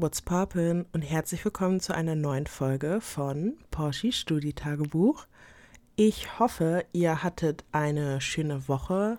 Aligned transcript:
what's 0.00 0.22
poppin' 0.22 0.86
und 0.92 1.02
herzlich 1.02 1.44
willkommen 1.44 1.80
zu 1.80 1.92
einer 1.92 2.14
neuen 2.14 2.46
Folge 2.46 3.00
von 3.00 3.54
Porsche 3.72 4.12
Studi-Tagebuch. 4.12 5.26
Ich 5.96 6.38
hoffe, 6.38 6.84
ihr 6.92 7.24
hattet 7.24 7.64
eine 7.72 8.20
schöne 8.20 8.68
Woche. 8.68 9.18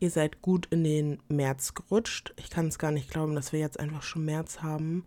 Ihr 0.00 0.10
seid 0.10 0.42
gut 0.42 0.66
in 0.70 0.82
den 0.82 1.22
März 1.28 1.74
gerutscht. 1.74 2.34
Ich 2.36 2.50
kann 2.50 2.66
es 2.66 2.80
gar 2.80 2.90
nicht 2.90 3.10
glauben, 3.10 3.36
dass 3.36 3.52
wir 3.52 3.60
jetzt 3.60 3.78
einfach 3.78 4.02
schon 4.02 4.24
März 4.24 4.60
haben. 4.60 5.04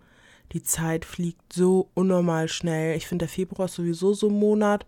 Die 0.53 0.63
Zeit 0.63 1.03
fliegt 1.03 1.52
so 1.52 1.89
unnormal 1.93 2.48
schnell. 2.48 2.95
Ich 2.95 3.07
finde, 3.07 3.23
der 3.23 3.34
Februar 3.34 3.66
ist 3.66 3.75
sowieso 3.75 4.13
so 4.13 4.30
ein 4.30 4.39
Monat, 4.39 4.85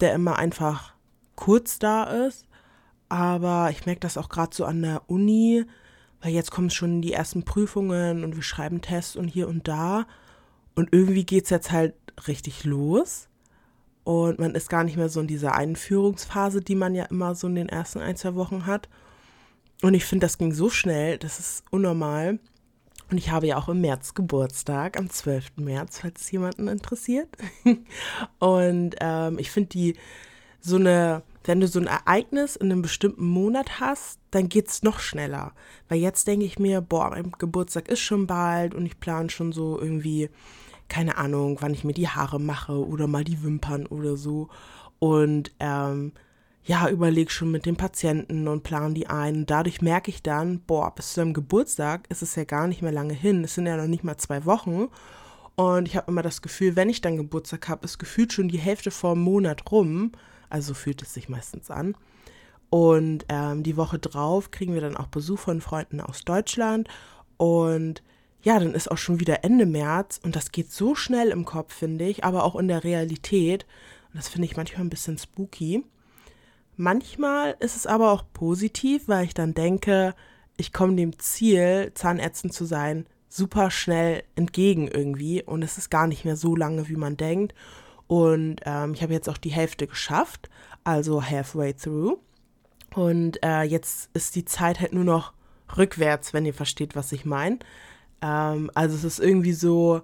der 0.00 0.12
immer 0.14 0.38
einfach 0.38 0.94
kurz 1.36 1.78
da 1.78 2.26
ist. 2.26 2.46
Aber 3.08 3.70
ich 3.70 3.86
merke 3.86 4.00
das 4.00 4.16
auch 4.18 4.28
gerade 4.28 4.56
so 4.56 4.64
an 4.64 4.82
der 4.82 5.08
Uni 5.08 5.66
weil 6.22 6.32
jetzt 6.32 6.52
kommen 6.52 6.70
schon 6.70 7.02
die 7.02 7.12
ersten 7.12 7.44
Prüfungen 7.44 8.24
und 8.24 8.36
wir 8.36 8.42
schreiben 8.42 8.80
Tests 8.80 9.16
und 9.16 9.28
hier 9.28 9.48
und 9.48 9.66
da. 9.66 10.06
Und 10.74 10.88
irgendwie 10.92 11.24
geht 11.24 11.44
es 11.44 11.50
jetzt 11.50 11.72
halt 11.72 11.94
richtig 12.28 12.64
los. 12.64 13.28
Und 14.04 14.38
man 14.38 14.54
ist 14.54 14.70
gar 14.70 14.84
nicht 14.84 14.96
mehr 14.96 15.08
so 15.08 15.20
in 15.20 15.26
dieser 15.26 15.54
Einführungsphase, 15.54 16.60
die 16.60 16.74
man 16.74 16.94
ja 16.94 17.04
immer 17.04 17.34
so 17.34 17.48
in 17.48 17.56
den 17.56 17.68
ersten 17.68 18.00
ein, 18.00 18.16
zwei 18.16 18.34
Wochen 18.34 18.66
hat. 18.66 18.88
Und 19.82 19.94
ich 19.94 20.04
finde, 20.04 20.26
das 20.26 20.38
ging 20.38 20.52
so 20.52 20.70
schnell, 20.70 21.18
das 21.18 21.40
ist 21.40 21.64
unnormal. 21.70 22.38
Und 23.10 23.18
ich 23.18 23.30
habe 23.30 23.46
ja 23.46 23.58
auch 23.58 23.68
im 23.68 23.80
März 23.80 24.14
Geburtstag, 24.14 24.98
am 24.98 25.10
12. 25.10 25.56
März, 25.56 25.98
falls 26.00 26.22
es 26.22 26.30
jemanden 26.30 26.68
interessiert. 26.68 27.28
und 28.38 28.94
ähm, 29.00 29.38
ich 29.38 29.50
finde 29.50 29.68
die 29.70 29.96
so 30.60 30.76
eine 30.76 31.22
wenn 31.44 31.60
du 31.60 31.68
so 31.68 31.80
ein 31.80 31.86
Ereignis 31.86 32.56
in 32.56 32.70
einem 32.70 32.82
bestimmten 32.82 33.26
Monat 33.26 33.80
hast, 33.80 34.20
dann 34.30 34.48
geht 34.48 34.68
es 34.68 34.82
noch 34.82 35.00
schneller. 35.00 35.52
Weil 35.88 35.98
jetzt 35.98 36.26
denke 36.26 36.44
ich 36.44 36.58
mir, 36.58 36.80
boah, 36.80 37.10
mein 37.10 37.32
Geburtstag 37.38 37.88
ist 37.88 38.00
schon 38.00 38.26
bald 38.26 38.74
und 38.74 38.86
ich 38.86 39.00
plane 39.00 39.30
schon 39.30 39.52
so 39.52 39.80
irgendwie, 39.80 40.30
keine 40.88 41.16
Ahnung, 41.16 41.58
wann 41.60 41.74
ich 41.74 41.84
mir 41.84 41.94
die 41.94 42.08
Haare 42.08 42.40
mache 42.40 42.86
oder 42.86 43.06
mal 43.06 43.24
die 43.24 43.42
Wimpern 43.42 43.86
oder 43.86 44.16
so. 44.16 44.48
Und 44.98 45.52
ähm, 45.58 46.12
ja, 46.64 46.88
überlege 46.88 47.30
schon 47.30 47.50
mit 47.50 47.66
den 47.66 47.76
Patienten 47.76 48.46
und 48.46 48.62
plane 48.62 48.94
die 48.94 49.08
ein. 49.08 49.46
dadurch 49.46 49.82
merke 49.82 50.10
ich 50.10 50.22
dann, 50.22 50.60
boah, 50.60 50.94
bis 50.94 51.14
zu 51.14 51.20
deinem 51.20 51.34
Geburtstag 51.34 52.06
ist 52.08 52.22
es 52.22 52.36
ja 52.36 52.44
gar 52.44 52.68
nicht 52.68 52.82
mehr 52.82 52.92
lange 52.92 53.14
hin. 53.14 53.42
Es 53.42 53.54
sind 53.54 53.66
ja 53.66 53.76
noch 53.76 53.88
nicht 53.88 54.04
mal 54.04 54.16
zwei 54.16 54.44
Wochen. 54.44 54.88
Und 55.56 55.88
ich 55.88 55.96
habe 55.96 56.10
immer 56.10 56.22
das 56.22 56.40
Gefühl, 56.40 56.76
wenn 56.76 56.88
ich 56.88 57.00
dann 57.00 57.16
Geburtstag 57.16 57.68
habe, 57.68 57.84
ist 57.84 57.98
gefühlt 57.98 58.32
schon 58.32 58.48
die 58.48 58.58
Hälfte 58.58 58.90
vor 58.90 59.12
einem 59.12 59.22
Monat 59.22 59.70
rum. 59.70 60.12
Also 60.52 60.74
fühlt 60.74 61.00
es 61.00 61.14
sich 61.14 61.30
meistens 61.30 61.70
an. 61.70 61.96
Und 62.68 63.24
ähm, 63.30 63.62
die 63.62 63.78
Woche 63.78 63.98
drauf 63.98 64.50
kriegen 64.50 64.74
wir 64.74 64.82
dann 64.82 64.98
auch 64.98 65.06
Besuch 65.06 65.38
von 65.38 65.62
Freunden 65.62 65.98
aus 66.02 66.26
Deutschland. 66.26 66.88
Und 67.38 68.02
ja, 68.42 68.58
dann 68.58 68.74
ist 68.74 68.90
auch 68.90 68.98
schon 68.98 69.18
wieder 69.18 69.44
Ende 69.44 69.64
März 69.64 70.20
und 70.22 70.36
das 70.36 70.52
geht 70.52 70.70
so 70.70 70.94
schnell 70.94 71.30
im 71.30 71.46
Kopf, 71.46 71.72
finde 71.72 72.04
ich, 72.04 72.24
aber 72.24 72.44
auch 72.44 72.56
in 72.56 72.68
der 72.68 72.84
Realität. 72.84 73.64
Und 74.12 74.18
das 74.18 74.28
finde 74.28 74.44
ich 74.44 74.56
manchmal 74.56 74.84
ein 74.84 74.90
bisschen 74.90 75.16
spooky. 75.16 75.86
Manchmal 76.76 77.56
ist 77.60 77.76
es 77.76 77.86
aber 77.86 78.12
auch 78.12 78.24
positiv, 78.34 79.08
weil 79.08 79.24
ich 79.24 79.34
dann 79.34 79.54
denke, 79.54 80.14
ich 80.58 80.74
komme 80.74 80.96
dem 80.96 81.18
Ziel, 81.18 81.92
Zahnärztin 81.94 82.50
zu 82.50 82.66
sein, 82.66 83.06
super 83.28 83.70
schnell 83.70 84.22
entgegen 84.34 84.88
irgendwie 84.88 85.42
und 85.42 85.62
es 85.62 85.78
ist 85.78 85.90
gar 85.90 86.06
nicht 86.06 86.26
mehr 86.26 86.36
so 86.36 86.54
lange, 86.54 86.88
wie 86.88 86.96
man 86.96 87.16
denkt. 87.16 87.54
Und 88.12 88.56
ähm, 88.66 88.92
ich 88.92 89.02
habe 89.02 89.14
jetzt 89.14 89.30
auch 89.30 89.38
die 89.38 89.52
Hälfte 89.52 89.86
geschafft, 89.86 90.50
also 90.84 91.24
halfway 91.24 91.72
through. 91.72 92.18
Und 92.94 93.42
äh, 93.42 93.62
jetzt 93.62 94.10
ist 94.12 94.36
die 94.36 94.44
Zeit 94.44 94.80
halt 94.80 94.92
nur 94.92 95.04
noch 95.04 95.32
rückwärts, 95.78 96.34
wenn 96.34 96.44
ihr 96.44 96.52
versteht, 96.52 96.94
was 96.94 97.10
ich 97.12 97.24
meine. 97.24 97.60
Ähm, 98.20 98.70
also 98.74 98.96
es 98.96 99.04
ist 99.04 99.18
irgendwie 99.18 99.54
so, 99.54 100.02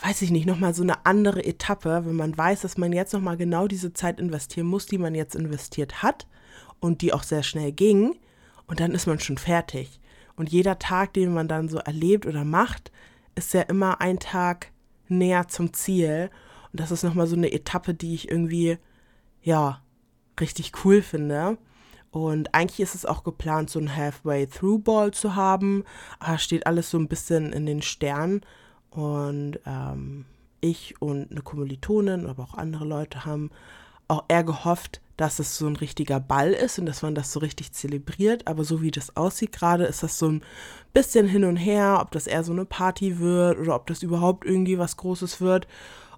weiß 0.00 0.22
ich 0.22 0.30
nicht, 0.30 0.46
nochmal 0.46 0.72
so 0.72 0.82
eine 0.82 1.04
andere 1.04 1.44
Etappe, 1.44 2.06
wenn 2.06 2.16
man 2.16 2.38
weiß, 2.38 2.62
dass 2.62 2.78
man 2.78 2.94
jetzt 2.94 3.12
nochmal 3.12 3.36
genau 3.36 3.68
diese 3.68 3.92
Zeit 3.92 4.18
investieren 4.18 4.66
muss, 4.66 4.86
die 4.86 4.96
man 4.96 5.14
jetzt 5.14 5.34
investiert 5.34 6.02
hat 6.02 6.26
und 6.80 7.02
die 7.02 7.12
auch 7.12 7.24
sehr 7.24 7.42
schnell 7.42 7.72
ging. 7.72 8.16
Und 8.66 8.80
dann 8.80 8.92
ist 8.92 9.06
man 9.06 9.20
schon 9.20 9.36
fertig. 9.36 10.00
Und 10.34 10.48
jeder 10.48 10.78
Tag, 10.78 11.12
den 11.12 11.34
man 11.34 11.46
dann 11.46 11.68
so 11.68 11.76
erlebt 11.76 12.24
oder 12.24 12.44
macht, 12.44 12.90
ist 13.34 13.52
ja 13.52 13.60
immer 13.60 14.00
ein 14.00 14.18
Tag 14.18 14.72
näher 15.08 15.46
zum 15.48 15.74
Ziel. 15.74 16.30
Und 16.72 16.80
das 16.80 16.90
ist 16.90 17.02
nochmal 17.02 17.26
so 17.26 17.36
eine 17.36 17.52
Etappe, 17.52 17.94
die 17.94 18.14
ich 18.14 18.30
irgendwie, 18.30 18.78
ja, 19.42 19.82
richtig 20.40 20.72
cool 20.84 21.02
finde. 21.02 21.58
Und 22.10 22.54
eigentlich 22.54 22.80
ist 22.80 22.94
es 22.94 23.06
auch 23.06 23.22
geplant, 23.22 23.70
so 23.70 23.78
ein 23.78 23.94
Halfway-Through-Ball 23.94 25.12
zu 25.12 25.36
haben. 25.36 25.84
Aber 26.18 26.38
steht 26.38 26.66
alles 26.66 26.90
so 26.90 26.98
ein 26.98 27.08
bisschen 27.08 27.52
in 27.52 27.66
den 27.66 27.82
Sternen. 27.82 28.40
Und 28.90 29.60
ähm, 29.66 30.24
ich 30.60 31.00
und 31.00 31.30
eine 31.30 31.42
Kommilitonin, 31.42 32.26
aber 32.26 32.42
auch 32.42 32.54
andere 32.54 32.84
Leute 32.84 33.24
haben 33.24 33.50
auch 34.08 34.24
eher 34.28 34.42
gehofft, 34.42 35.00
dass 35.16 35.38
es 35.38 35.56
so 35.56 35.66
ein 35.66 35.76
richtiger 35.76 36.18
Ball 36.18 36.52
ist 36.52 36.78
und 36.78 36.86
dass 36.86 37.02
man 37.02 37.14
das 37.14 37.32
so 37.32 37.40
richtig 37.40 37.72
zelebriert. 37.72 38.48
Aber 38.48 38.64
so 38.64 38.82
wie 38.82 38.90
das 38.90 39.16
aussieht 39.16 39.52
gerade, 39.52 39.84
ist 39.84 40.02
das 40.02 40.18
so 40.18 40.28
ein 40.28 40.42
bisschen 40.92 41.28
hin 41.28 41.44
und 41.44 41.56
her, 41.56 41.98
ob 42.00 42.10
das 42.10 42.26
eher 42.26 42.42
so 42.42 42.52
eine 42.52 42.64
Party 42.64 43.20
wird 43.20 43.58
oder 43.58 43.76
ob 43.76 43.86
das 43.86 44.02
überhaupt 44.02 44.44
irgendwie 44.44 44.78
was 44.78 44.96
Großes 44.96 45.40
wird. 45.40 45.68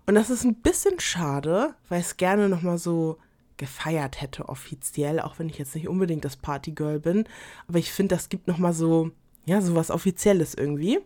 Und 0.06 0.14
das 0.14 0.30
ist 0.30 0.44
ein 0.44 0.56
bisschen 0.56 0.98
schade, 1.00 1.74
weil 1.88 2.00
ich 2.00 2.06
es 2.06 2.16
gerne 2.16 2.48
nochmal 2.48 2.78
so 2.78 3.18
gefeiert 3.56 4.20
hätte 4.20 4.48
offiziell, 4.48 5.20
auch 5.20 5.38
wenn 5.38 5.48
ich 5.48 5.58
jetzt 5.58 5.74
nicht 5.74 5.88
unbedingt 5.88 6.24
das 6.24 6.36
Partygirl 6.36 6.98
bin. 6.98 7.24
Aber 7.68 7.78
ich 7.78 7.92
finde, 7.92 8.16
das 8.16 8.28
gibt 8.28 8.48
nochmal 8.48 8.72
so, 8.72 9.10
ja, 9.44 9.60
so 9.60 9.76
was 9.76 9.90
Offizielles 9.90 10.54
irgendwie. 10.54 10.98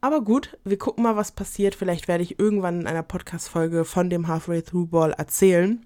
Aber 0.00 0.20
gut, 0.20 0.56
wir 0.62 0.78
gucken 0.78 1.02
mal, 1.02 1.16
was 1.16 1.32
passiert. 1.32 1.74
Vielleicht 1.74 2.06
werde 2.06 2.22
ich 2.22 2.38
irgendwann 2.38 2.82
in 2.82 2.86
einer 2.86 3.02
Podcast-Folge 3.02 3.84
von 3.84 4.10
dem 4.10 4.28
Halfway 4.28 4.62
Through 4.62 4.86
Ball 4.86 5.12
erzählen. 5.12 5.84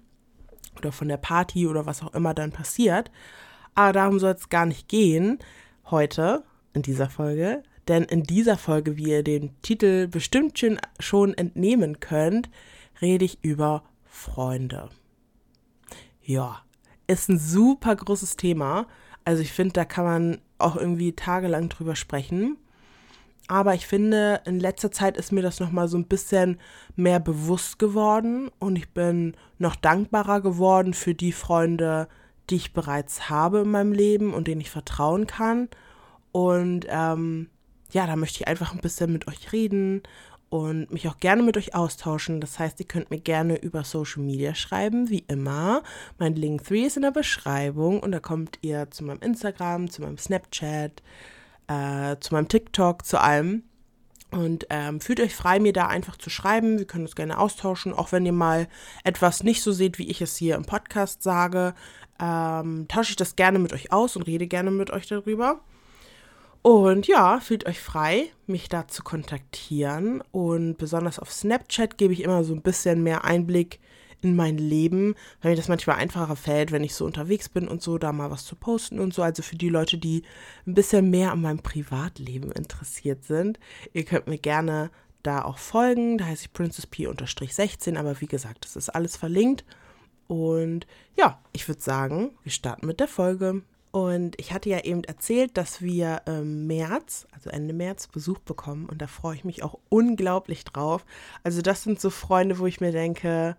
Oder 0.77 0.91
von 0.91 1.07
der 1.07 1.17
Party 1.17 1.67
oder 1.67 1.85
was 1.85 2.03
auch 2.03 2.13
immer 2.13 2.33
dann 2.33 2.51
passiert. 2.51 3.09
Aber 3.73 3.93
darum 3.93 4.19
soll 4.19 4.33
es 4.33 4.49
gar 4.49 4.65
nicht 4.65 4.87
gehen 4.87 5.39
heute 5.89 6.43
in 6.73 6.81
dieser 6.81 7.09
Folge, 7.09 7.63
denn 7.91 8.03
in 8.03 8.23
dieser 8.23 8.57
Folge, 8.57 8.95
wie 8.95 9.09
ihr 9.09 9.21
den 9.21 9.51
Titel 9.63 10.07
bestimmt 10.07 10.65
schon 10.99 11.33
entnehmen 11.33 11.99
könnt, 11.99 12.49
rede 13.01 13.25
ich 13.25 13.43
über 13.43 13.83
Freunde. 14.05 14.87
Ja, 16.23 16.61
ist 17.07 17.27
ein 17.27 17.37
super 17.37 17.93
großes 17.93 18.37
Thema. 18.37 18.87
Also 19.25 19.41
ich 19.41 19.51
finde, 19.51 19.73
da 19.73 19.83
kann 19.83 20.05
man 20.05 20.41
auch 20.57 20.77
irgendwie 20.77 21.11
tagelang 21.11 21.67
drüber 21.67 21.97
sprechen. 21.97 22.55
Aber 23.49 23.73
ich 23.73 23.85
finde, 23.85 24.39
in 24.45 24.61
letzter 24.61 24.91
Zeit 24.91 25.17
ist 25.17 25.33
mir 25.33 25.41
das 25.41 25.59
nochmal 25.59 25.89
so 25.89 25.97
ein 25.97 26.07
bisschen 26.07 26.61
mehr 26.95 27.19
bewusst 27.19 27.77
geworden 27.77 28.49
und 28.59 28.77
ich 28.77 28.93
bin 28.93 29.35
noch 29.57 29.75
dankbarer 29.75 30.39
geworden 30.39 30.93
für 30.93 31.13
die 31.13 31.33
Freunde, 31.33 32.07
die 32.49 32.55
ich 32.55 32.71
bereits 32.71 33.29
habe 33.29 33.59
in 33.59 33.71
meinem 33.71 33.91
Leben 33.91 34.33
und 34.33 34.47
denen 34.47 34.61
ich 34.61 34.69
vertrauen 34.69 35.27
kann. 35.27 35.67
Und 36.31 36.85
ähm, 36.89 37.49
ja, 37.91 38.07
da 38.07 38.15
möchte 38.15 38.39
ich 38.41 38.47
einfach 38.47 38.73
ein 38.73 38.81
bisschen 38.81 39.11
mit 39.11 39.27
euch 39.27 39.51
reden 39.51 40.03
und 40.51 40.91
mich 40.91 41.07
auch 41.07 41.17
gerne 41.17 41.43
mit 41.43 41.55
euch 41.55 41.75
austauschen. 41.75 42.41
Das 42.41 42.59
heißt, 42.59 42.79
ihr 42.81 42.85
könnt 42.85 43.09
mir 43.09 43.19
gerne 43.19 43.57
über 43.57 43.85
Social 43.85 44.21
Media 44.21 44.53
schreiben, 44.53 45.09
wie 45.09 45.23
immer. 45.29 45.81
Mein 46.19 46.35
Link 46.35 46.65
3 46.65 46.75
ist 46.75 46.97
in 46.97 47.03
der 47.03 47.11
Beschreibung 47.11 48.01
und 48.01 48.11
da 48.11 48.19
kommt 48.19 48.59
ihr 48.61 48.91
zu 48.91 49.05
meinem 49.05 49.21
Instagram, 49.21 49.89
zu 49.89 50.01
meinem 50.01 50.17
Snapchat, 50.17 51.01
äh, 51.67 52.17
zu 52.19 52.33
meinem 52.33 52.49
TikTok, 52.49 53.05
zu 53.05 53.21
allem. 53.21 53.63
Und 54.31 54.67
ähm, 54.69 54.99
fühlt 54.99 55.21
euch 55.21 55.35
frei, 55.35 55.59
mir 55.59 55.73
da 55.73 55.87
einfach 55.87 56.17
zu 56.17 56.29
schreiben. 56.29 56.79
Wir 56.79 56.85
können 56.85 57.05
uns 57.05 57.15
gerne 57.15 57.37
austauschen, 57.37 57.93
auch 57.93 58.11
wenn 58.11 58.25
ihr 58.25 58.33
mal 58.33 58.67
etwas 59.05 59.43
nicht 59.43 59.61
so 59.61 59.71
seht, 59.71 59.99
wie 59.99 60.09
ich 60.09 60.21
es 60.21 60.35
hier 60.35 60.55
im 60.55 60.65
Podcast 60.65 61.23
sage. 61.23 61.73
Ähm, 62.19 62.87
tausche 62.89 63.11
ich 63.11 63.15
das 63.15 63.37
gerne 63.37 63.57
mit 63.57 63.71
euch 63.71 63.93
aus 63.93 64.17
und 64.17 64.23
rede 64.23 64.47
gerne 64.47 64.71
mit 64.71 64.91
euch 64.91 65.07
darüber. 65.07 65.61
Und 66.61 67.07
ja, 67.07 67.39
fühlt 67.39 67.65
euch 67.65 67.79
frei, 67.79 68.29
mich 68.45 68.69
da 68.69 68.87
zu 68.87 69.03
kontaktieren. 69.03 70.21
Und 70.31 70.77
besonders 70.77 71.17
auf 71.19 71.31
Snapchat 71.31 71.97
gebe 71.97 72.13
ich 72.13 72.21
immer 72.21 72.43
so 72.43 72.53
ein 72.53 72.61
bisschen 72.61 73.01
mehr 73.03 73.23
Einblick 73.23 73.79
in 74.21 74.35
mein 74.35 74.57
Leben, 74.59 75.15
weil 75.41 75.51
mir 75.51 75.57
das 75.57 75.67
manchmal 75.67 75.95
einfacher 75.97 76.35
fällt, 76.35 76.71
wenn 76.71 76.83
ich 76.83 76.93
so 76.93 77.05
unterwegs 77.05 77.49
bin 77.49 77.67
und 77.67 77.81
so, 77.81 77.97
da 77.97 78.11
mal 78.13 78.29
was 78.29 78.45
zu 78.45 78.55
posten 78.55 78.99
und 78.99 79.13
so. 79.13 79.23
Also 79.23 79.41
für 79.41 79.55
die 79.55 79.69
Leute, 79.69 79.97
die 79.97 80.23
ein 80.67 80.75
bisschen 80.75 81.09
mehr 81.09 81.31
an 81.31 81.41
meinem 81.41 81.63
Privatleben 81.63 82.51
interessiert 82.51 83.23
sind, 83.23 83.59
ihr 83.93 84.05
könnt 84.05 84.27
mir 84.27 84.37
gerne 84.37 84.91
da 85.23 85.43
auch 85.43 85.57
folgen. 85.57 86.19
Da 86.19 86.25
heiße 86.25 86.45
ich 86.45 86.53
Princess 86.53 86.85
P-16, 86.85 87.97
aber 87.97 88.21
wie 88.21 88.27
gesagt, 88.27 88.65
das 88.65 88.75
ist 88.75 88.89
alles 88.89 89.17
verlinkt. 89.17 89.65
Und 90.27 90.85
ja, 91.17 91.41
ich 91.51 91.67
würde 91.67 91.81
sagen, 91.81 92.31
wir 92.43 92.51
starten 92.51 92.85
mit 92.85 92.99
der 92.99 93.07
Folge. 93.07 93.63
Und 93.91 94.39
ich 94.39 94.53
hatte 94.53 94.69
ja 94.69 94.79
eben 94.79 95.03
erzählt, 95.03 95.57
dass 95.57 95.81
wir 95.81 96.21
im 96.25 96.65
März, 96.65 97.27
also 97.31 97.49
Ende 97.49 97.73
März, 97.73 98.07
Besuch 98.07 98.39
bekommen. 98.39 98.85
Und 98.85 99.01
da 99.01 99.07
freue 99.07 99.35
ich 99.35 99.43
mich 99.43 99.63
auch 99.63 99.79
unglaublich 99.89 100.63
drauf. 100.63 101.05
Also 101.43 101.61
das 101.61 101.83
sind 101.83 101.99
so 101.99 102.09
Freunde, 102.09 102.57
wo 102.59 102.65
ich 102.67 102.79
mir 102.79 102.93
denke, 102.93 103.57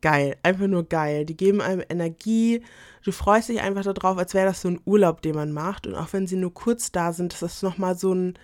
geil, 0.00 0.36
einfach 0.42 0.68
nur 0.68 0.84
geil. 0.84 1.26
Die 1.26 1.36
geben 1.36 1.60
einem 1.60 1.84
Energie. 1.86 2.62
Du 3.04 3.12
freust 3.12 3.50
dich 3.50 3.60
einfach 3.60 3.82
darauf, 3.84 4.16
als 4.16 4.32
wäre 4.32 4.46
das 4.46 4.62
so 4.62 4.68
ein 4.68 4.80
Urlaub, 4.86 5.20
den 5.20 5.34
man 5.34 5.52
macht. 5.52 5.86
Und 5.86 5.94
auch 5.94 6.14
wenn 6.14 6.26
sie 6.26 6.36
nur 6.36 6.54
kurz 6.54 6.90
da 6.90 7.12
sind, 7.12 7.34
ist 7.34 7.42
das 7.42 7.62
nochmal 7.62 7.96
so 7.98 8.14
ein, 8.14 8.38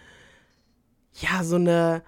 ja, 1.14 1.42
so 1.42 1.56
eine, 1.56 2.02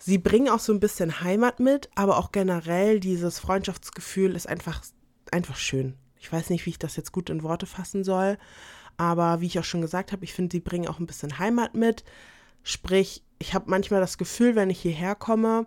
sie 0.00 0.18
bringen 0.18 0.48
auch 0.48 0.60
so 0.60 0.72
ein 0.72 0.80
bisschen 0.80 1.20
Heimat 1.20 1.60
mit, 1.60 1.90
aber 1.94 2.18
auch 2.18 2.32
generell 2.32 2.98
dieses 2.98 3.38
Freundschaftsgefühl 3.38 4.34
ist 4.34 4.48
einfach, 4.48 4.82
einfach 5.30 5.56
schön. 5.56 5.94
Ich 6.20 6.32
weiß 6.32 6.50
nicht, 6.50 6.66
wie 6.66 6.70
ich 6.70 6.78
das 6.78 6.96
jetzt 6.96 7.12
gut 7.12 7.30
in 7.30 7.42
Worte 7.42 7.66
fassen 7.66 8.04
soll, 8.04 8.38
aber 8.96 9.40
wie 9.40 9.46
ich 9.46 9.58
auch 9.58 9.64
schon 9.64 9.80
gesagt 9.80 10.12
habe, 10.12 10.24
ich 10.24 10.32
finde, 10.32 10.54
sie 10.54 10.60
bringen 10.60 10.88
auch 10.88 10.98
ein 10.98 11.06
bisschen 11.06 11.38
Heimat 11.38 11.74
mit. 11.74 12.04
Sprich, 12.62 13.22
ich 13.38 13.54
habe 13.54 13.70
manchmal 13.70 14.00
das 14.00 14.18
Gefühl, 14.18 14.56
wenn 14.56 14.70
ich 14.70 14.80
hierher 14.80 15.14
komme, 15.14 15.66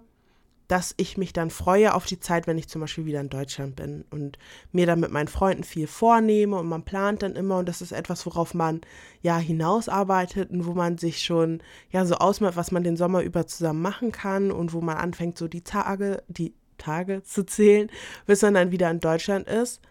dass 0.69 0.93
ich 0.97 1.17
mich 1.17 1.33
dann 1.33 1.49
freue 1.49 1.95
auf 1.95 2.05
die 2.05 2.19
Zeit, 2.19 2.45
wenn 2.45 2.59
ich 2.59 2.69
zum 2.69 2.81
Beispiel 2.81 3.05
wieder 3.05 3.21
in 3.21 3.29
Deutschland 3.29 3.75
bin 3.75 4.05
und 4.11 4.37
mir 4.71 4.85
dann 4.85 4.99
mit 4.99 5.11
meinen 5.11 5.27
Freunden 5.27 5.63
viel 5.63 5.87
vornehme 5.87 6.57
und 6.57 6.67
man 6.67 6.85
plant 6.85 7.23
dann 7.23 7.35
immer 7.35 7.57
und 7.57 7.67
das 7.67 7.81
ist 7.81 7.91
etwas, 7.91 8.23
worauf 8.27 8.53
man 8.53 8.81
ja 9.23 9.39
hinausarbeitet 9.39 10.51
und 10.51 10.67
wo 10.67 10.73
man 10.73 10.99
sich 10.99 11.23
schon 11.23 11.63
ja 11.89 12.05
so 12.05 12.15
ausmacht, 12.15 12.55
was 12.55 12.71
man 12.71 12.83
den 12.83 12.97
Sommer 12.97 13.23
über 13.23 13.47
zusammen 13.47 13.81
machen 13.81 14.11
kann 14.11 14.51
und 14.51 14.71
wo 14.71 14.79
man 14.79 14.97
anfängt, 14.97 15.39
so 15.39 15.47
die 15.47 15.63
Tage, 15.63 16.21
die 16.27 16.53
Tage 16.77 17.23
zu 17.23 17.47
zählen, 17.47 17.89
bis 18.27 18.43
man 18.43 18.53
dann 18.53 18.71
wieder 18.71 18.91
in 18.91 18.99
Deutschland 18.99 19.47
ist 19.47 19.81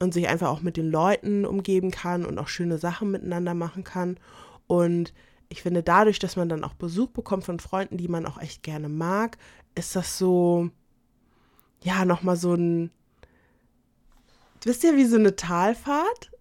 und 0.00 0.12
sich 0.12 0.28
einfach 0.28 0.48
auch 0.48 0.62
mit 0.62 0.76
den 0.76 0.90
Leuten 0.90 1.44
umgeben 1.44 1.90
kann 1.90 2.24
und 2.24 2.38
auch 2.38 2.48
schöne 2.48 2.78
Sachen 2.78 3.10
miteinander 3.10 3.54
machen 3.54 3.84
kann 3.84 4.18
und 4.66 5.12
ich 5.48 5.62
finde, 5.62 5.82
dadurch, 5.82 6.18
dass 6.18 6.36
man 6.36 6.48
dann 6.48 6.64
auch 6.64 6.74
Besuch 6.74 7.10
bekommt 7.10 7.44
von 7.44 7.60
Freunden, 7.60 7.96
die 7.96 8.08
man 8.08 8.26
auch 8.26 8.38
echt 8.38 8.62
gerne 8.62 8.88
mag, 8.88 9.38
ist 9.74 9.94
das 9.94 10.18
so, 10.18 10.70
ja, 11.82 12.04
nochmal 12.04 12.36
so 12.36 12.54
ein, 12.54 12.90
wisst 14.64 14.84
ihr, 14.84 14.96
wie 14.96 15.04
so 15.04 15.16
eine 15.16 15.36
Talfahrt? 15.36 16.32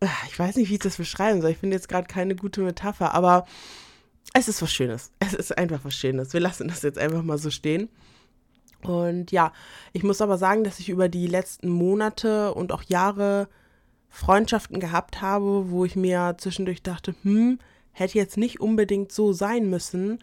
Ah, 0.00 0.08
ich 0.28 0.38
weiß 0.38 0.56
nicht, 0.56 0.70
wie 0.70 0.74
ich 0.74 0.80
das 0.80 0.96
beschreiben 0.96 1.40
soll. 1.40 1.50
Ich 1.50 1.58
finde 1.58 1.76
jetzt 1.76 1.88
gerade 1.88 2.06
keine 2.06 2.36
gute 2.36 2.60
Metapher, 2.62 3.12
aber 3.14 3.46
es 4.32 4.48
ist 4.48 4.62
was 4.62 4.72
Schönes. 4.72 5.10
Es 5.18 5.34
ist 5.34 5.56
einfach 5.56 5.80
was 5.84 5.94
Schönes. 5.94 6.32
Wir 6.32 6.40
lassen 6.40 6.68
das 6.68 6.82
jetzt 6.82 6.98
einfach 6.98 7.22
mal 7.22 7.38
so 7.38 7.50
stehen. 7.50 7.88
Und 8.88 9.32
ja, 9.32 9.52
ich 9.92 10.02
muss 10.02 10.20
aber 10.20 10.38
sagen, 10.38 10.64
dass 10.64 10.80
ich 10.80 10.88
über 10.88 11.08
die 11.08 11.26
letzten 11.26 11.68
Monate 11.68 12.54
und 12.54 12.72
auch 12.72 12.82
Jahre 12.82 13.48
Freundschaften 14.08 14.80
gehabt 14.80 15.20
habe, 15.20 15.70
wo 15.70 15.84
ich 15.84 15.96
mir 15.96 16.36
zwischendurch 16.38 16.82
dachte, 16.82 17.14
hm, 17.22 17.58
hätte 17.92 18.18
jetzt 18.18 18.36
nicht 18.36 18.60
unbedingt 18.60 19.12
so 19.12 19.32
sein 19.32 19.68
müssen, 19.68 20.18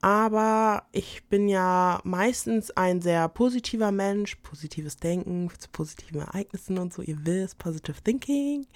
aber 0.00 0.82
ich 0.92 1.24
bin 1.28 1.48
ja 1.48 2.00
meistens 2.04 2.70
ein 2.70 3.00
sehr 3.00 3.26
positiver 3.28 3.90
Mensch, 3.90 4.36
positives 4.36 4.96
Denken 4.96 5.50
zu 5.58 5.70
positiven 5.70 6.20
Ereignissen 6.20 6.78
und 6.78 6.92
so, 6.92 7.00
ihr 7.00 7.24
wisst, 7.24 7.58
positive 7.58 7.96
thinking. 8.02 8.66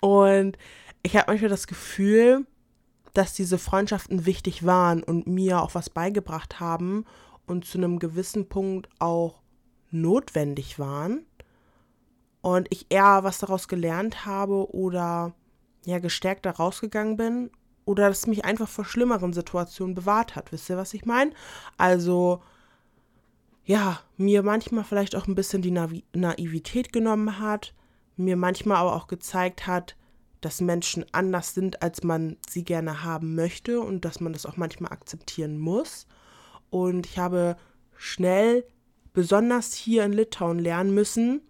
Und 0.00 0.58
ich 1.02 1.16
habe 1.16 1.30
manchmal 1.30 1.50
das 1.50 1.68
Gefühl, 1.68 2.46
dass 3.14 3.32
diese 3.32 3.58
Freundschaften 3.58 4.26
wichtig 4.26 4.66
waren 4.66 5.02
und 5.02 5.26
mir 5.26 5.62
auch 5.62 5.74
was 5.76 5.88
beigebracht 5.88 6.58
haben 6.58 7.04
und 7.46 7.64
zu 7.64 7.78
einem 7.78 7.98
gewissen 7.98 8.48
Punkt 8.48 8.88
auch 8.98 9.42
notwendig 9.90 10.78
waren. 10.78 11.24
Und 12.40 12.68
ich 12.70 12.86
eher 12.90 13.24
was 13.24 13.38
daraus 13.38 13.68
gelernt 13.68 14.24
habe 14.24 14.72
oder 14.74 15.34
ja 15.84 15.98
gestärkt 15.98 16.46
da 16.46 16.50
rausgegangen 16.50 17.16
bin 17.16 17.50
oder 17.84 18.08
das 18.08 18.26
mich 18.26 18.44
einfach 18.44 18.68
vor 18.68 18.84
schlimmeren 18.84 19.32
Situationen 19.32 19.94
bewahrt 19.94 20.36
hat. 20.36 20.52
Wisst 20.52 20.68
ihr, 20.68 20.76
was 20.76 20.94
ich 20.94 21.06
meine? 21.06 21.32
Also, 21.78 22.42
ja, 23.64 24.00
mir 24.16 24.42
manchmal 24.42 24.84
vielleicht 24.84 25.16
auch 25.16 25.26
ein 25.26 25.34
bisschen 25.34 25.62
die 25.62 25.70
Navi 25.70 26.04
Naivität 26.14 26.92
genommen 26.92 27.38
hat, 27.38 27.74
mir 28.16 28.36
manchmal 28.36 28.78
aber 28.78 28.94
auch 28.94 29.06
gezeigt 29.06 29.66
hat, 29.66 29.96
dass 30.40 30.60
Menschen 30.60 31.04
anders 31.12 31.54
sind, 31.54 31.82
als 31.82 32.02
man 32.02 32.36
sie 32.48 32.64
gerne 32.64 33.02
haben 33.02 33.34
möchte 33.34 33.80
und 33.80 34.04
dass 34.04 34.20
man 34.20 34.32
das 34.32 34.46
auch 34.46 34.56
manchmal 34.56 34.92
akzeptieren 34.92 35.58
muss. 35.58 36.06
Und 36.70 37.06
ich 37.06 37.18
habe 37.18 37.56
schnell, 37.96 38.64
besonders 39.12 39.74
hier 39.74 40.04
in 40.04 40.12
Litauen, 40.12 40.58
lernen 40.58 40.94
müssen, 40.94 41.40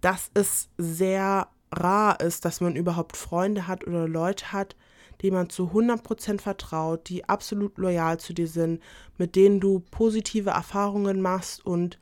dass 0.00 0.30
es 0.34 0.68
sehr 0.76 1.48
rar 1.70 2.20
ist, 2.20 2.44
dass 2.44 2.60
man 2.60 2.76
überhaupt 2.76 3.16
Freunde 3.16 3.66
hat 3.66 3.86
oder 3.86 4.08
Leute 4.08 4.52
hat, 4.52 4.76
denen 5.22 5.36
man 5.36 5.50
zu 5.50 5.70
100% 5.72 6.40
vertraut, 6.40 7.08
die 7.08 7.28
absolut 7.28 7.78
loyal 7.78 8.18
zu 8.18 8.32
dir 8.34 8.48
sind, 8.48 8.82
mit 9.16 9.36
denen 9.36 9.60
du 9.60 9.80
positive 9.90 10.50
Erfahrungen 10.50 11.20
machst 11.20 11.64
und 11.64 11.98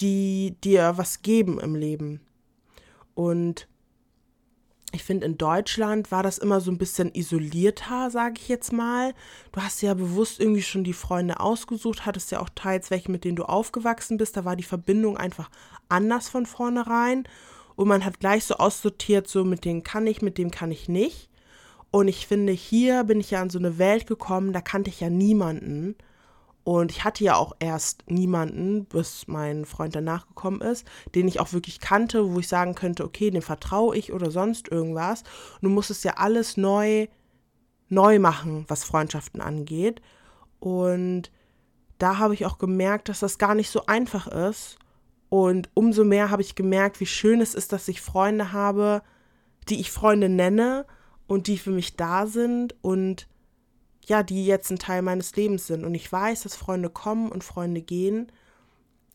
die 0.00 0.56
dir 0.62 0.94
was 0.96 1.22
geben 1.22 1.58
im 1.60 1.74
Leben. 1.74 2.20
Und 3.14 3.68
ich 4.96 5.04
finde, 5.04 5.26
in 5.26 5.38
Deutschland 5.38 6.10
war 6.10 6.22
das 6.22 6.38
immer 6.38 6.60
so 6.60 6.70
ein 6.70 6.78
bisschen 6.78 7.14
isolierter, 7.14 8.10
sage 8.10 8.34
ich 8.38 8.48
jetzt 8.48 8.72
mal. 8.72 9.14
Du 9.52 9.60
hast 9.60 9.82
ja 9.82 9.94
bewusst 9.94 10.40
irgendwie 10.40 10.62
schon 10.62 10.84
die 10.84 10.92
Freunde 10.92 11.38
ausgesucht, 11.38 12.06
hattest 12.06 12.32
ja 12.32 12.40
auch 12.40 12.48
teils 12.54 12.90
welche, 12.90 13.10
mit 13.10 13.24
denen 13.24 13.36
du 13.36 13.44
aufgewachsen 13.44 14.16
bist. 14.16 14.36
Da 14.36 14.44
war 14.44 14.56
die 14.56 14.62
Verbindung 14.62 15.16
einfach 15.16 15.50
anders 15.88 16.28
von 16.28 16.46
vornherein. 16.46 17.24
Und 17.76 17.88
man 17.88 18.04
hat 18.04 18.20
gleich 18.20 18.44
so 18.44 18.54
aussortiert, 18.54 19.28
so 19.28 19.44
mit 19.44 19.64
denen 19.64 19.82
kann 19.82 20.06
ich, 20.06 20.22
mit 20.22 20.38
dem 20.38 20.50
kann 20.50 20.70
ich 20.70 20.88
nicht. 20.88 21.28
Und 21.90 22.08
ich 22.08 22.26
finde, 22.26 22.52
hier 22.52 23.04
bin 23.04 23.20
ich 23.20 23.30
ja 23.30 23.42
in 23.42 23.50
so 23.50 23.58
eine 23.58 23.78
Welt 23.78 24.06
gekommen, 24.06 24.52
da 24.52 24.60
kannte 24.60 24.90
ich 24.90 25.00
ja 25.00 25.10
niemanden. 25.10 25.94
Und 26.66 26.90
ich 26.90 27.04
hatte 27.04 27.22
ja 27.22 27.36
auch 27.36 27.52
erst 27.60 28.10
niemanden, 28.10 28.86
bis 28.86 29.28
mein 29.28 29.66
Freund 29.66 29.94
danach 29.94 30.26
gekommen 30.26 30.60
ist, 30.60 30.84
den 31.14 31.28
ich 31.28 31.38
auch 31.38 31.52
wirklich 31.52 31.78
kannte, 31.78 32.34
wo 32.34 32.40
ich 32.40 32.48
sagen 32.48 32.74
könnte, 32.74 33.04
okay, 33.04 33.30
dem 33.30 33.40
vertraue 33.40 33.96
ich 33.96 34.12
oder 34.12 34.32
sonst 34.32 34.66
irgendwas. 34.66 35.20
Und 35.20 35.62
du 35.62 35.68
musstest 35.68 36.02
ja 36.02 36.14
alles 36.16 36.56
neu, 36.56 37.06
neu 37.88 38.18
machen, 38.18 38.64
was 38.66 38.82
Freundschaften 38.82 39.40
angeht. 39.40 40.02
Und 40.58 41.30
da 41.98 42.18
habe 42.18 42.34
ich 42.34 42.44
auch 42.44 42.58
gemerkt, 42.58 43.10
dass 43.10 43.20
das 43.20 43.38
gar 43.38 43.54
nicht 43.54 43.70
so 43.70 43.86
einfach 43.86 44.26
ist. 44.26 44.80
Und 45.28 45.70
umso 45.72 46.02
mehr 46.02 46.30
habe 46.30 46.42
ich 46.42 46.56
gemerkt, 46.56 46.98
wie 46.98 47.06
schön 47.06 47.40
es 47.40 47.54
ist, 47.54 47.72
dass 47.72 47.86
ich 47.86 48.00
Freunde 48.02 48.52
habe, 48.52 49.02
die 49.68 49.78
ich 49.78 49.92
Freunde 49.92 50.28
nenne 50.28 50.84
und 51.28 51.46
die 51.46 51.58
für 51.58 51.70
mich 51.70 51.94
da 51.94 52.26
sind 52.26 52.74
und 52.82 53.28
ja, 54.06 54.22
die 54.22 54.46
jetzt 54.46 54.70
ein 54.70 54.78
Teil 54.78 55.02
meines 55.02 55.34
Lebens 55.36 55.66
sind. 55.66 55.84
Und 55.84 55.94
ich 55.94 56.10
weiß, 56.10 56.44
dass 56.44 56.56
Freunde 56.56 56.88
kommen 56.88 57.30
und 57.30 57.44
Freunde 57.44 57.82
gehen. 57.82 58.30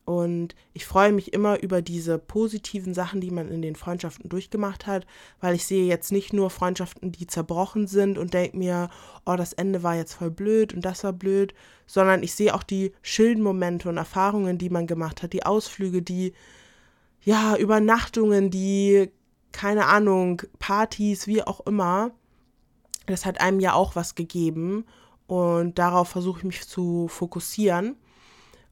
Und 0.04 0.56
ich 0.74 0.86
freue 0.86 1.14
mich 1.14 1.32
immer 1.32 1.62
über 1.62 1.82
diese 1.82 2.18
positiven 2.18 2.94
Sachen, 2.94 3.22
die 3.22 3.32
man 3.32 3.50
in 3.50 3.62
den 3.62 3.76
Freundschaften 3.76 4.30
durchgemacht 4.30 4.88
hat, 4.88 5.06
weil 5.40 5.56
ich 5.56 5.66
sehe 5.66 5.86
jetzt 5.86 6.12
nicht 6.12 6.34
nur 6.34 6.50
Freundschaften, 6.50 7.12
die 7.12 7.28
zerbrochen 7.28 7.88
sind 7.88 8.18
und 8.18 8.34
denke 8.34 8.58
mir, 8.58 8.90
oh, 9.26 9.36
das 9.36 9.54
Ende 9.54 9.84
war 9.84 9.96
jetzt 9.96 10.14
voll 10.14 10.32
blöd 10.32 10.74
und 10.74 10.84
das 10.84 11.04
war 11.04 11.14
blöd, 11.14 11.54
sondern 11.86 12.24
ich 12.24 12.34
sehe 12.34 12.54
auch 12.54 12.64
die 12.64 12.94
schönen 13.02 13.42
Momente 13.42 13.88
und 13.88 13.98
Erfahrungen, 13.98 14.58
die 14.58 14.70
man 14.70 14.88
gemacht 14.88 15.24
hat, 15.24 15.34
die 15.34 15.46
Ausflüge, 15.46 16.02
die 16.02 16.34
ja, 17.24 17.56
Übernachtungen, 17.56 18.50
die 18.50 19.12
keine 19.52 19.86
Ahnung, 19.86 20.42
Partys, 20.60 21.28
wie 21.28 21.44
auch 21.44 21.62
immer. 21.62 22.12
Das 23.06 23.26
hat 23.26 23.42
einem 23.42 23.60
ja 23.60 23.74
auch 23.74 23.96
was 23.96 24.16
gegeben 24.16 24.86
und 25.28 25.80
darauf 25.80 26.10
versuche 26.10 26.40
ich 26.40 26.46
mich 26.46 26.68
zu 26.68 27.08
fokussieren. 27.08 27.96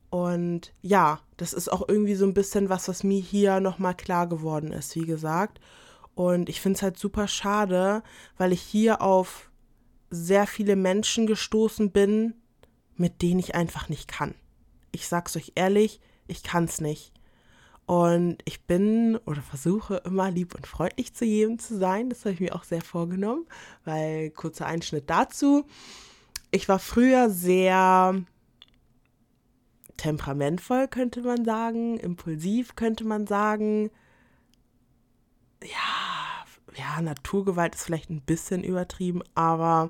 Und 0.10 0.74
ja, 0.82 1.22
das 1.38 1.54
ist 1.54 1.72
auch 1.72 1.88
irgendwie 1.88 2.16
so 2.16 2.26
ein 2.26 2.34
bisschen 2.34 2.70
was, 2.70 2.88
was 2.88 3.04
mir 3.04 3.22
hier 3.22 3.60
nochmal 3.60 3.96
klar 3.96 4.28
geworden 4.28 4.72
ist, 4.72 4.96
wie 4.96 5.06
gesagt. 5.06 5.60
Und 6.16 6.50
ich 6.50 6.62
finde 6.62 6.78
es 6.78 6.82
halt 6.82 6.98
super 6.98 7.28
schade, 7.28 8.04
weil 8.38 8.52
ich 8.52 8.62
hier 8.62 9.02
auf 9.02 9.50
sehr 10.10 10.48
viele 10.48 10.76
Menschen 10.76 11.28
gestoßen 11.28 11.92
bin, 11.92 12.34
mit 12.96 13.22
denen 13.22 13.40
ich 13.40 13.56
einfach 13.56 13.88
nicht 13.88 14.08
kann. 14.08 14.36
Ich 14.92 15.08
sag's 15.08 15.38
euch 15.38 15.54
ehrlich, 15.56 16.02
ich 16.28 16.44
kann's 16.44 16.82
nicht. 16.82 17.14
Und 17.89 18.38
ich 18.46 18.62
bin 18.65 19.17
oder 19.25 19.41
versuche 19.41 20.03
immer 20.05 20.29
lieb 20.29 20.53
und 20.53 20.67
freundlich 20.67 21.15
zu 21.15 21.25
jedem 21.25 21.58
zu 21.58 21.75
sein. 21.75 22.12
Das 22.12 22.19
habe 22.19 22.34
ich 22.34 22.39
mir 22.39 22.53
auch 22.53 22.63
sehr 22.63 22.84
vorgenommen, 22.84 23.48
weil 23.84 24.29
kurzer 24.29 24.67
Einschnitt 24.67 25.10
dazu. 25.10 25.65
Ich 26.51 26.69
war 26.69 26.77
früher 26.77 27.31
sehr 27.31 28.13
temperamentvoll, 29.98 30.88
könnte 30.88 31.24
man 31.24 31.43
sagen, 31.43 31.98
impulsiv, 31.98 32.75
könnte 32.75 33.05
man 33.05 33.25
sagen. 33.25 33.89
Ja, 35.63 36.46
ja, 36.75 37.01
Naturgewalt 37.01 37.74
ist 37.74 37.86
vielleicht 37.86 38.12
ein 38.12 38.22
bisschen 38.22 38.63
übertrieben, 38.63 39.24
aber 39.34 39.89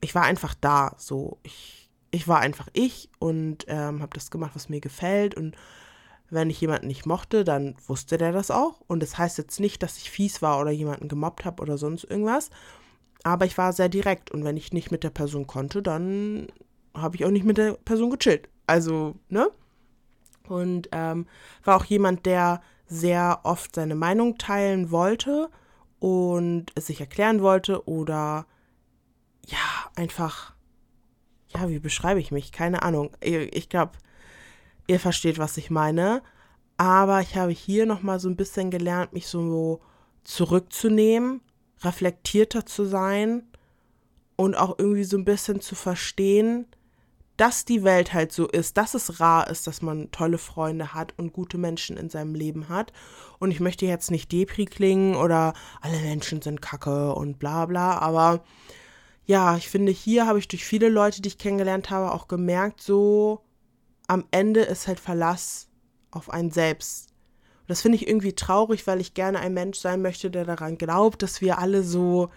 ich 0.00 0.14
war 0.14 0.22
einfach 0.22 0.54
da. 0.54 0.94
So, 0.96 1.36
ich, 1.42 1.90
ich 2.10 2.26
war 2.26 2.40
einfach 2.40 2.68
ich 2.72 3.10
und 3.18 3.66
ähm, 3.68 4.00
habe 4.00 4.14
das 4.14 4.30
gemacht, 4.30 4.52
was 4.54 4.70
mir 4.70 4.80
gefällt 4.80 5.34
und 5.34 5.58
wenn 6.32 6.50
ich 6.50 6.60
jemanden 6.60 6.86
nicht 6.86 7.06
mochte, 7.06 7.44
dann 7.44 7.76
wusste 7.86 8.18
der 8.18 8.32
das 8.32 8.50
auch. 8.50 8.80
Und 8.86 9.02
das 9.02 9.18
heißt 9.18 9.38
jetzt 9.38 9.60
nicht, 9.60 9.82
dass 9.82 9.98
ich 9.98 10.10
fies 10.10 10.42
war 10.42 10.60
oder 10.60 10.70
jemanden 10.70 11.08
gemobbt 11.08 11.44
habe 11.44 11.62
oder 11.62 11.78
sonst 11.78 12.04
irgendwas. 12.04 12.50
Aber 13.22 13.44
ich 13.44 13.56
war 13.58 13.72
sehr 13.72 13.88
direkt. 13.88 14.30
Und 14.30 14.44
wenn 14.44 14.56
ich 14.56 14.72
nicht 14.72 14.90
mit 14.90 15.04
der 15.04 15.10
Person 15.10 15.46
konnte, 15.46 15.82
dann 15.82 16.48
habe 16.94 17.16
ich 17.16 17.24
auch 17.24 17.30
nicht 17.30 17.44
mit 17.44 17.58
der 17.58 17.74
Person 17.74 18.10
gechillt. 18.10 18.48
Also, 18.66 19.14
ne? 19.28 19.50
Und 20.48 20.88
ähm, 20.92 21.26
war 21.64 21.76
auch 21.76 21.84
jemand, 21.84 22.26
der 22.26 22.60
sehr 22.86 23.40
oft 23.44 23.74
seine 23.74 23.94
Meinung 23.94 24.38
teilen 24.38 24.90
wollte 24.90 25.48
und 25.98 26.66
es 26.74 26.86
sich 26.86 27.00
erklären 27.00 27.42
wollte 27.42 27.86
oder 27.88 28.46
ja, 29.46 29.58
einfach 29.94 30.52
ja, 31.54 31.68
wie 31.68 31.78
beschreibe 31.78 32.20
ich 32.20 32.32
mich? 32.32 32.52
Keine 32.52 32.82
Ahnung. 32.82 33.10
Ich 33.20 33.68
glaube, 33.68 33.92
ihr 34.86 35.00
versteht, 35.00 35.38
was 35.38 35.56
ich 35.56 35.70
meine. 35.70 36.22
Aber 36.76 37.20
ich 37.20 37.36
habe 37.36 37.52
hier 37.52 37.86
nochmal 37.86 38.20
so 38.20 38.28
ein 38.28 38.36
bisschen 38.36 38.70
gelernt, 38.70 39.12
mich 39.12 39.26
so 39.26 39.80
zurückzunehmen, 40.24 41.40
reflektierter 41.82 42.66
zu 42.66 42.84
sein 42.84 43.44
und 44.36 44.54
auch 44.54 44.78
irgendwie 44.78 45.04
so 45.04 45.16
ein 45.16 45.24
bisschen 45.24 45.60
zu 45.60 45.74
verstehen, 45.74 46.66
dass 47.36 47.64
die 47.64 47.82
Welt 47.82 48.12
halt 48.12 48.32
so 48.32 48.46
ist, 48.46 48.76
dass 48.76 48.94
es 48.94 49.18
rar 49.20 49.48
ist, 49.48 49.66
dass 49.66 49.82
man 49.82 50.10
tolle 50.10 50.38
Freunde 50.38 50.94
hat 50.94 51.14
und 51.18 51.32
gute 51.32 51.58
Menschen 51.58 51.96
in 51.96 52.10
seinem 52.10 52.34
Leben 52.34 52.68
hat. 52.68 52.92
Und 53.38 53.50
ich 53.50 53.60
möchte 53.60 53.86
jetzt 53.86 54.10
nicht 54.10 54.30
Depri 54.30 54.66
klingen 54.66 55.16
oder 55.16 55.54
alle 55.80 55.98
Menschen 55.98 56.42
sind 56.42 56.62
kacke 56.62 57.14
und 57.14 57.38
bla 57.38 57.66
bla, 57.66 57.98
aber 57.98 58.44
ja, 59.24 59.56
ich 59.56 59.68
finde, 59.68 59.92
hier 59.92 60.26
habe 60.26 60.38
ich 60.38 60.48
durch 60.48 60.64
viele 60.64 60.88
Leute, 60.88 61.22
die 61.22 61.28
ich 61.28 61.38
kennengelernt 61.38 61.90
habe, 61.90 62.12
auch 62.12 62.28
gemerkt, 62.28 62.80
so 62.80 63.40
am 64.06 64.24
Ende 64.30 64.60
ist 64.60 64.88
halt 64.88 65.00
Verlass 65.00 65.68
auf 66.10 66.30
einen 66.30 66.50
selbst. 66.50 67.10
Und 67.60 67.70
das 67.70 67.82
finde 67.82 67.96
ich 67.96 68.08
irgendwie 68.08 68.34
traurig, 68.34 68.86
weil 68.86 69.00
ich 69.00 69.14
gerne 69.14 69.40
ein 69.40 69.54
Mensch 69.54 69.78
sein 69.78 70.02
möchte, 70.02 70.30
der 70.30 70.44
daran 70.44 70.78
glaubt, 70.78 71.22
dass 71.22 71.40
wir 71.40 71.58
alle 71.58 71.82
so 71.82 72.30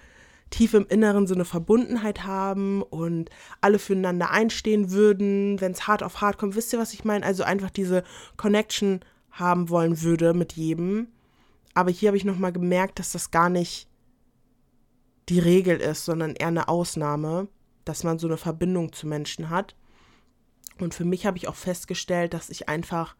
tief 0.49 0.73
im 0.73 0.87
Inneren 0.87 1.27
so 1.27 1.33
eine 1.33 1.45
Verbundenheit 1.45 2.23
haben 2.23 2.81
und 2.83 3.29
alle 3.61 3.79
füreinander 3.79 4.31
einstehen 4.31 4.91
würden, 4.91 5.59
wenn 5.59 5.71
es 5.71 5.87
hart 5.87 6.03
auf 6.03 6.21
hart 6.21 6.37
kommt. 6.37 6.55
Wisst 6.55 6.71
ihr, 6.71 6.79
was 6.79 6.93
ich 6.93 7.03
meine? 7.03 7.25
Also 7.25 7.43
einfach 7.43 7.71
diese 7.71 8.03
Connection 8.37 9.01
haben 9.31 9.69
wollen 9.69 10.01
würde 10.01 10.33
mit 10.33 10.53
jedem. 10.53 11.07
Aber 11.73 11.91
hier 11.91 12.09
habe 12.09 12.17
ich 12.17 12.25
nochmal 12.25 12.53
gemerkt, 12.53 12.99
dass 12.99 13.11
das 13.11 13.31
gar 13.31 13.49
nicht 13.49 13.89
die 15.27 15.39
Regel 15.39 15.81
ist, 15.81 16.05
sondern 16.05 16.35
eher 16.35 16.47
eine 16.47 16.67
Ausnahme, 16.67 17.47
dass 17.83 18.03
man 18.03 18.19
so 18.19 18.27
eine 18.27 18.37
Verbindung 18.37 18.93
zu 18.93 19.07
Menschen 19.07 19.49
hat. 19.49 19.75
Und 20.79 20.93
für 20.93 21.05
mich 21.05 21.25
habe 21.25 21.37
ich 21.37 21.47
auch 21.47 21.55
festgestellt, 21.55 22.33
dass 22.33 22.49
ich 22.49 22.69
einfach 22.69 23.15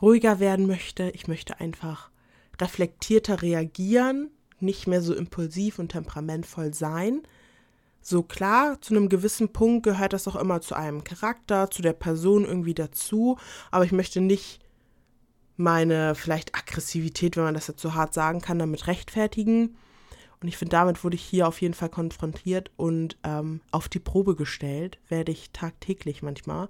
ruhiger 0.00 0.40
werden 0.40 0.66
möchte. 0.66 1.10
Ich 1.10 1.28
möchte 1.28 1.60
einfach 1.60 2.10
reflektierter 2.60 3.42
reagieren, 3.42 4.30
nicht 4.60 4.86
mehr 4.86 5.02
so 5.02 5.14
impulsiv 5.14 5.78
und 5.78 5.90
temperamentvoll 5.90 6.74
sein. 6.74 7.22
So 8.02 8.22
klar, 8.22 8.80
zu 8.80 8.94
einem 8.94 9.08
gewissen 9.08 9.52
Punkt 9.52 9.84
gehört 9.84 10.14
das 10.14 10.26
auch 10.26 10.36
immer 10.36 10.60
zu 10.60 10.74
einem 10.74 11.04
Charakter, 11.04 11.70
zu 11.70 11.82
der 11.82 11.92
Person 11.92 12.44
irgendwie 12.44 12.74
dazu, 12.74 13.36
aber 13.70 13.84
ich 13.84 13.92
möchte 13.92 14.20
nicht 14.20 14.60
meine 15.56 16.14
vielleicht 16.14 16.54
Aggressivität, 16.54 17.36
wenn 17.36 17.44
man 17.44 17.54
das 17.54 17.66
jetzt 17.66 17.82
so 17.82 17.94
hart 17.94 18.14
sagen 18.14 18.40
kann, 18.40 18.58
damit 18.58 18.86
rechtfertigen. 18.86 19.76
Und 20.40 20.48
ich 20.48 20.56
finde, 20.56 20.76
damit 20.76 21.04
wurde 21.04 21.16
ich 21.16 21.22
hier 21.22 21.46
auf 21.46 21.60
jeden 21.60 21.74
Fall 21.74 21.90
konfrontiert 21.90 22.70
und 22.76 23.18
ähm, 23.24 23.60
auf 23.72 23.88
die 23.88 23.98
Probe 23.98 24.34
gestellt, 24.34 24.98
werde 25.08 25.32
ich 25.32 25.50
tagtäglich 25.52 26.22
manchmal. 26.22 26.68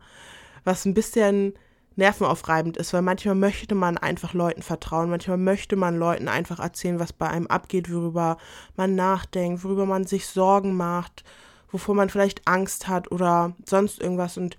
Was 0.65 0.85
ein 0.85 0.95
bisschen 0.95 1.55
nervenaufreibend 1.97 2.77
ist, 2.77 2.93
weil 2.93 3.03
manchmal 3.03 3.35
möchte 3.35 3.75
man 3.75 3.99
einfach 3.99 4.35
Leuten 4.35 4.63
vertrauen, 4.63 5.11
manchmal 5.11 5.37
möchte 5.37 5.77
man 5.77 5.99
Leuten 5.99 6.29
einfach 6.29 6.59
erzählen, 6.59 6.99
was 6.99 7.13
bei 7.13 7.29
einem 7.29 7.47
abgeht, 7.47 7.93
worüber 7.93 8.39
man 8.77 8.95
nachdenkt, 8.95 9.63
worüber 9.65 9.87
man 9.87 10.07
sich 10.07 10.27
Sorgen 10.27 10.77
macht, 10.77 11.25
wovor 11.71 11.95
man 11.95 12.09
vielleicht 12.09 12.47
Angst 12.49 12.89
hat 12.89 13.13
oder 13.13 13.55
sonst 13.65 14.01
irgendwas. 14.01 14.37
Und 14.37 14.57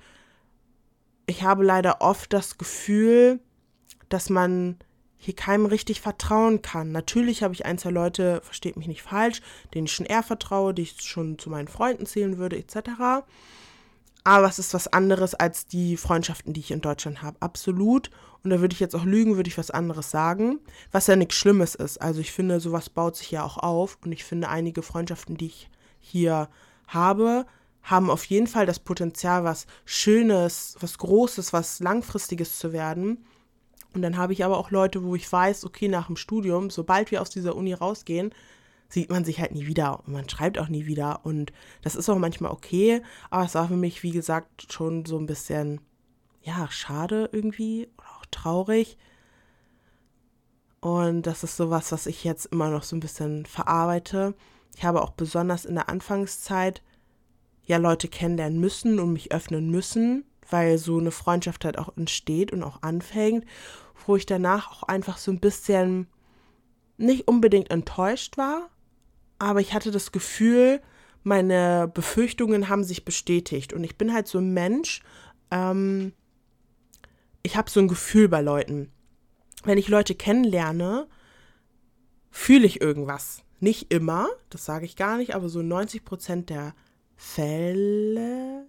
ich 1.25 1.43
habe 1.43 1.63
leider 1.63 2.01
oft 2.01 2.31
das 2.31 2.57
Gefühl, 2.57 3.39
dass 4.09 4.29
man 4.29 4.77
hier 5.23 5.35
keinem 5.35 5.67
richtig 5.67 6.01
vertrauen 6.01 6.63
kann. 6.63 6.91
Natürlich 6.91 7.43
habe 7.43 7.53
ich 7.53 7.63
ein, 7.63 7.77
zwei 7.77 7.91
Leute, 7.91 8.41
versteht 8.43 8.75
mich 8.75 8.87
nicht 8.87 9.03
falsch, 9.03 9.41
denen 9.71 9.85
ich 9.85 9.93
schon 9.93 10.07
eher 10.07 10.23
vertraue, 10.23 10.73
die 10.73 10.81
ich 10.81 10.99
schon 11.01 11.37
zu 11.37 11.51
meinen 11.51 11.67
Freunden 11.67 12.07
zählen 12.07 12.39
würde, 12.39 12.57
etc. 12.57 13.23
Aber 14.23 14.47
es 14.47 14.57
ist 14.57 14.73
was 14.73 14.87
anderes 14.87 15.35
als 15.35 15.67
die 15.67 15.95
Freundschaften, 15.95 16.53
die 16.53 16.61
ich 16.61 16.71
in 16.71 16.81
Deutschland 16.81 17.21
habe. 17.21 17.37
Absolut. 17.39 18.09
Und 18.43 18.49
da 18.49 18.61
würde 18.61 18.73
ich 18.73 18.79
jetzt 18.79 18.95
auch 18.95 19.05
lügen, 19.05 19.35
würde 19.35 19.47
ich 19.47 19.59
was 19.59 19.69
anderes 19.69 20.09
sagen. 20.09 20.59
Was 20.91 21.05
ja 21.05 21.15
nichts 21.15 21.35
Schlimmes 21.35 21.75
ist. 21.75 22.01
Also 22.01 22.19
ich 22.19 22.31
finde, 22.31 22.59
sowas 22.59 22.89
baut 22.89 23.15
sich 23.15 23.29
ja 23.29 23.43
auch 23.43 23.57
auf. 23.57 23.99
Und 24.03 24.11
ich 24.11 24.23
finde, 24.23 24.49
einige 24.49 24.81
Freundschaften, 24.81 25.37
die 25.37 25.47
ich 25.47 25.69
hier 25.99 26.49
habe, 26.87 27.45
haben 27.83 28.09
auf 28.09 28.25
jeden 28.25 28.47
Fall 28.47 28.65
das 28.65 28.79
Potenzial, 28.79 29.43
was 29.43 29.67
Schönes, 29.85 30.77
was 30.79 30.97
Großes, 30.97 31.53
was 31.53 31.79
Langfristiges 31.79 32.57
zu 32.57 32.73
werden. 32.73 33.23
Und 33.93 34.01
dann 34.01 34.17
habe 34.17 34.33
ich 34.33 34.45
aber 34.45 34.57
auch 34.57 34.71
Leute, 34.71 35.03
wo 35.03 35.15
ich 35.15 35.29
weiß, 35.31 35.65
okay, 35.65 35.87
nach 35.87 36.07
dem 36.07 36.15
Studium, 36.15 36.69
sobald 36.69 37.11
wir 37.11 37.21
aus 37.21 37.29
dieser 37.29 37.55
Uni 37.55 37.73
rausgehen, 37.73 38.33
sieht 38.87 39.09
man 39.09 39.23
sich 39.23 39.39
halt 39.39 39.53
nie 39.53 39.67
wieder 39.67 39.99
und 40.05 40.13
man 40.13 40.27
schreibt 40.29 40.59
auch 40.59 40.67
nie 40.67 40.85
wieder. 40.85 41.25
Und 41.25 41.51
das 41.81 41.95
ist 41.95 42.09
auch 42.09 42.17
manchmal 42.17 42.51
okay, 42.51 43.01
aber 43.29 43.45
es 43.45 43.55
war 43.55 43.67
für 43.67 43.75
mich, 43.75 44.03
wie 44.03 44.11
gesagt, 44.11 44.71
schon 44.71 45.05
so 45.05 45.17
ein 45.17 45.25
bisschen, 45.25 45.81
ja, 46.41 46.67
schade 46.69 47.29
irgendwie 47.31 47.89
oder 47.97 48.07
auch 48.19 48.25
traurig. 48.31 48.97
Und 50.81 51.23
das 51.27 51.43
ist 51.43 51.57
sowas, 51.57 51.91
was 51.91 52.07
ich 52.07 52.23
jetzt 52.23 52.47
immer 52.47 52.69
noch 52.69 52.83
so 52.83 52.95
ein 52.95 53.01
bisschen 53.01 53.45
verarbeite. 53.45 54.33
Ich 54.75 54.83
habe 54.83 55.01
auch 55.01 55.11
besonders 55.11 55.65
in 55.65 55.75
der 55.75 55.89
Anfangszeit 55.89 56.81
ja 57.63 57.77
Leute 57.77 58.07
kennenlernen 58.07 58.59
müssen 58.59 58.99
und 58.99 59.13
mich 59.13 59.31
öffnen 59.31 59.69
müssen, 59.69 60.25
weil 60.49 60.77
so 60.77 60.97
eine 60.97 61.11
Freundschaft 61.11 61.65
halt 61.65 61.77
auch 61.77 61.95
entsteht 61.95 62.51
und 62.51 62.63
auch 62.63 62.81
anfängt, 62.81 63.45
wo 64.07 64.15
ich 64.15 64.25
danach 64.25 64.71
auch 64.71 64.83
einfach 64.83 65.17
so 65.17 65.31
ein 65.31 65.39
bisschen 65.39 66.07
nicht 66.97 67.27
unbedingt 67.27 67.71
enttäuscht 67.71 68.37
war, 68.37 68.69
aber 69.39 69.59
ich 69.59 69.73
hatte 69.73 69.91
das 69.91 70.11
Gefühl, 70.11 70.81
meine 71.23 71.89
Befürchtungen 71.93 72.69
haben 72.69 72.83
sich 72.83 73.05
bestätigt. 73.05 73.73
Und 73.73 73.83
ich 73.83 73.97
bin 73.97 74.13
halt 74.13 74.27
so 74.27 74.37
ein 74.37 74.53
Mensch, 74.53 75.01
ähm, 75.49 76.13
ich 77.43 77.55
habe 77.57 77.69
so 77.69 77.79
ein 77.79 77.87
Gefühl 77.87 78.27
bei 78.27 78.41
Leuten. 78.41 78.91
Wenn 79.63 79.77
ich 79.77 79.87
Leute 79.87 80.15
kennenlerne, 80.15 81.07
fühle 82.29 82.65
ich 82.65 82.81
irgendwas. 82.81 83.43
Nicht 83.59 83.93
immer, 83.93 84.27
das 84.49 84.65
sage 84.65 84.85
ich 84.85 84.95
gar 84.95 85.17
nicht, 85.17 85.35
aber 85.35 85.49
so 85.49 85.61
90 85.61 86.03
Prozent 86.03 86.49
der 86.49 86.73
Fälle, 87.15 88.65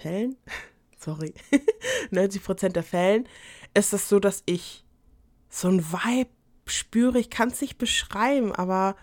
Fällen, 0.00 0.36
sorry, 0.98 1.34
90 2.10 2.42
Prozent 2.42 2.76
der 2.76 2.82
Fällen 2.82 3.28
ist 3.74 3.92
es 3.92 4.08
so, 4.08 4.20
dass 4.20 4.42
ich 4.46 4.84
so 5.48 5.68
ein 5.68 5.84
Vibe 5.92 6.30
spüre. 6.66 7.18
Ich 7.18 7.30
kann 7.30 7.48
es 7.48 7.60
nicht 7.60 7.78
beschreiben, 7.78 8.52
aber 8.52 8.96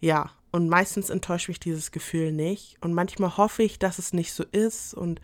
ja, 0.00 0.30
und 0.50 0.68
meistens 0.68 1.10
enttäuscht 1.10 1.48
mich 1.48 1.60
dieses 1.60 1.90
Gefühl 1.90 2.32
nicht. 2.32 2.76
Und 2.80 2.92
manchmal 2.92 3.36
hoffe 3.36 3.62
ich, 3.62 3.78
dass 3.78 3.98
es 3.98 4.12
nicht 4.12 4.32
so 4.32 4.44
ist 4.44 4.94
und 4.94 5.20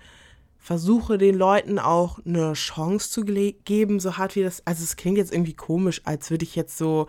versuche 0.56 1.18
den 1.18 1.36
Leuten 1.36 1.78
auch 1.78 2.18
eine 2.24 2.54
Chance 2.54 3.10
zu 3.10 3.24
geben, 3.24 4.00
so 4.00 4.16
hart 4.16 4.36
wie 4.36 4.42
das. 4.42 4.66
Also 4.66 4.82
es 4.82 4.96
klingt 4.96 5.18
jetzt 5.18 5.32
irgendwie 5.32 5.54
komisch, 5.54 6.00
als 6.04 6.30
würde 6.30 6.44
ich 6.44 6.56
jetzt 6.56 6.78
so 6.78 7.06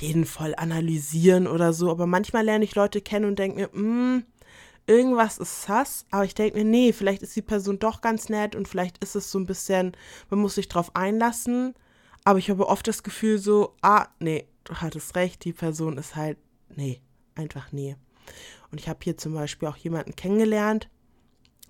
jeden 0.00 0.24
voll 0.24 0.54
analysieren 0.56 1.46
oder 1.46 1.72
so. 1.72 1.90
Aber 1.90 2.06
manchmal 2.06 2.44
lerne 2.44 2.64
ich 2.64 2.74
Leute 2.74 3.00
kennen 3.00 3.26
und 3.26 3.38
denke 3.38 3.60
mir, 3.60 3.70
hm, 3.72 4.24
irgendwas 4.86 5.38
ist 5.38 5.62
sass, 5.62 6.06
aber 6.10 6.24
ich 6.24 6.34
denke 6.34 6.58
mir, 6.58 6.64
nee, 6.64 6.92
vielleicht 6.92 7.22
ist 7.22 7.36
die 7.36 7.42
Person 7.42 7.78
doch 7.78 8.00
ganz 8.00 8.28
nett 8.28 8.56
und 8.56 8.68
vielleicht 8.68 9.02
ist 9.02 9.14
es 9.14 9.30
so 9.30 9.38
ein 9.38 9.46
bisschen, 9.46 9.96
man 10.30 10.40
muss 10.40 10.56
sich 10.56 10.68
drauf 10.68 10.94
einlassen. 10.94 11.74
Aber 12.24 12.38
ich 12.38 12.50
habe 12.50 12.68
oft 12.68 12.86
das 12.86 13.02
Gefühl 13.02 13.38
so, 13.38 13.74
ah, 13.82 14.06
nee, 14.20 14.46
du 14.64 14.74
hattest 14.74 15.16
recht, 15.16 15.44
die 15.44 15.52
Person 15.52 15.98
ist 15.98 16.14
halt 16.14 16.38
nee, 16.76 17.00
einfach 17.34 17.72
nee. 17.72 17.96
Und 18.70 18.80
ich 18.80 18.88
habe 18.88 19.00
hier 19.02 19.16
zum 19.16 19.34
Beispiel 19.34 19.68
auch 19.68 19.76
jemanden 19.76 20.16
kennengelernt, 20.16 20.88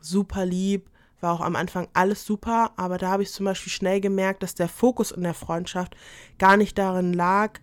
super 0.01 0.45
lieb, 0.45 0.91
war 1.21 1.35
auch 1.35 1.41
am 1.41 1.57
Anfang 1.57 1.89
alles 1.93 2.25
super, 2.25 2.73
aber 2.77 2.99
da 2.99 3.11
habe 3.11 3.23
ich 3.23 3.33
zum 3.33 3.47
Beispiel 3.47 3.73
schnell 3.73 4.01
gemerkt, 4.01 4.43
dass 4.43 4.55
der 4.55 4.69
Fokus 4.69 5.13
in 5.13 5.23
der 5.23 5.35
Freundschaft 5.35 5.97
gar 6.39 6.57
nicht 6.57 6.77
darin 6.79 7.13
lag, 7.13 7.61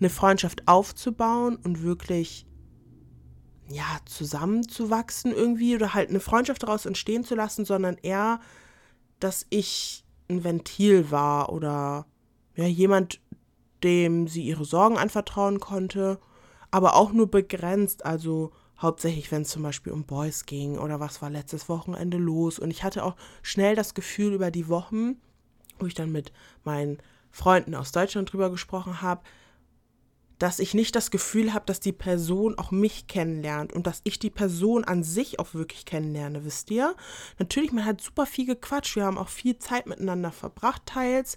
eine 0.00 0.10
Freundschaft 0.10 0.66
aufzubauen 0.66 1.56
und 1.56 1.82
wirklich 1.82 2.46
ja, 3.72 3.98
zusammenzuwachsen 4.06 5.32
irgendwie 5.32 5.74
oder 5.74 5.94
halt 5.94 6.10
eine 6.10 6.20
Freundschaft 6.20 6.62
daraus 6.62 6.86
entstehen 6.86 7.24
zu 7.24 7.34
lassen, 7.34 7.64
sondern 7.64 7.96
eher, 7.98 8.40
dass 9.20 9.46
ich 9.50 10.04
ein 10.28 10.44
Ventil 10.44 11.10
war 11.10 11.52
oder 11.52 12.06
ja, 12.54 12.66
jemand, 12.66 13.20
dem 13.82 14.28
sie 14.28 14.42
ihre 14.42 14.64
Sorgen 14.64 14.98
anvertrauen 14.98 15.60
konnte 15.60 16.18
aber 16.72 16.96
auch 16.96 17.12
nur 17.12 17.30
begrenzt. 17.30 18.04
Also 18.04 18.50
hauptsächlich, 18.80 19.30
wenn 19.30 19.42
es 19.42 19.50
zum 19.50 19.62
Beispiel 19.62 19.92
um 19.92 20.04
Boys 20.04 20.46
ging 20.46 20.78
oder 20.78 20.98
was 20.98 21.22
war 21.22 21.30
letztes 21.30 21.68
Wochenende 21.68 22.16
los. 22.16 22.58
Und 22.58 22.72
ich 22.72 22.82
hatte 22.82 23.04
auch 23.04 23.14
schnell 23.42 23.76
das 23.76 23.94
Gefühl 23.94 24.32
über 24.32 24.50
die 24.50 24.68
Wochen, 24.68 25.20
wo 25.78 25.86
ich 25.86 25.94
dann 25.94 26.10
mit 26.10 26.32
meinen 26.64 26.98
Freunden 27.30 27.76
aus 27.76 27.92
Deutschland 27.92 28.32
drüber 28.32 28.50
gesprochen 28.50 29.00
habe, 29.00 29.22
dass 30.42 30.58
ich 30.58 30.74
nicht 30.74 30.96
das 30.96 31.12
Gefühl 31.12 31.54
habe, 31.54 31.66
dass 31.66 31.78
die 31.78 31.92
Person 31.92 32.58
auch 32.58 32.72
mich 32.72 33.06
kennenlernt 33.06 33.72
und 33.72 33.86
dass 33.86 34.00
ich 34.02 34.18
die 34.18 34.28
Person 34.28 34.82
an 34.82 35.04
sich 35.04 35.38
auch 35.38 35.54
wirklich 35.54 35.84
kennenlerne, 35.84 36.44
wisst 36.44 36.68
ihr? 36.72 36.96
Natürlich, 37.38 37.70
man 37.70 37.84
hat 37.84 38.00
super 38.00 38.26
viel 38.26 38.46
gequatscht, 38.46 38.96
wir 38.96 39.04
haben 39.04 39.18
auch 39.18 39.28
viel 39.28 39.60
Zeit 39.60 39.86
miteinander 39.86 40.32
verbracht, 40.32 40.82
teils, 40.84 41.36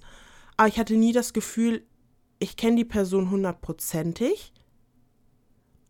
aber 0.58 0.70
ich 0.70 0.80
hatte 0.80 0.96
nie 0.96 1.14
das 1.14 1.34
Gefühl, 1.34 1.86
ich 2.40 2.58
kenne 2.58 2.78
die 2.78 2.86
Person 2.86 3.30
hundertprozentig 3.30 4.52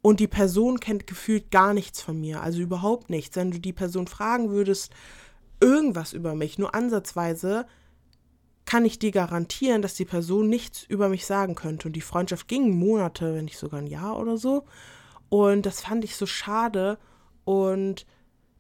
und 0.02 0.20
die 0.20 0.28
Person 0.28 0.82
kennt 0.82 1.08
gefühlt 1.08 1.52
gar 1.52 1.74
nichts 1.74 2.02
von 2.02 2.20
mir, 2.20 2.42
also 2.42 2.60
überhaupt 2.60 3.10
nichts. 3.10 3.38
Wenn 3.38 3.52
du 3.52 3.62
die 3.62 3.72
Person 3.72 4.08
fragen 4.08 4.50
würdest, 4.50 4.92
irgendwas 5.62 6.12
über 6.12 6.36
mich, 6.36 6.58
nur 6.58 6.76
ansatzweise, 6.76 7.66
kann 8.66 8.84
ich 8.84 8.98
dir 8.98 9.12
garantieren, 9.12 9.82
dass 9.82 9.94
die 9.94 10.06
Person 10.06 10.50
nichts 10.50 10.84
über 10.84 11.08
mich 11.08 11.26
sagen 11.26 11.56
könnte. 11.56 11.88
Und 11.88 11.94
die 11.94 12.02
Freundschaft 12.02 12.48
ging 12.48 12.78
Monate, 12.78 13.36
wenn 13.36 13.46
nicht 13.46 13.60
sogar 13.60 13.80
ein 13.80 13.88
Jahr 13.88 14.20
oder 14.20 14.38
so. 14.38 14.66
Und 15.30 15.66
das 15.66 15.82
fand 15.82 16.04
ich 16.04 16.16
so 16.16 16.26
schade. 16.26 16.98
Und 17.44 18.06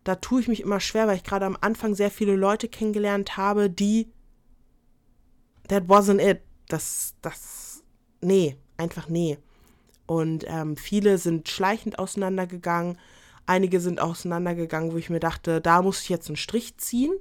da 0.03 0.15
tue 0.15 0.41
ich 0.41 0.47
mich 0.47 0.61
immer 0.61 0.79
schwer, 0.79 1.07
weil 1.07 1.17
ich 1.17 1.23
gerade 1.23 1.45
am 1.45 1.57
Anfang 1.59 1.95
sehr 1.95 2.11
viele 2.11 2.35
Leute 2.35 2.67
kennengelernt 2.67 3.37
habe, 3.37 3.69
die 3.69 4.11
that 5.67 5.85
wasn't 5.85 6.21
it. 6.21 6.41
Das, 6.67 7.15
das, 7.21 7.83
nee, 8.21 8.57
einfach 8.77 9.09
nee. 9.09 9.39
Und 10.05 10.45
ähm, 10.47 10.77
viele 10.77 11.17
sind 11.17 11.49
schleichend 11.49 11.97
auseinandergegangen. 11.97 12.99
Einige 13.47 13.79
sind 13.79 13.99
auseinandergegangen, 13.99 14.91
wo 14.91 14.97
ich 14.97 15.09
mir 15.09 15.19
dachte, 15.19 15.61
da 15.61 15.81
muss 15.81 16.01
ich 16.01 16.09
jetzt 16.09 16.27
einen 16.27 16.35
Strich 16.35 16.77
ziehen 16.77 17.13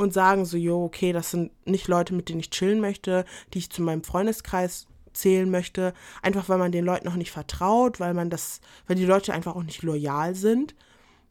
und 0.00 0.14
sagen 0.14 0.46
so, 0.46 0.56
jo, 0.56 0.82
okay, 0.82 1.12
das 1.12 1.30
sind 1.30 1.52
nicht 1.66 1.86
Leute, 1.86 2.14
mit 2.14 2.30
denen 2.30 2.40
ich 2.40 2.48
chillen 2.48 2.80
möchte, 2.80 3.26
die 3.52 3.58
ich 3.58 3.70
zu 3.70 3.82
meinem 3.82 4.02
Freundeskreis 4.02 4.86
zählen 5.12 5.50
möchte, 5.50 5.92
einfach 6.22 6.48
weil 6.48 6.56
man 6.56 6.72
den 6.72 6.86
Leuten 6.86 7.04
noch 7.04 7.16
nicht 7.16 7.32
vertraut, 7.32 8.00
weil 8.00 8.14
man 8.14 8.30
das, 8.30 8.62
weil 8.86 8.96
die 8.96 9.04
Leute 9.04 9.34
einfach 9.34 9.54
auch 9.54 9.62
nicht 9.62 9.82
loyal 9.82 10.34
sind. 10.34 10.74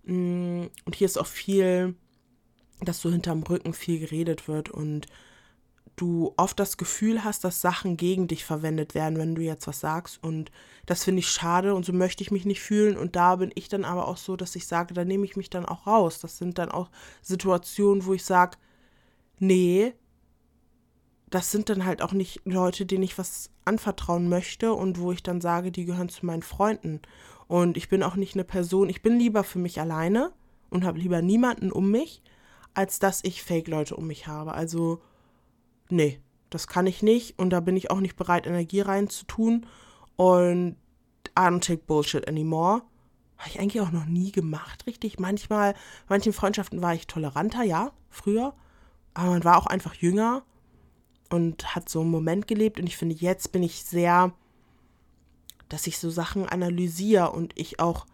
Mm, 0.04 0.66
und 0.86 0.96
hier 0.96 1.06
ist 1.06 1.18
auch 1.18 1.26
viel, 1.26 1.96
dass 2.82 3.02
so 3.02 3.10
hinterm 3.10 3.42
Rücken 3.42 3.74
viel 3.74 4.00
geredet 4.00 4.48
wird 4.48 4.70
und 4.70 5.08
du 6.00 6.34
oft 6.38 6.60
das 6.60 6.78
Gefühl 6.78 7.24
hast, 7.24 7.44
dass 7.44 7.62
Sachen 7.62 7.98
gegen 7.98 8.28
dich 8.28 8.46
verwendet 8.46 8.96
werden, 8.96 9.18
wenn 9.18 9.36
du 9.36 9.42
jetzt 9.42 9.68
was 9.68 9.80
sagst. 9.80 10.24
Und 10.24 10.52
das 10.86 11.04
finde 11.04 11.20
ich 11.20 11.30
schade 11.30 11.76
und 11.76 11.86
so 11.86 11.94
möchte 11.94 12.24
ich 12.24 12.32
mich 12.32 12.46
nicht 12.46 12.62
fühlen. 12.62 12.98
Und 12.98 13.16
da 13.16 13.36
bin 13.36 13.52
ich 13.56 13.68
dann 13.68 13.86
aber 13.86 14.08
auch 14.08 14.18
so, 14.18 14.36
dass 14.36 14.56
ich 14.56 14.66
sage, 14.68 14.94
da 14.94 15.04
nehme 15.04 15.26
ich 15.26 15.36
mich 15.36 15.50
dann 15.50 15.66
auch 15.66 15.88
raus. 15.88 16.20
Das 16.20 16.38
sind 16.38 16.58
dann 16.58 16.72
auch 16.72 16.90
Situationen, 17.22 18.06
wo 18.06 18.14
ich 18.14 18.24
sage, 18.24 18.58
nee, 19.40 19.94
das 21.30 21.52
sind 21.52 21.70
dann 21.70 21.86
halt 21.86 22.02
auch 22.02 22.14
nicht 22.14 22.42
Leute, 22.46 22.86
denen 22.86 23.04
ich 23.04 23.18
was 23.18 23.52
anvertrauen 23.66 24.30
möchte 24.30 24.74
und 24.74 25.00
wo 25.00 25.12
ich 25.12 25.22
dann 25.22 25.42
sage, 25.42 25.72
die 25.72 25.86
gehören 25.86 26.10
zu 26.10 26.26
meinen 26.26 26.44
Freunden. 26.44 27.02
Und 27.48 27.78
ich 27.78 27.90
bin 27.90 28.04
auch 28.04 28.16
nicht 28.16 28.36
eine 28.36 28.44
Person, 28.44 28.90
ich 28.90 29.02
bin 29.02 29.20
lieber 29.20 29.44
für 29.44 29.60
mich 29.60 29.80
alleine 29.80 30.32
und 30.70 30.86
habe 30.86 31.00
lieber 31.00 31.22
niemanden 31.22 31.72
um 31.72 31.92
mich, 31.92 32.22
als 32.74 33.00
dass 33.00 33.24
ich 33.24 33.44
Fake-Leute 33.44 33.96
um 33.96 34.08
mich 34.08 34.28
habe. 34.28 34.54
Also 34.54 35.02
nee, 35.90 36.20
das 36.50 36.68
kann 36.68 36.88
ich 36.88 37.04
nicht 37.04 37.38
und 37.38 37.52
da 37.52 37.60
bin 37.60 37.78
ich 37.78 37.92
auch 37.92 38.00
nicht 38.00 38.16
bereit, 38.16 38.48
Energie 38.48 38.82
reinzutun. 38.82 39.66
Und 40.16 40.76
I 41.38 41.42
don't 41.42 41.62
take 41.62 41.84
bullshit 41.86 42.28
anymore. 42.28 42.82
Habe 43.38 43.50
ich 43.50 43.60
eigentlich 43.60 43.82
auch 43.82 43.92
noch 43.92 44.06
nie 44.06 44.32
gemacht, 44.32 44.86
richtig. 44.86 45.20
Manchmal, 45.20 45.76
manchen 46.10 46.34
Freundschaften 46.34 46.82
war 46.82 46.94
ich 46.94 47.08
toleranter, 47.08 47.64
ja, 47.64 47.94
früher. 48.10 48.54
Aber 49.14 49.30
man 49.30 49.44
war 49.46 49.58
auch 49.58 49.68
einfach 49.68 49.94
jünger 49.94 50.44
und 51.30 51.76
hat 51.76 51.88
so 51.88 52.02
einen 52.02 52.12
Moment 52.12 52.48
gelebt. 52.48 52.80
Und 52.80 52.88
ich 52.88 52.98
finde, 52.98 53.16
jetzt 53.16 53.52
bin 53.52 53.64
ich 53.64 53.86
sehr, 53.86 54.34
dass 55.70 55.88
ich 55.88 56.00
so 56.00 56.10
Sachen 56.10 56.50
analysiere 56.50 57.32
und 57.32 57.58
ich 57.58 57.80
auch 57.80 58.06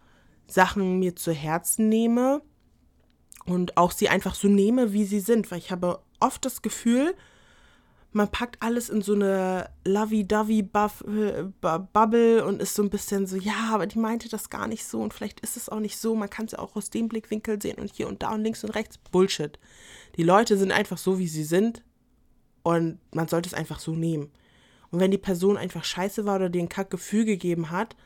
Sachen 0.46 1.00
mir 1.00 1.16
zu 1.16 1.32
Herzen 1.32 1.88
nehme 1.88 2.42
und 3.46 3.76
auch 3.76 3.90
sie 3.90 4.08
einfach 4.08 4.34
so 4.34 4.46
nehme, 4.46 4.92
wie 4.92 5.04
sie 5.04 5.20
sind. 5.20 5.50
Weil 5.50 5.58
ich 5.58 5.72
habe 5.72 6.00
oft 6.20 6.44
das 6.44 6.62
Gefühl, 6.62 7.16
man 8.16 8.30
packt 8.30 8.62
alles 8.62 8.88
in 8.88 9.02
so 9.02 9.12
eine 9.12 9.68
lovey-dovey-Bubble 9.84 12.46
und 12.46 12.62
ist 12.62 12.74
so 12.74 12.82
ein 12.82 12.88
bisschen 12.88 13.26
so, 13.26 13.36
ja, 13.36 13.74
aber 13.74 13.86
die 13.86 13.98
meinte 13.98 14.30
das 14.30 14.48
gar 14.48 14.68
nicht 14.68 14.86
so 14.86 15.02
und 15.02 15.12
vielleicht 15.12 15.40
ist 15.40 15.58
es 15.58 15.68
auch 15.68 15.80
nicht 15.80 15.98
so. 15.98 16.14
Man 16.14 16.30
kann 16.30 16.46
es 16.46 16.52
ja 16.52 16.60
auch 16.60 16.76
aus 16.76 16.88
dem 16.88 17.08
Blickwinkel 17.08 17.60
sehen 17.60 17.78
und 17.78 17.94
hier 17.94 18.08
und 18.08 18.22
da 18.22 18.32
und 18.32 18.42
links 18.42 18.64
und 18.64 18.70
rechts. 18.70 18.96
Bullshit. 18.96 19.58
Die 20.16 20.22
Leute 20.22 20.56
sind 20.56 20.72
einfach 20.72 20.96
so, 20.96 21.18
wie 21.18 21.28
sie 21.28 21.44
sind 21.44 21.82
und 22.62 23.00
man 23.14 23.28
sollte 23.28 23.50
es 23.50 23.54
einfach 23.54 23.80
so 23.80 23.94
nehmen. 23.94 24.32
Und 24.90 25.00
wenn 25.00 25.10
die 25.10 25.18
Person 25.18 25.58
einfach 25.58 25.84
scheiße 25.84 26.24
war 26.24 26.36
oder 26.36 26.48
dir 26.48 26.62
ein 26.62 26.70
Kackgefühl 26.70 27.26
gegeben 27.26 27.70
hat, 27.70 27.96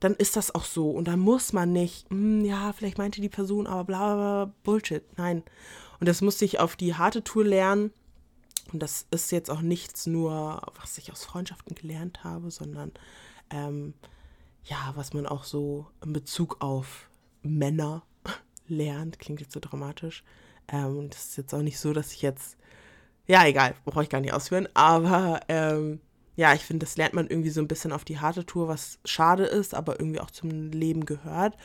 dann 0.00 0.14
ist 0.14 0.36
das 0.36 0.54
auch 0.54 0.64
so. 0.64 0.90
Und 0.90 1.08
dann 1.08 1.20
muss 1.20 1.52
man 1.52 1.74
nicht, 1.74 2.08
hm, 2.08 2.42
ja, 2.42 2.72
vielleicht 2.72 2.96
meinte 2.96 3.20
die 3.20 3.28
Person, 3.28 3.66
aber 3.66 3.84
bla 3.84 3.98
bla 3.98 4.46
bla, 4.46 4.54
Bullshit. 4.62 5.02
Nein. 5.18 5.42
Und 6.00 6.08
das 6.08 6.22
musste 6.22 6.46
ich 6.46 6.58
auf 6.58 6.74
die 6.74 6.94
harte 6.94 7.22
Tour 7.22 7.44
lernen 7.44 7.92
und 8.72 8.80
das 8.80 9.06
ist 9.10 9.30
jetzt 9.32 9.50
auch 9.50 9.60
nichts 9.60 10.06
nur, 10.06 10.62
was 10.80 10.98
ich 10.98 11.12
aus 11.12 11.24
Freundschaften 11.24 11.74
gelernt 11.74 12.24
habe, 12.24 12.50
sondern 12.50 12.92
ähm, 13.50 13.94
ja, 14.64 14.92
was 14.94 15.12
man 15.12 15.26
auch 15.26 15.44
so 15.44 15.86
in 16.02 16.12
Bezug 16.12 16.56
auf 16.60 17.08
Männer 17.42 18.02
lernt. 18.66 19.18
Klingt 19.18 19.40
jetzt 19.40 19.52
so 19.52 19.60
dramatisch. 19.60 20.24
Ähm, 20.68 21.10
das 21.10 21.26
ist 21.26 21.36
jetzt 21.36 21.54
auch 21.54 21.62
nicht 21.62 21.78
so, 21.78 21.92
dass 21.92 22.12
ich 22.12 22.22
jetzt, 22.22 22.56
ja, 23.26 23.44
egal, 23.46 23.74
brauche 23.84 24.04
ich 24.04 24.10
gar 24.10 24.20
nicht 24.20 24.32
ausführen, 24.32 24.68
aber 24.74 25.40
ähm, 25.48 26.00
ja, 26.36 26.54
ich 26.54 26.62
finde, 26.62 26.86
das 26.86 26.96
lernt 26.96 27.14
man 27.14 27.26
irgendwie 27.26 27.50
so 27.50 27.60
ein 27.60 27.68
bisschen 27.68 27.92
auf 27.92 28.04
die 28.04 28.20
harte 28.20 28.46
Tour, 28.46 28.68
was 28.68 28.98
schade 29.04 29.44
ist, 29.44 29.74
aber 29.74 30.00
irgendwie 30.00 30.20
auch 30.20 30.30
zum 30.30 30.70
Leben 30.70 31.04
gehört. 31.04 31.56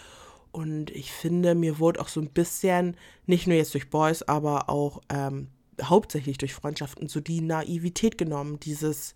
Und 0.52 0.90
ich 0.92 1.12
finde, 1.12 1.56
mir 1.56 1.80
wurde 1.80 2.02
auch 2.02 2.08
so 2.10 2.20
ein 2.20 2.32
bisschen, 2.32 2.98
nicht 3.28 3.48
nur 3.48 3.56
jetzt 3.56 3.74
durch 3.74 3.90
Boys, 3.90 4.24
aber 4.24 4.70
auch 4.70 5.02
ähm, 5.10 5.50
hauptsächlich 5.82 6.38
durch 6.38 6.54
Freundschaften 6.54 7.08
so 7.08 7.20
die 7.20 7.42
Naivität 7.42 8.18
genommen, 8.18 8.60
dieses 8.60 9.14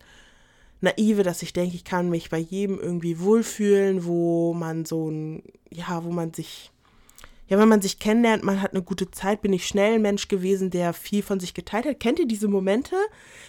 Naive, 0.82 1.24
dass 1.24 1.42
ich 1.44 1.54
denke, 1.54 1.76
ich 1.76 1.84
kann 1.84 2.10
mich 2.10 2.30
bei 2.30 2.40
jedem 2.40 2.80
irgendwie 2.80 3.20
wohlfühlen, 3.20 4.06
wo 4.06 4.54
man 4.54 4.86
so 4.86 5.10
ein, 5.10 5.44
ja, 5.70 6.04
wo 6.04 6.12
man 6.12 6.34
sich, 6.34 6.72
ja, 7.48 7.60
wenn 7.60 7.70
man 7.70 7.82
sich 7.82 8.00
kennenlernt, 8.00 8.44
man 8.44 8.62
hat 8.62 8.72
eine 8.72 8.82
gute 8.82 9.12
Zeit, 9.12 9.42
bin 9.42 9.54
ich 9.54 9.68
schnell 9.68 9.96
ein 9.96 10.02
Mensch 10.02 10.28
gewesen, 10.28 10.72
der 10.72 10.94
viel 10.94 11.22
von 11.22 11.40
sich 11.40 11.54
geteilt 11.54 11.86
hat. 11.86 12.00
Kennt 12.00 12.18
ihr 12.18 12.28
diese 12.28 12.48
Momente? 12.48 12.96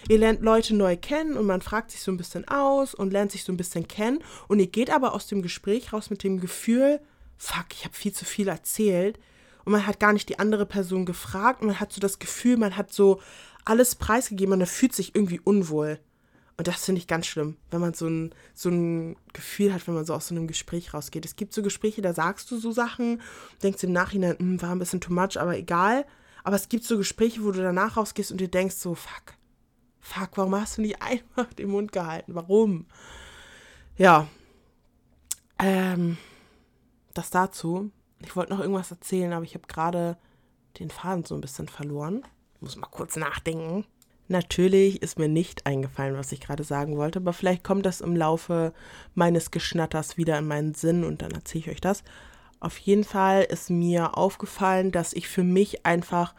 Ihr 0.09 0.19
lernt 0.19 0.43
Leute 0.43 0.75
neu 0.75 0.97
kennen 0.97 1.37
und 1.37 1.47
man 1.47 1.63
fragt 1.63 1.91
sich 1.91 2.03
so 2.03 2.13
ein 2.13 2.19
bisschen 2.19 2.47
aus 2.49 2.95
und 2.95 3.13
lernt 3.13 3.33
sich 3.33 3.45
so 3.45 3.53
ein 3.53 3.57
bisschen 3.57 3.89
kennen 3.89 4.23
und 4.49 4.59
ihr 4.59 4.67
geht 4.67 4.91
aber 4.91 5.15
aus 5.15 5.27
dem 5.27 5.41
Gespräch 5.41 5.93
raus 5.93 6.11
mit 6.11 6.23
dem 6.25 6.39
Gefühl, 6.39 7.01
fuck, 7.39 7.67
ich 7.73 7.85
habe 7.85 7.95
viel 7.95 8.13
zu 8.13 8.25
viel 8.25 8.49
erzählt 8.49 9.19
und 9.65 9.73
man 9.73 9.87
hat 9.87 10.01
gar 10.01 10.13
nicht 10.13 10.29
die 10.29 10.39
andere 10.39 10.67
Person 10.67 11.07
gefragt 11.07 11.61
und 11.61 11.69
man 11.69 11.81
hat 11.81 11.93
so 11.93 12.01
das 12.01 12.19
Gefühl, 12.19 12.57
man 12.57 12.77
hat 12.77 12.93
so 12.93 13.21
alles 13.65 13.95
preisgegeben 13.95 14.53
und 14.53 14.59
man 14.61 14.67
fühlt 14.67 14.95
sich 14.95 15.15
irgendwie 15.15 15.41
unwohl. 15.41 16.01
Und 16.59 16.69
das 16.69 16.85
finde 16.85 17.01
ich 17.01 17.07
ganz 17.07 17.27
schlimm, 17.27 17.57
wenn 17.71 17.81
man 17.81 17.95
so 17.95 18.07
ein, 18.07 18.35
so 18.55 18.69
ein 18.69 19.17
Gefühl 19.33 19.73
hat, 19.73 19.87
wenn 19.87 19.95
man 19.95 20.05
so 20.05 20.15
aus 20.15 20.29
so 20.29 20.35
einem 20.35 20.47
Gespräch 20.47 20.93
rausgeht. 20.93 21.25
Es 21.25 21.37
gibt 21.37 21.55
so 21.55 21.63
Gespräche, 21.63 22.03
da 22.03 22.13
sagst 22.13 22.51
du 22.51 22.59
so 22.59 22.73
Sachen, 22.73 23.23
denkst 23.63 23.83
im 23.85 23.93
Nachhinein, 23.93 24.39
hm, 24.39 24.63
war 24.63 24.71
ein 24.71 24.79
bisschen 24.79 25.01
too 25.01 25.13
much, 25.13 25.41
aber 25.41 25.57
egal. 25.57 26.05
Aber 26.45 26.57
es 26.57 26.69
gibt 26.69 26.85
so 26.85 26.99
Gespräche, 26.99 27.43
wo 27.43 27.53
du 27.53 27.63
danach 27.63 27.97
rausgehst 27.97 28.31
und 28.33 28.41
dir 28.41 28.49
denkst 28.49 28.77
so, 28.77 28.95
fuck, 28.95 29.35
fuck, 30.01 30.31
warum 30.37 30.55
hast 30.55 30.77
du 30.79 30.83
nicht 30.83 31.01
einfach 31.03 31.53
den 31.55 31.71
Mund 31.71 31.93
gehalten? 31.93 32.35
Warum? 32.35 32.87
Ja. 33.97 34.29
Ähm, 35.59 36.19
das 37.15 37.31
dazu. 37.31 37.91
Ich 38.25 38.37
wollte 38.37 38.53
noch 38.53 38.61
irgendwas 38.61 38.91
erzählen, 38.91 39.33
aber 39.33 39.45
ich 39.45 39.55
habe 39.55 39.67
gerade 39.67 40.17
den 40.79 40.91
Faden 40.91 41.25
so 41.25 41.35
ein 41.35 41.41
bisschen 41.41 41.69
verloren. 41.69 42.23
Muss 42.61 42.77
mal 42.77 42.87
kurz 42.91 43.17
nachdenken. 43.17 43.85
Natürlich 44.29 45.03
ist 45.03 45.19
mir 45.19 45.29
nicht 45.29 45.67
eingefallen, 45.67 46.17
was 46.17 46.33
ich 46.33 46.41
gerade 46.41 46.65
sagen 46.65 46.97
wollte, 46.97 47.19
aber 47.19 47.33
vielleicht 47.33 47.65
kommt 47.65 47.85
das 47.85 48.01
im 48.01 48.17
Laufe 48.17 48.73
meines 49.15 49.51
Geschnatters 49.51 50.17
wieder 50.17 50.39
in 50.39 50.47
meinen 50.47 50.75
Sinn 50.75 51.05
und 51.05 51.23
dann 51.23 51.33
erzähle 51.33 51.65
ich 51.65 51.71
euch 51.71 51.81
das. 51.81 52.03
Auf 52.61 52.79
jeden 52.79 53.05
Fall 53.05 53.43
ist 53.43 53.71
mir 53.71 54.17
aufgefallen, 54.17 54.93
dass 54.93 55.13
ich 55.13 55.29
für 55.29 55.43
mich 55.43 55.85
einfach 55.85 56.35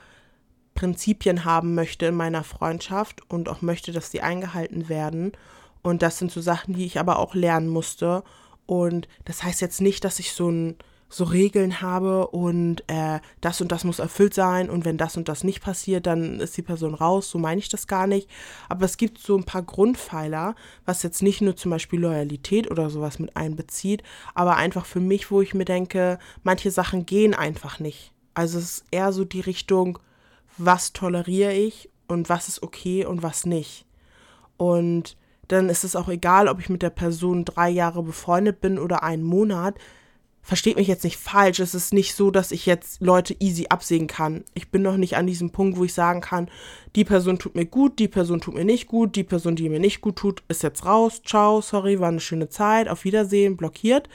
Prinzipien 0.73 1.45
haben 1.45 1.75
möchte 1.75 2.07
in 2.07 2.15
meiner 2.15 2.43
Freundschaft 2.43 3.29
und 3.29 3.49
auch 3.49 3.61
möchte, 3.61 3.91
dass 3.91 4.09
die 4.09 4.21
eingehalten 4.21 4.89
werden. 4.89 5.33
Und 5.81 6.01
das 6.01 6.17
sind 6.17 6.31
so 6.31 6.41
Sachen, 6.41 6.73
die 6.73 6.85
ich 6.85 6.99
aber 6.99 7.19
auch 7.19 7.35
lernen 7.35 7.67
musste. 7.67 8.23
Und 8.65 9.07
das 9.25 9.43
heißt 9.43 9.61
jetzt 9.61 9.81
nicht, 9.81 10.05
dass 10.05 10.19
ich 10.19 10.31
so 10.31 10.49
ein 10.49 10.77
so 11.13 11.25
Regeln 11.25 11.79
habe 11.79 12.27
und 12.27 12.83
äh, 12.87 13.19
das 13.39 13.61
und 13.61 13.71
das 13.71 13.83
muss 13.83 13.99
erfüllt 13.99 14.33
sein 14.33 14.69
und 14.69 14.83
wenn 14.83 14.97
das 14.97 15.15
und 15.15 15.29
das 15.29 15.43
nicht 15.43 15.61
passiert, 15.61 16.07
dann 16.07 16.39
ist 16.39 16.57
die 16.57 16.63
Person 16.63 16.95
raus. 16.95 17.29
So 17.29 17.37
meine 17.37 17.59
ich 17.59 17.69
das 17.69 17.85
gar 17.85 18.07
nicht. 18.07 18.27
Aber 18.67 18.85
es 18.85 18.97
gibt 18.97 19.19
so 19.19 19.37
ein 19.37 19.43
paar 19.43 19.61
Grundpfeiler, 19.61 20.55
was 20.85 21.03
jetzt 21.03 21.21
nicht 21.21 21.41
nur 21.41 21.55
zum 21.55 21.69
Beispiel 21.69 21.99
Loyalität 21.99 22.71
oder 22.71 22.89
sowas 22.89 23.19
mit 23.19 23.37
einbezieht, 23.37 24.01
aber 24.33 24.57
einfach 24.57 24.87
für 24.87 24.99
mich, 24.99 25.29
wo 25.29 25.41
ich 25.41 25.53
mir 25.53 25.65
denke, 25.65 26.17
manche 26.41 26.71
Sachen 26.71 27.05
gehen 27.05 27.35
einfach 27.35 27.79
nicht. 27.79 28.11
Also 28.33 28.57
es 28.57 28.77
ist 28.77 28.85
eher 28.89 29.13
so 29.13 29.23
die 29.23 29.41
Richtung, 29.41 29.99
was 30.57 30.93
toleriere 30.93 31.53
ich 31.53 31.91
und 32.07 32.27
was 32.27 32.47
ist 32.47 32.63
okay 32.63 33.05
und 33.05 33.21
was 33.21 33.45
nicht. 33.45 33.85
Und 34.57 35.15
dann 35.47 35.69
ist 35.69 35.83
es 35.83 35.95
auch 35.95 36.09
egal, 36.09 36.47
ob 36.47 36.59
ich 36.59 36.69
mit 36.69 36.81
der 36.81 36.89
Person 36.89 37.45
drei 37.45 37.69
Jahre 37.69 38.01
befreundet 38.01 38.61
bin 38.61 38.79
oder 38.79 39.03
einen 39.03 39.23
Monat 39.23 39.75
versteht 40.43 40.75
mich 40.75 40.87
jetzt 40.87 41.05
nicht 41.05 41.17
falsch, 41.17 41.59
es 41.59 41.73
ist 41.73 41.93
nicht 41.93 42.13
so, 42.15 42.29
dass 42.29 42.51
ich 42.51 42.65
jetzt 42.65 43.01
Leute 43.01 43.35
easy 43.39 43.67
absehen 43.69 44.07
kann. 44.07 44.43
Ich 44.53 44.69
bin 44.69 44.81
noch 44.81 44.97
nicht 44.97 45.15
an 45.15 45.25
diesem 45.25 45.51
Punkt, 45.51 45.77
wo 45.77 45.85
ich 45.85 45.93
sagen 45.93 46.19
kann, 46.19 46.49
die 46.95 47.05
Person 47.05 47.39
tut 47.39 47.55
mir 47.55 47.65
gut, 47.65 47.97
die 47.97 48.09
Person 48.09 48.41
tut 48.41 48.53
mir 48.53 48.65
nicht 48.65 48.87
gut, 48.87 49.15
die 49.15 49.23
Person, 49.23 49.55
die 49.55 49.69
mir 49.69 49.79
nicht 49.79 50.01
gut 50.01 50.17
tut, 50.17 50.43
ist 50.49 50.61
jetzt 50.61 50.85
raus, 50.85 51.21
ciao, 51.25 51.61
sorry, 51.61 51.99
war 51.99 52.09
eine 52.09 52.19
schöne 52.19 52.49
Zeit, 52.49 52.89
auf 52.89 53.05
Wiedersehen, 53.05 53.55
blockiert. 53.57 54.07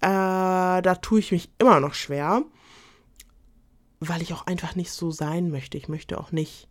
äh, 0.00 0.82
da 0.82 0.94
tue 1.00 1.20
ich 1.20 1.30
mich 1.30 1.50
immer 1.58 1.78
noch 1.78 1.94
schwer, 1.94 2.42
weil 4.00 4.20
ich 4.20 4.32
auch 4.34 4.46
einfach 4.46 4.74
nicht 4.74 4.90
so 4.90 5.12
sein 5.12 5.50
möchte. 5.50 5.78
Ich 5.78 5.88
möchte 5.88 6.18
auch 6.18 6.32
nicht 6.32 6.68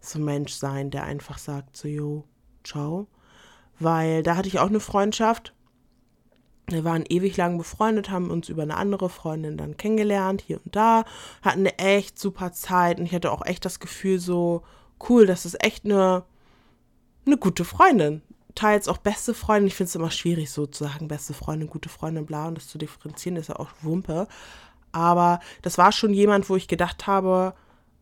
so 0.00 0.20
ein 0.20 0.24
Mensch 0.24 0.52
sein, 0.52 0.90
der 0.90 1.02
einfach 1.02 1.38
sagt 1.38 1.76
so, 1.76 1.88
yo, 1.88 2.24
ciao. 2.62 3.08
Weil 3.80 4.22
da 4.22 4.36
hatte 4.36 4.46
ich 4.48 4.60
auch 4.60 4.68
eine 4.68 4.78
Freundschaft. 4.80 5.52
Wir 6.68 6.84
waren 6.84 7.04
ewig 7.08 7.36
lang 7.36 7.58
befreundet, 7.58 8.10
haben 8.10 8.30
uns 8.30 8.48
über 8.48 8.62
eine 8.62 8.76
andere 8.76 9.08
Freundin 9.08 9.56
dann 9.56 9.76
kennengelernt, 9.76 10.42
hier 10.44 10.60
und 10.64 10.74
da, 10.74 11.04
hatten 11.42 11.60
eine 11.60 11.78
echt 11.78 12.18
super 12.18 12.52
Zeit 12.52 12.98
und 12.98 13.06
ich 13.06 13.14
hatte 13.14 13.30
auch 13.30 13.46
echt 13.46 13.64
das 13.64 13.78
Gefühl 13.78 14.18
so, 14.18 14.62
cool, 15.08 15.26
das 15.26 15.46
ist 15.46 15.62
echt 15.64 15.84
eine, 15.84 16.24
eine 17.24 17.36
gute 17.36 17.64
Freundin. 17.64 18.22
Teils 18.54 18.88
auch 18.88 18.96
beste 18.96 19.34
Freundin. 19.34 19.68
Ich 19.68 19.74
finde 19.74 19.88
es 19.88 19.94
immer 19.94 20.10
schwierig, 20.10 20.50
so 20.50 20.66
zu 20.66 20.84
sagen, 20.84 21.08
beste 21.08 21.34
Freundin, 21.34 21.68
gute 21.68 21.90
Freundin, 21.90 22.26
bla, 22.26 22.48
und 22.48 22.56
das 22.56 22.68
zu 22.68 22.78
differenzieren, 22.78 23.36
ist 23.36 23.48
ja 23.48 23.56
auch 23.56 23.68
Wumpe. 23.82 24.26
Aber 24.92 25.40
das 25.62 25.76
war 25.76 25.92
schon 25.92 26.14
jemand, 26.14 26.48
wo 26.48 26.56
ich 26.56 26.68
gedacht 26.68 27.06
habe, 27.06 27.54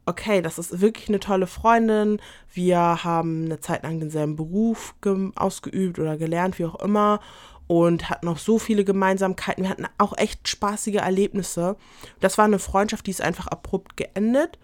okay, 0.07 0.42
das 0.42 0.59
ist 0.59 0.81
wirklich 0.81 1.09
eine 1.09 1.20
tolle 1.20 1.46
Freundin. 1.46 2.20
Wir 2.53 2.79
haben 3.05 3.46
eine 3.46 3.61
Zeit 3.61 3.83
lang 3.83 4.00
denselben 4.00 4.37
Beruf 4.37 4.94
ausgeübt 5.35 5.98
oder 5.98 6.16
gelernt, 6.16 6.59
wie 6.59 6.66
auch 6.66 6.81
immer. 6.81 7.20
Und 7.66 8.11
hatten 8.11 8.29
auch 8.29 8.38
so 8.38 8.59
viele 8.59 8.85
Gemeinsamkeiten. 8.85 9.64
Wir 9.64 9.70
hatten 9.70 9.87
auch 9.96 10.16
echt 10.18 10.48
spaßige 10.48 10.96
Erlebnisse. 10.96 11.77
Das 12.20 12.37
war 12.37 12.44
eine 12.44 12.59
Freundschaft, 12.59 13.07
die 13.07 13.11
ist 13.11 13.22
einfach 13.22 13.46
abrupt 13.46 13.96
geendet. 13.96 14.59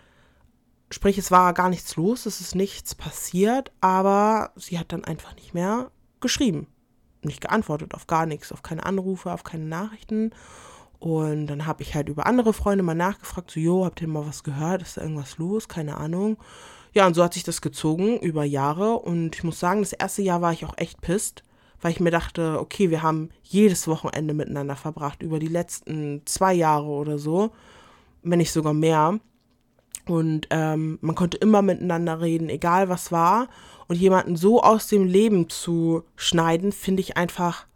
Sprich, 0.91 1.17
es 1.17 1.31
war 1.31 1.55
gar 1.55 1.71
nichts 1.71 1.97
los, 1.97 2.27
es 2.27 2.41
ist 2.41 2.55
nichts 2.55 2.95
passiert, 2.95 3.71
aber 3.81 4.51
sie 4.57 4.79
hat 4.79 4.93
dann 4.93 5.05
einfach 5.05 5.35
nicht 5.37 5.55
mehr 5.55 5.91
geschrieben. 6.21 6.67
Nicht 7.23 7.41
geantwortet 7.41 7.95
auf 7.95 8.07
gar 8.07 8.27
nichts, 8.27 8.51
auf 8.51 8.63
keine 8.63 8.85
Anrufe, 8.85 9.33
auf 9.33 9.45
keine 9.45 9.67
Nachrichten. 9.67 10.33
Und 10.99 11.47
dann 11.47 11.67
habe 11.67 11.83
ich 11.83 11.95
halt 11.95 12.09
über 12.09 12.27
andere 12.27 12.53
Freunde 12.53 12.83
mal 12.83 12.95
nachgefragt, 12.95 13.51
so, 13.51 13.61
jo, 13.61 13.85
habt 13.85 14.03
ihr 14.03 14.09
mal 14.09 14.27
was 14.27 14.43
gehört? 14.43 14.83
Ist 14.83 14.99
da 14.99 15.03
irgendwas 15.03 15.39
los? 15.39 15.69
Keine 15.69 15.97
Ahnung. 15.97 16.37
Ja, 16.93 17.07
und 17.07 17.15
so 17.15 17.23
hat 17.23 17.35
sich 17.35 17.45
das 17.45 17.63
gezogen 17.63 18.19
über 18.19 18.45
Jahre. 18.45 18.99
Und 18.99 19.37
ich 19.37 19.45
muss 19.45 19.61
sagen, 19.61 19.81
das 19.81 19.93
erste 19.93 20.23
Jahr 20.23 20.43
war 20.43 20.53
ich 20.53 20.65
auch 20.65 20.77
echt 20.77 21.01
pisst, 21.01 21.43
weil 21.81 21.93
ich 21.93 22.01
mir 22.01 22.11
dachte, 22.11 22.59
okay, 22.61 22.90
wir 22.90 23.03
haben 23.03 23.31
jedes 23.43 23.88
Wochenende 23.88 24.35
miteinander 24.35 24.77
verbracht, 24.77 25.23
über 25.23 25.38
die 25.38 25.49
letzten 25.49 26.23
zwei 26.27 26.53
Jahre 26.53 26.87
oder 26.87 27.19
so, 27.19 27.51
wenn 28.23 28.38
nicht 28.38 28.53
sogar 28.53 28.75
mehr. 28.75 29.19
Und 30.07 30.49
ähm, 30.51 30.99
man 31.01 31.14
konnte 31.14 31.37
immer 31.37 31.62
miteinander 31.62 32.21
reden, 32.21 32.49
egal 32.49 32.88
was 32.88 33.12
war. 33.12 33.49
Und 33.88 33.97
jemanden 33.97 34.37
so 34.37 34.62
aus 34.62 34.87
dem 34.87 35.05
Leben 35.05 35.49
zu 35.49 36.05
schneiden, 36.16 36.73
finde 36.73 37.01
ich 37.01 37.16
einfach, 37.16 37.66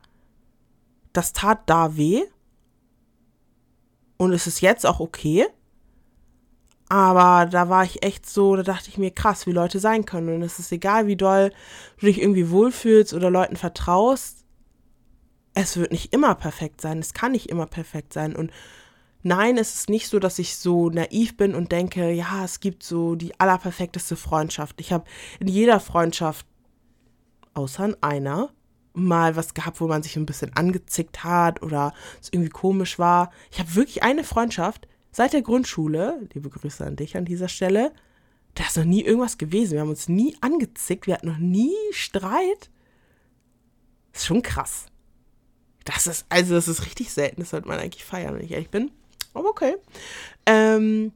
das 1.12 1.32
tat 1.32 1.60
da 1.66 1.96
weh. 1.96 2.22
Und 4.16 4.32
es 4.32 4.46
ist 4.46 4.60
jetzt 4.60 4.86
auch 4.86 5.00
okay. 5.00 5.46
Aber 6.94 7.46
da 7.46 7.68
war 7.68 7.82
ich 7.82 8.04
echt 8.04 8.24
so, 8.24 8.54
da 8.54 8.62
dachte 8.62 8.88
ich 8.88 8.98
mir, 8.98 9.10
krass, 9.10 9.48
wie 9.48 9.50
Leute 9.50 9.80
sein 9.80 10.04
können. 10.04 10.32
Und 10.32 10.42
es 10.42 10.60
ist 10.60 10.70
egal, 10.70 11.08
wie 11.08 11.16
doll 11.16 11.50
du 11.98 12.06
dich 12.06 12.22
irgendwie 12.22 12.50
wohlfühlst 12.50 13.12
oder 13.14 13.30
Leuten 13.30 13.56
vertraust. 13.56 14.44
Es 15.54 15.76
wird 15.76 15.90
nicht 15.90 16.12
immer 16.14 16.36
perfekt 16.36 16.80
sein. 16.80 17.00
Es 17.00 17.12
kann 17.12 17.32
nicht 17.32 17.50
immer 17.50 17.66
perfekt 17.66 18.12
sein. 18.12 18.36
Und 18.36 18.52
nein, 19.24 19.58
es 19.58 19.74
ist 19.74 19.90
nicht 19.90 20.06
so, 20.06 20.20
dass 20.20 20.38
ich 20.38 20.54
so 20.54 20.88
naiv 20.88 21.36
bin 21.36 21.56
und 21.56 21.72
denke, 21.72 22.12
ja, 22.12 22.44
es 22.44 22.60
gibt 22.60 22.84
so 22.84 23.16
die 23.16 23.40
allerperfekteste 23.40 24.14
Freundschaft. 24.14 24.80
Ich 24.80 24.92
habe 24.92 25.02
in 25.40 25.48
jeder 25.48 25.80
Freundschaft, 25.80 26.46
außer 27.54 27.86
in 27.86 27.96
einer, 28.02 28.50
mal 28.92 29.34
was 29.34 29.52
gehabt, 29.52 29.80
wo 29.80 29.88
man 29.88 30.04
sich 30.04 30.14
ein 30.14 30.26
bisschen 30.26 30.54
angezickt 30.54 31.24
hat 31.24 31.60
oder 31.60 31.92
es 32.22 32.28
irgendwie 32.30 32.50
komisch 32.50 33.00
war. 33.00 33.32
Ich 33.50 33.58
habe 33.58 33.74
wirklich 33.74 34.04
eine 34.04 34.22
Freundschaft 34.22 34.86
seit 35.14 35.32
der 35.32 35.42
Grundschule, 35.42 36.28
liebe 36.34 36.50
Grüße 36.50 36.84
an 36.84 36.96
dich 36.96 37.16
an 37.16 37.24
dieser 37.24 37.48
Stelle, 37.48 37.92
da 38.54 38.64
ist 38.64 38.76
noch 38.76 38.84
nie 38.84 39.02
irgendwas 39.02 39.38
gewesen. 39.38 39.74
Wir 39.74 39.80
haben 39.80 39.88
uns 39.88 40.08
nie 40.08 40.36
angezickt, 40.40 41.06
wir 41.06 41.14
hatten 41.14 41.28
noch 41.28 41.38
nie 41.38 41.74
Streit. 41.92 42.70
Das 44.12 44.22
ist 44.22 44.26
schon 44.26 44.42
krass. 44.42 44.86
Das 45.84 46.06
ist, 46.06 46.26
also 46.28 46.54
das 46.54 46.66
ist 46.66 46.84
richtig 46.84 47.12
selten, 47.12 47.40
das 47.40 47.50
sollte 47.50 47.68
man 47.68 47.78
eigentlich 47.78 48.04
feiern, 48.04 48.34
wenn 48.34 48.44
ich 48.44 48.50
ehrlich 48.50 48.70
bin. 48.70 48.90
Aber 49.34 49.50
okay. 49.50 49.76
Ähm, 50.46 51.12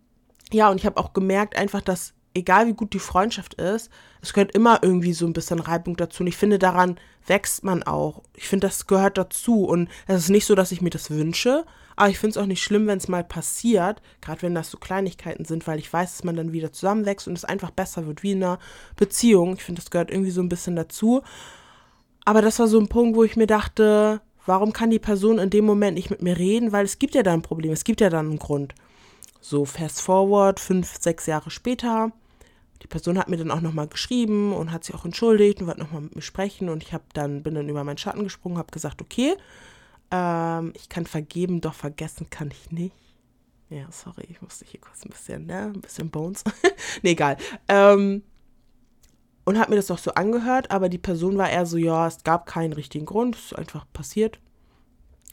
ja, 0.53 0.71
und 0.71 0.79
ich 0.79 0.87
habe 0.87 0.99
auch 0.99 1.13
gemerkt 1.13 1.57
einfach, 1.57 1.81
dass 1.81 2.15
egal 2.35 2.67
wie 2.67 2.75
gut 2.75 2.93
die 2.93 2.99
Freundschaft 2.99 3.55
ist, 3.55 3.91
es 4.21 4.33
gehört 4.33 4.55
immer 4.55 4.81
irgendwie 4.83 5.13
so 5.13 5.27
ein 5.27 5.33
bisschen 5.33 5.61
Reibung 5.61 5.97
dazu. 5.97 6.23
Und 6.23 6.27
ich 6.27 6.37
finde, 6.37 6.59
daran 6.59 6.99
wächst 7.27 7.65
man 7.65 7.83
auch. 7.83 8.23
Ich 8.35 8.49
finde, 8.49 8.67
das 8.67 8.87
gehört 8.87 9.19
dazu. 9.19 9.65
Und 9.65 9.89
es 10.07 10.25
ist 10.25 10.31
nicht 10.31 10.47
so, 10.47 10.55
dass 10.55 10.73
ich 10.73 10.81
mir 10.81 10.91
das 10.91 11.11
wünsche, 11.11 11.65
aber 11.99 12.11
ich 12.11 12.19
finde 12.19 12.31
es 12.31 12.37
auch 12.37 12.47
nicht 12.47 12.63
schlimm, 12.63 12.87
wenn 12.87 12.99
es 12.99 13.09
mal 13.09 13.25
passiert, 13.25 14.01
gerade 14.21 14.43
wenn 14.43 14.55
das 14.55 14.71
so 14.71 14.79
Kleinigkeiten 14.79 15.45
sind, 15.45 15.67
weil 15.67 15.81
ich 15.81 15.93
weiß, 15.93 16.13
dass 16.13 16.25
man 16.25 16.37
dann 16.37 16.53
wieder 16.53 16.73
zusammenwächst 16.73 17.27
und 17.27 17.37
es 17.37 17.45
einfach 17.45 17.73
besser 17.73 18.07
wird, 18.07 18.23
wie 18.23 18.33
in 18.33 18.45
einer 18.45 18.61
Beziehung. 18.95 19.55
Ich 19.55 19.65
finde, 19.65 19.83
das 19.83 19.91
gehört 19.91 20.13
irgendwie 20.13 20.31
so 20.31 20.41
ein 20.41 20.49
bisschen 20.49 20.77
dazu. 20.77 21.23
Aber 22.25 22.41
das 22.41 22.61
war 22.61 22.69
so 22.69 22.79
ein 22.79 22.89
Punkt, 22.89 23.17
wo 23.17 23.25
ich 23.25 23.37
mir 23.37 23.49
dachte, 23.49 24.21
warum 24.47 24.73
kann 24.73 24.91
die 24.91 25.01
Person 25.01 25.39
in 25.39 25.51
dem 25.51 25.65
Moment 25.65 25.97
nicht 25.97 26.09
mit 26.09 26.23
mir 26.23 26.39
reden? 26.39 26.71
Weil 26.71 26.85
es 26.85 27.01
gibt 27.01 27.17
ja 27.17 27.25
da 27.25 27.33
ein 27.33 27.43
Problem, 27.43 27.73
es 27.73 27.85
gibt 27.85 28.01
ja 28.01 28.11
dann 28.11 28.29
einen 28.29 28.39
Grund. 28.39 28.75
So, 29.41 29.65
fast 29.65 30.01
forward, 30.01 30.61
fünf, 30.61 30.97
sechs 31.01 31.27
Jahre 31.27 31.51
später. 31.51 32.13
Die 32.83 32.87
Person 32.87 33.19
hat 33.19 33.29
mir 33.29 33.37
dann 33.37 33.51
auch 33.51 33.61
nochmal 33.61 33.89
geschrieben 33.89 34.53
und 34.53 34.71
hat 34.73 34.85
sich 34.85 34.95
auch 34.95 35.05
entschuldigt 35.05 35.61
und 35.61 35.67
wollte 35.67 35.81
nochmal 35.81 36.03
mit 36.03 36.17
mir 36.17 36.23
sprechen. 36.23 36.69
Und 36.69 36.83
ich 36.83 36.93
habe 36.93 37.05
dann, 37.13 37.43
bin 37.43 37.55
dann 37.55 37.69
über 37.69 37.85
meinen 37.85 37.99
Schatten 37.99 38.25
gesprungen, 38.25 38.59
habe 38.59 38.71
gesagt, 38.71 39.03
okay, 39.03 39.35
ähm, 40.11 40.73
ich 40.77 40.89
kann 40.89 41.07
vergeben, 41.07 41.61
doch 41.61 41.75
vergessen 41.75 42.31
kann 42.31 42.51
ich 42.51 42.71
nicht. 42.71 42.95
Ja, 43.71 43.87
sorry, 43.91 44.27
ich 44.31 44.41
musste 44.41 44.65
hier 44.65 44.81
kurz 44.81 45.05
ein 45.05 45.11
bisschen, 45.11 45.47
ne, 45.47 45.73
ein 45.75 45.81
bisschen 45.81 46.11
Bones. 46.11 46.45
nee, 47.03 47.11
egal. 47.11 47.37
Ähm, 47.69 48.23
und 49.45 49.59
hat 49.59 49.69
mir 49.69 49.77
das 49.77 49.91
auch 49.91 49.99
so 49.99 50.13
angehört, 50.13 50.71
aber 50.71 50.89
die 50.89 50.99
Person 50.99 51.37
war 51.37 51.51
eher 51.51 51.67
so, 51.67 51.77
ja, 51.77 52.07
es 52.07 52.23
gab 52.23 52.47
keinen 52.47 52.73
richtigen 52.73 53.07
Grund, 53.07 53.37
es 53.37 53.47
ist 53.47 53.59
einfach 53.59 53.87
passiert. 53.93 54.39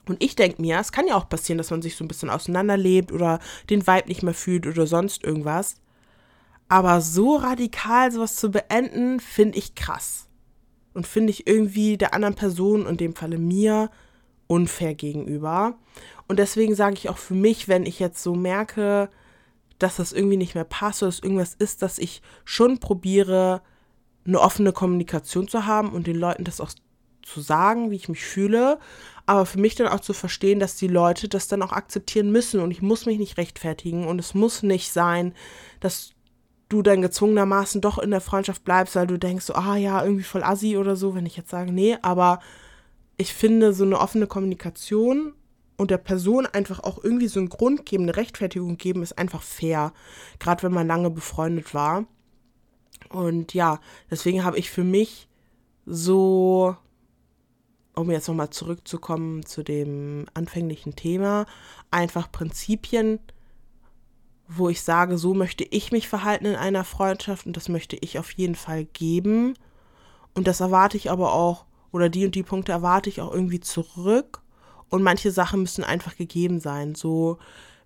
Und 0.10 0.24
ich 0.24 0.36
denke 0.36 0.62
mir, 0.62 0.80
es 0.80 0.91
kann 0.91 1.08
ja 1.08 1.15
auch 1.15 1.30
passieren, 1.30 1.58
dass 1.58 1.72
man 1.72 1.82
sich 1.82 1.96
so 1.96 2.04
ein 2.04 2.08
bisschen 2.08 2.30
auseinanderlebt 2.30 3.12
oder 3.12 3.39
den 3.70 3.86
Vibe 3.86 4.08
nicht 4.08 4.24
mehr 4.24 4.34
fühlt 4.34 4.68
oder 4.68 4.88
sonst 4.88 5.24
irgendwas. 5.24 5.76
Aber 6.68 7.02
so 7.02 7.36
radikal 7.36 8.12
sowas 8.12 8.36
zu 8.36 8.52
beenden, 8.52 9.20
finde 9.20 9.58
ich 9.58 9.76
krass. 9.76 10.28
Und 10.94 11.06
finde 11.06 11.32
ich 11.32 11.48
irgendwie 11.48 11.98
der 11.98 12.13
anderen 12.13 12.36
Person, 12.36 12.88
in 12.88 12.98
dem 12.98 13.15
Falle 13.15 13.38
mir, 13.38 13.89
unfair 14.48 14.96
gegenüber. 14.96 15.76
Und 16.28 16.39
deswegen 16.39 16.76
sage 16.76 16.96
ich 16.96 17.10
auch 17.10 17.18
für 17.18 17.34
mich, 17.34 17.68
wenn 17.68 17.86
ich 17.86 18.00
jetzt 18.00 18.22
so 18.22 18.36
merke, 18.36 19.10
dass 19.80 19.98
das 19.98 20.13
irgendwie 20.13 20.38
nicht 20.38 20.56
mehr 20.56 20.63
passt 20.63 21.04
oder 21.04 21.12
dass 21.12 21.20
irgendwas 21.20 21.54
ist, 21.54 21.82
dass 21.82 21.98
ich 21.98 22.22
schon 22.46 22.80
probiere, 22.80 23.62
eine 24.26 24.39
offene 24.39 24.72
Kommunikation 24.72 25.48
zu 25.48 25.65
haben 25.65 25.89
und 25.89 26.08
den 26.08 26.15
Leuten 26.15 26.46
das 26.46 26.60
auch 26.60 26.72
zu 27.26 27.42
sagen, 27.42 27.92
wie 27.92 27.96
ich 27.96 28.08
mich 28.08 28.24
fühle, 28.24 28.80
aber 29.26 29.46
für 29.46 29.60
mich 29.60 29.76
dann 29.76 29.88
auch 29.88 30.00
zu 30.00 30.14
verstehen, 30.14 30.60
dass 30.60 30.76
die 30.76 30.88
Leute 30.88 31.28
das 31.28 31.48
dann 31.48 31.64
auch 31.64 31.72
akzeptieren 31.72 32.32
müssen 32.32 32.60
und 32.60 32.72
ich 32.72 32.82
muss 32.82 33.06
mich 33.06 33.18
nicht 33.18 33.38
rechtfertigen 33.38 34.08
und 34.08 34.20
es 34.20 34.34
muss 34.34 34.64
nicht 34.64 34.92
sein, 34.92 35.34
dass 35.80 36.14
du 36.70 36.82
dann 36.82 37.02
gezwungenermaßen 37.02 37.82
doch 37.82 37.98
in 37.98 38.12
der 38.12 38.22
Freundschaft 38.22 38.64
bleibst, 38.64 38.96
weil 38.96 39.08
du 39.08 39.18
denkst 39.18 39.46
so, 39.46 39.56
ah 39.56 39.76
ja, 39.76 40.04
irgendwie 40.04 40.24
voll 40.24 40.44
assi 40.44 40.78
oder 40.78 40.96
so, 40.96 41.16
wenn 41.16 41.26
ich 41.26 41.38
jetzt 41.38 41.50
sage, 41.50 41.72
nee, 41.72 41.98
aber 42.02 42.40
ich 43.18 43.34
finde 43.34 43.74
so 43.74 43.84
eine 43.84 44.00
offene 44.00 44.28
Kommunikation 44.28 45.34
und 45.78 45.92
der 45.92 45.98
Person 45.98 46.46
einfach 46.46 46.80
auch 46.82 47.04
irgendwie 47.04 47.28
so 47.28 47.40
einen 47.40 47.50
Grund 47.50 47.86
geben, 47.86 48.04
eine 48.04 48.16
Rechtfertigung 48.16 48.78
geben, 48.78 49.04
ist 49.04 49.18
einfach 49.18 49.42
fair, 49.42 49.94
gerade 50.40 50.64
wenn 50.64 50.74
man 50.74 50.88
lange 50.88 51.10
befreundet 51.10 51.74
war. 51.74 52.06
Und 53.10 53.54
ja, 53.54 53.80
deswegen 54.10 54.44
habe 54.44 54.58
ich 54.58 54.70
für 54.70 54.84
mich 54.84 55.28
so, 55.86 56.76
um 57.96 58.12
jetzt 58.12 58.28
nochmal 58.28 58.50
zurückzukommen 58.50 59.46
zu 59.46 59.64
dem 59.64 60.26
anfänglichen 60.34 60.96
Thema, 60.96 61.46
einfach 61.92 62.32
Prinzipien, 62.32 63.20
wo 64.48 64.70
ich 64.70 64.82
sage, 64.82 65.18
so 65.18 65.34
möchte 65.34 65.64
ich 65.64 65.92
mich 65.92 66.08
verhalten 66.08 66.46
in 66.46 66.56
einer 66.56 66.84
Freundschaft 66.84 67.46
und 67.46 67.58
das 67.58 67.70
möchte 67.70 67.96
ich 67.96 68.20
auf 68.20 68.32
jeden 68.32 68.56
Fall 68.56 68.86
geben. 68.86 69.56
Und 70.34 70.48
das 70.48 70.60
erwarte 70.60 70.98
ich 70.98 71.10
aber 71.10 71.34
auch, 71.34 71.66
oder 71.92 72.10
die 72.10 72.26
und 72.26 72.36
die 72.36 72.44
Punkte 72.44 72.74
erwarte 72.74 73.10
ich 73.10 73.22
auch 73.22 73.34
irgendwie 73.34 73.62
zurück. 73.62 74.42
Und 74.90 75.02
manche 75.02 75.32
Sachen 75.32 75.62
müssen 75.62 75.84
einfach 75.84 76.16
gegeben 76.16 76.60
sein. 76.60 76.94
So, 76.94 77.40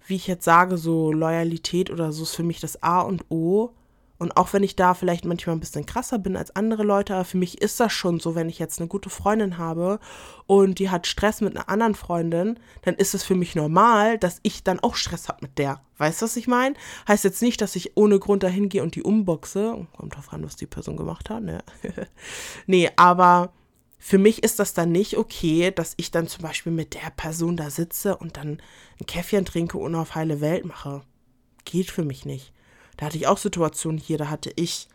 wie 0.06 0.16
ich 0.16 0.28
jetzt 0.28 0.44
sage, 0.44 0.78
so 0.78 1.12
Loyalität 1.12 1.92
oder 1.92 2.12
so 2.12 2.24
ist 2.24 2.36
für 2.36 2.44
mich 2.44 2.60
das 2.60 2.84
A 2.84 3.02
und 3.02 3.26
O. 3.30 3.72
Und 4.20 4.36
auch 4.36 4.52
wenn 4.52 4.64
ich 4.64 4.76
da 4.76 4.94
vielleicht 4.94 5.24
manchmal 5.24 5.56
ein 5.56 5.62
bisschen 5.62 5.86
krasser 5.86 6.20
bin 6.20 6.36
als 6.36 6.54
andere 6.54 6.84
Leute, 6.84 7.16
aber 7.16 7.24
für 7.24 7.38
mich 7.38 7.62
ist 7.62 7.80
das 7.80 7.94
schon 7.94 8.20
so, 8.20 8.36
wenn 8.36 8.50
ich 8.50 8.60
jetzt 8.60 8.80
eine 8.80 8.90
gute 8.90 9.10
Freundin 9.10 9.58
habe 9.58 10.00
und 10.46 10.78
die 10.78 10.90
hat 10.90 11.08
Stress 11.08 11.40
mit 11.40 11.56
einer 11.56 11.70
anderen 11.70 11.96
Freundin, 11.96 12.60
dann 12.82 12.96
ist 12.96 13.16
es 13.16 13.24
für 13.24 13.36
mich 13.36 13.56
normal, 13.56 14.18
dass 14.18 14.42
ich 14.44 14.62
dann 14.62 14.82
auch 14.82 14.96
Stress 14.96 15.30
habe 15.30 15.40
mit 15.44 15.58
der. 15.58 15.82
Weißt 16.00 16.22
du, 16.22 16.26
was 16.26 16.36
ich 16.36 16.48
meine? 16.48 16.76
Heißt 17.08 17.24
jetzt 17.24 17.42
nicht, 17.42 17.62
dass 17.62 17.78
ich 17.78 17.96
ohne 17.96 18.20
Grund 18.20 18.44
dahin 18.44 18.68
gehe 18.68 18.84
und 18.84 18.96
die 18.96 19.04
umboxe. 19.04 19.88
Kommt 19.96 20.16
drauf 20.16 20.34
an, 20.34 20.44
was 20.44 20.58
die 20.58 20.68
Person 20.68 20.98
gemacht 20.98 21.30
hat, 21.30 21.42
ne? 21.42 21.64
nee, 22.68 22.90
aber 22.98 23.54
für 24.00 24.18
mich 24.18 24.44
ist 24.44 24.60
das 24.60 24.74
dann 24.74 24.92
nicht 24.92 25.18
okay, 25.18 25.72
dass 25.72 25.94
ich 25.96 26.12
dann 26.12 26.28
zum 26.28 26.42
Beispiel 26.42 26.74
mit 26.74 26.94
der 26.94 27.10
Person 27.16 27.56
da 27.56 27.70
sitze 27.70 28.18
und 28.18 28.36
dann 28.36 28.62
ein 29.00 29.06
Käffchen 29.06 29.46
trinke 29.46 29.78
und 29.78 29.96
auf 29.96 30.16
heile 30.16 30.42
Welt 30.42 30.66
mache. 30.66 31.04
Geht 31.64 31.90
für 31.90 32.04
mich 32.04 32.26
nicht. 32.26 32.54
Da 33.00 33.06
hatte 33.06 33.16
ich 33.16 33.28
auch 33.28 33.38
Situationen 33.38 33.98
hier, 33.98 34.18
da 34.18 34.30
hatte 34.30 34.52
ich 34.58 34.90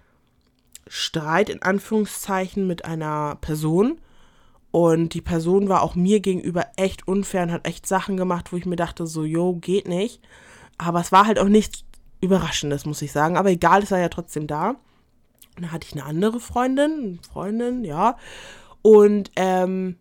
Streit 0.86 1.48
in 1.48 1.62
Anführungszeichen 1.62 2.66
mit 2.66 2.84
einer 2.84 3.38
Person 3.40 3.98
und 4.70 5.14
die 5.14 5.22
Person 5.22 5.70
war 5.70 5.82
auch 5.82 5.94
mir 5.94 6.20
gegenüber 6.20 6.66
echt 6.76 7.08
unfair 7.08 7.44
und 7.44 7.52
hat 7.52 7.66
echt 7.66 7.86
Sachen 7.86 8.18
gemacht, 8.18 8.52
wo 8.52 8.58
ich 8.58 8.66
mir 8.66 8.76
dachte, 8.76 9.06
so, 9.06 9.24
yo, 9.24 9.54
geht 9.54 9.88
nicht. 9.88 10.20
Aber 10.76 11.00
es 11.00 11.12
war 11.12 11.26
halt 11.26 11.38
auch 11.38 11.48
nichts 11.48 11.84
Überraschendes, 12.20 12.84
muss 12.84 13.00
ich 13.00 13.10
sagen. 13.10 13.38
Aber 13.38 13.48
egal, 13.48 13.82
es 13.82 13.90
war 13.90 14.00
ja 14.00 14.10
trotzdem 14.10 14.46
da. 14.46 14.70
Und 14.70 15.62
dann 15.62 15.72
hatte 15.72 15.86
ich 15.86 15.94
eine 15.94 16.04
andere 16.04 16.40
Freundin, 16.40 17.20
Freundin, 17.32 17.84
ja. 17.84 18.18
Und 18.82 19.30
ähm, 19.36 19.96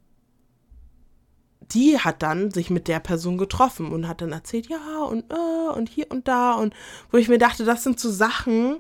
die 1.73 1.99
hat 1.99 2.23
dann 2.23 2.51
sich 2.51 2.69
mit 2.69 2.87
der 2.87 2.99
Person 2.99 3.37
getroffen 3.37 3.91
und 3.91 4.07
hat 4.07 4.21
dann 4.21 4.31
erzählt, 4.31 4.67
ja, 4.67 5.03
und 5.03 5.31
äh, 5.31 5.73
und 5.75 5.89
hier 5.89 6.07
und 6.09 6.27
da. 6.27 6.53
Und 6.53 6.73
wo 7.11 7.17
ich 7.17 7.29
mir 7.29 7.37
dachte, 7.37 7.65
das 7.65 7.83
sind 7.83 7.99
so 7.99 8.11
Sachen, 8.11 8.77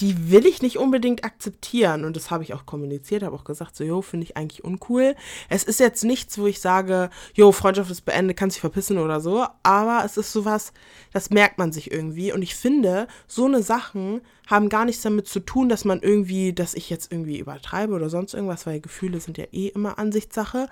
die 0.00 0.30
will 0.30 0.46
ich 0.46 0.60
nicht 0.60 0.78
unbedingt 0.78 1.24
akzeptieren. 1.24 2.04
Und 2.04 2.16
das 2.16 2.30
habe 2.30 2.42
ich 2.44 2.52
auch 2.52 2.66
kommuniziert, 2.66 3.22
habe 3.22 3.34
auch 3.34 3.44
gesagt, 3.44 3.76
so, 3.76 3.84
jo, 3.84 4.02
finde 4.02 4.24
ich 4.24 4.36
eigentlich 4.36 4.62
uncool. 4.62 5.14
Es 5.48 5.64
ist 5.64 5.80
jetzt 5.80 6.04
nichts, 6.04 6.38
wo 6.38 6.46
ich 6.46 6.60
sage, 6.60 7.10
jo, 7.34 7.50
Freundschaft 7.52 7.90
ist 7.90 8.04
beendet, 8.04 8.36
kannst 8.36 8.56
dich 8.56 8.60
verpissen 8.60 8.98
oder 8.98 9.20
so. 9.20 9.46
Aber 9.62 10.02
es 10.04 10.16
ist 10.16 10.32
sowas, 10.32 10.72
das 11.12 11.30
merkt 11.30 11.58
man 11.58 11.72
sich 11.72 11.90
irgendwie. 11.90 12.32
Und 12.32 12.42
ich 12.42 12.54
finde, 12.54 13.08
so 13.26 13.46
eine 13.46 13.62
Sachen 13.62 14.20
haben 14.46 14.68
gar 14.68 14.84
nichts 14.84 15.02
damit 15.02 15.26
zu 15.28 15.40
tun, 15.40 15.68
dass 15.68 15.84
man 15.84 16.00
irgendwie, 16.00 16.52
dass 16.52 16.74
ich 16.74 16.90
jetzt 16.90 17.10
irgendwie 17.10 17.38
übertreibe 17.38 17.94
oder 17.94 18.10
sonst 18.10 18.34
irgendwas, 18.34 18.66
weil 18.66 18.80
Gefühle 18.80 19.20
sind 19.20 19.38
ja 19.38 19.46
eh 19.50 19.68
immer 19.68 19.98
Ansichtssache. 19.98 20.68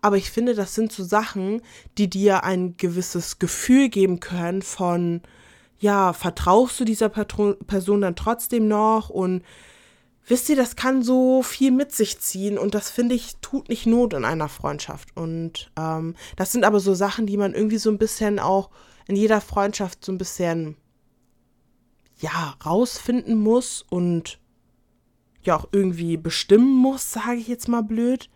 Aber 0.00 0.16
ich 0.16 0.30
finde, 0.30 0.54
das 0.54 0.74
sind 0.74 0.92
so 0.92 1.02
Sachen, 1.02 1.62
die 1.98 2.08
dir 2.08 2.44
ein 2.44 2.76
gewisses 2.76 3.38
Gefühl 3.38 3.88
geben 3.88 4.20
können 4.20 4.62
von, 4.62 5.22
ja, 5.78 6.12
vertraust 6.12 6.80
du 6.80 6.84
dieser 6.84 7.08
Patron 7.08 7.56
Person 7.66 8.00
dann 8.00 8.16
trotzdem 8.16 8.68
noch 8.68 9.10
und 9.10 9.42
wisst 10.26 10.48
ihr, 10.48 10.56
das 10.56 10.76
kann 10.76 11.02
so 11.02 11.42
viel 11.42 11.70
mit 11.70 11.92
sich 11.92 12.18
ziehen 12.20 12.58
und 12.58 12.74
das 12.74 12.90
finde 12.90 13.14
ich 13.14 13.36
tut 13.40 13.68
nicht 13.68 13.86
Not 13.86 14.12
in 14.12 14.24
einer 14.24 14.48
Freundschaft. 14.48 15.16
Und 15.16 15.70
ähm, 15.78 16.14
das 16.36 16.52
sind 16.52 16.64
aber 16.64 16.80
so 16.80 16.94
Sachen, 16.94 17.26
die 17.26 17.36
man 17.36 17.54
irgendwie 17.54 17.78
so 17.78 17.90
ein 17.90 17.98
bisschen 17.98 18.38
auch 18.38 18.70
in 19.06 19.16
jeder 19.16 19.40
Freundschaft 19.40 20.04
so 20.04 20.12
ein 20.12 20.18
bisschen 20.18 20.76
ja 22.20 22.56
rausfinden 22.64 23.38
muss 23.38 23.84
und 23.88 24.38
ja 25.44 25.56
auch 25.56 25.68
irgendwie 25.72 26.16
bestimmen 26.16 26.74
muss, 26.74 27.12
sage 27.12 27.36
ich 27.38 27.48
jetzt 27.48 27.68
mal 27.68 27.82
blöd. 27.82 28.28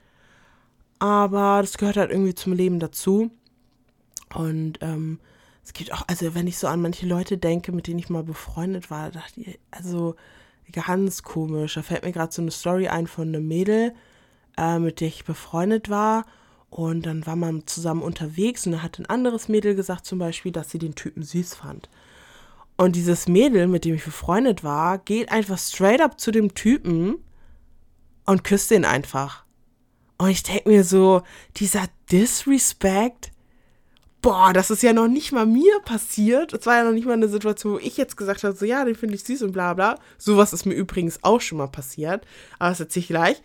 Aber 0.98 1.58
das 1.60 1.76
gehört 1.76 1.96
halt 1.96 2.10
irgendwie 2.10 2.34
zum 2.34 2.52
Leben 2.52 2.78
dazu. 2.78 3.32
Und 4.32 4.78
ähm, 4.80 5.18
es 5.64 5.72
gibt 5.72 5.92
auch, 5.92 6.02
also 6.08 6.34
wenn 6.34 6.46
ich 6.46 6.58
so 6.58 6.66
an 6.66 6.82
manche 6.82 7.06
Leute 7.06 7.38
denke, 7.38 7.72
mit 7.72 7.86
denen 7.86 8.00
ich 8.00 8.10
mal 8.10 8.24
befreundet 8.24 8.90
war, 8.90 9.10
dachte 9.10 9.40
ich, 9.40 9.58
also 9.70 10.16
ganz 10.72 11.22
komisch. 11.22 11.74
Da 11.74 11.82
fällt 11.82 12.04
mir 12.04 12.12
gerade 12.12 12.32
so 12.32 12.42
eine 12.42 12.50
Story 12.50 12.88
ein 12.88 13.06
von 13.06 13.28
einem 13.28 13.46
Mädel, 13.46 13.94
äh, 14.56 14.78
mit 14.78 15.00
der 15.00 15.08
ich 15.08 15.24
befreundet 15.24 15.88
war. 15.88 16.24
Und 16.70 17.04
dann 17.06 17.26
war 17.26 17.36
man 17.36 17.66
zusammen 17.66 18.02
unterwegs 18.02 18.66
und 18.66 18.72
da 18.72 18.82
hat 18.82 18.98
ein 18.98 19.06
anderes 19.06 19.48
Mädel 19.48 19.74
gesagt 19.74 20.06
zum 20.06 20.18
Beispiel, 20.18 20.52
dass 20.52 20.70
sie 20.70 20.78
den 20.78 20.94
Typen 20.94 21.22
süß 21.22 21.54
fand. 21.54 21.90
Und 22.78 22.96
dieses 22.96 23.28
Mädel, 23.28 23.66
mit 23.66 23.84
dem 23.84 23.94
ich 23.94 24.04
befreundet 24.04 24.64
war, 24.64 24.98
geht 24.98 25.30
einfach 25.30 25.58
straight 25.58 26.00
up 26.00 26.18
zu 26.18 26.30
dem 26.30 26.54
Typen 26.54 27.16
und 28.24 28.44
küsst 28.44 28.70
ihn 28.70 28.86
einfach. 28.86 29.44
Und 30.16 30.30
ich 30.30 30.42
denke 30.42 30.68
mir 30.68 30.82
so, 30.82 31.22
dieser 31.56 31.88
Disrespect, 32.10 33.31
boah, 34.22 34.52
das 34.52 34.70
ist 34.70 34.82
ja 34.82 34.92
noch 34.92 35.08
nicht 35.08 35.32
mal 35.32 35.44
mir 35.44 35.80
passiert. 35.80 36.52
Es 36.52 36.64
war 36.64 36.76
ja 36.76 36.84
noch 36.84 36.92
nicht 36.92 37.06
mal 37.06 37.14
eine 37.14 37.28
Situation, 37.28 37.74
wo 37.74 37.78
ich 37.78 37.96
jetzt 37.96 38.16
gesagt 38.16 38.44
habe, 38.44 38.56
so 38.56 38.64
ja, 38.64 38.84
den 38.84 38.94
finde 38.94 39.16
ich 39.16 39.24
süß 39.24 39.42
und 39.42 39.52
bla 39.52 39.74
bla. 39.74 39.98
Sowas 40.16 40.52
ist 40.52 40.64
mir 40.64 40.74
übrigens 40.74 41.18
auch 41.22 41.40
schon 41.40 41.58
mal 41.58 41.66
passiert. 41.66 42.24
Aber 42.58 42.70
das 42.70 42.80
erzähle 42.80 43.02
ich 43.02 43.08
gleich. 43.08 43.42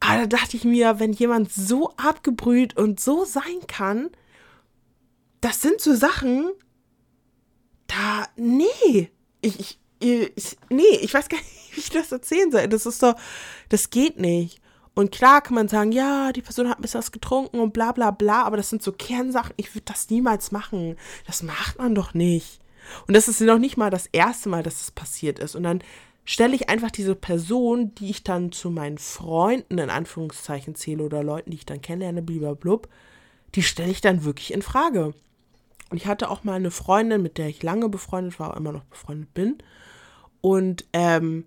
Aber 0.00 0.22
da 0.22 0.26
dachte 0.26 0.56
ich 0.56 0.64
mir, 0.64 0.98
wenn 0.98 1.12
jemand 1.12 1.52
so 1.52 1.90
abgebrüht 1.96 2.76
und 2.76 2.98
so 2.98 3.24
sein 3.24 3.66
kann, 3.68 4.10
das 5.40 5.60
sind 5.60 5.80
so 5.80 5.94
Sachen, 5.94 6.50
da, 7.86 8.26
nee, 8.36 9.10
ich, 9.40 9.60
ich, 9.60 9.78
ich 10.34 10.56
nee, 10.70 10.96
ich 11.00 11.14
weiß 11.14 11.28
gar 11.28 11.38
nicht, 11.38 11.50
wie 11.74 11.80
ich 11.80 11.90
das 11.90 12.10
erzählen 12.10 12.50
soll. 12.50 12.66
Das 12.66 12.86
ist 12.86 12.98
so, 12.98 13.14
das 13.68 13.90
geht 13.90 14.18
nicht. 14.18 14.61
Und 14.94 15.10
klar 15.10 15.40
kann 15.40 15.54
man 15.54 15.68
sagen, 15.68 15.92
ja, 15.92 16.32
die 16.32 16.42
Person 16.42 16.68
hat 16.68 16.78
ein 16.78 16.82
bisschen 16.82 16.98
was 16.98 17.12
getrunken 17.12 17.60
und 17.60 17.72
bla 17.72 17.92
bla 17.92 18.10
bla, 18.10 18.42
aber 18.42 18.58
das 18.58 18.68
sind 18.68 18.82
so 18.82 18.92
Kernsachen, 18.92 19.54
ich 19.56 19.74
würde 19.74 19.86
das 19.86 20.10
niemals 20.10 20.52
machen. 20.52 20.96
Das 21.26 21.42
macht 21.42 21.78
man 21.78 21.94
doch 21.94 22.12
nicht. 22.12 22.60
Und 23.06 23.14
das 23.14 23.28
ist 23.28 23.40
noch 23.40 23.58
nicht 23.58 23.76
mal 23.76 23.90
das 23.90 24.06
erste 24.06 24.48
Mal, 24.48 24.62
dass 24.62 24.78
das 24.78 24.90
passiert 24.90 25.38
ist. 25.38 25.54
Und 25.54 25.62
dann 25.62 25.82
stelle 26.24 26.54
ich 26.54 26.68
einfach 26.68 26.90
diese 26.90 27.14
Person, 27.14 27.94
die 27.94 28.10
ich 28.10 28.22
dann 28.22 28.52
zu 28.52 28.70
meinen 28.70 28.98
Freunden 28.98 29.78
in 29.78 29.90
Anführungszeichen 29.90 30.74
zähle 30.74 31.04
oder 31.04 31.22
Leuten, 31.22 31.50
die 31.50 31.58
ich 31.58 31.66
dann 31.66 31.80
kennenlerne, 31.80 32.22
blub, 32.22 32.88
die 33.54 33.62
stelle 33.62 33.90
ich 33.90 34.00
dann 34.00 34.24
wirklich 34.24 34.52
in 34.52 34.62
Frage. 34.62 35.14
Und 35.90 35.96
ich 35.96 36.06
hatte 36.06 36.30
auch 36.30 36.44
mal 36.44 36.54
eine 36.54 36.70
Freundin, 36.70 37.22
mit 37.22 37.38
der 37.38 37.48
ich 37.48 37.62
lange 37.62 37.88
befreundet 37.88 38.38
war, 38.40 38.56
immer 38.56 38.72
noch 38.72 38.84
befreundet 38.84 39.34
bin. 39.34 39.58
Und 40.40 40.86
ähm, 40.92 41.44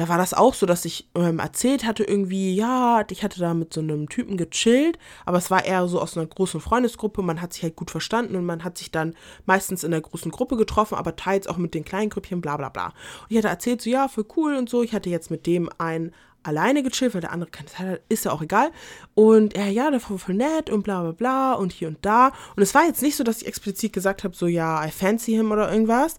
da 0.00 0.08
war 0.08 0.16
das 0.16 0.32
auch 0.32 0.54
so, 0.54 0.64
dass 0.64 0.86
ich 0.86 1.10
ähm, 1.14 1.40
erzählt 1.40 1.84
hatte 1.84 2.04
irgendwie, 2.04 2.54
ja, 2.54 3.04
ich 3.10 3.22
hatte 3.22 3.38
da 3.38 3.52
mit 3.52 3.74
so 3.74 3.82
einem 3.82 4.08
Typen 4.08 4.38
gechillt, 4.38 4.98
aber 5.26 5.36
es 5.36 5.50
war 5.50 5.66
eher 5.66 5.86
so 5.88 6.00
aus 6.00 6.16
einer 6.16 6.26
großen 6.26 6.58
Freundesgruppe, 6.58 7.20
man 7.20 7.42
hat 7.42 7.52
sich 7.52 7.64
halt 7.64 7.76
gut 7.76 7.90
verstanden 7.90 8.34
und 8.34 8.46
man 8.46 8.64
hat 8.64 8.78
sich 8.78 8.90
dann 8.90 9.14
meistens 9.44 9.84
in 9.84 9.90
der 9.90 10.00
großen 10.00 10.30
Gruppe 10.30 10.56
getroffen, 10.56 10.94
aber 10.94 11.16
teils 11.16 11.46
auch 11.48 11.58
mit 11.58 11.74
den 11.74 11.84
kleinen 11.84 12.08
Grüppchen, 12.08 12.40
bla 12.40 12.56
bla 12.56 12.70
bla. 12.70 12.86
Und 12.86 13.26
ich 13.28 13.36
hatte 13.36 13.48
erzählt, 13.48 13.82
so 13.82 13.90
ja, 13.90 14.08
voll 14.08 14.24
cool 14.38 14.56
und 14.56 14.70
so, 14.70 14.82
ich 14.82 14.94
hatte 14.94 15.10
jetzt 15.10 15.30
mit 15.30 15.46
dem 15.46 15.68
einen 15.76 16.14
alleine 16.44 16.82
gechillt, 16.82 17.12
weil 17.12 17.20
der 17.20 17.32
andere 17.32 17.50
keine 17.50 17.68
Zeit 17.68 17.86
hat, 17.86 18.00
ist 18.08 18.24
ja 18.24 18.32
auch 18.32 18.40
egal. 18.40 18.70
Und 19.14 19.54
er, 19.54 19.68
ja, 19.68 19.90
der 19.90 20.00
war 20.08 20.18
voll 20.18 20.34
nett 20.34 20.70
und 20.70 20.82
bla 20.82 21.02
bla 21.02 21.12
bla 21.12 21.52
und 21.52 21.72
hier 21.72 21.88
und 21.88 21.98
da. 22.00 22.32
Und 22.56 22.62
es 22.62 22.74
war 22.74 22.86
jetzt 22.86 23.02
nicht 23.02 23.16
so, 23.16 23.22
dass 23.24 23.42
ich 23.42 23.48
explizit 23.48 23.92
gesagt 23.92 24.24
habe, 24.24 24.34
so 24.34 24.46
ja, 24.46 24.82
I 24.82 24.90
fancy 24.90 25.32
him 25.32 25.52
oder 25.52 25.70
irgendwas. 25.70 26.16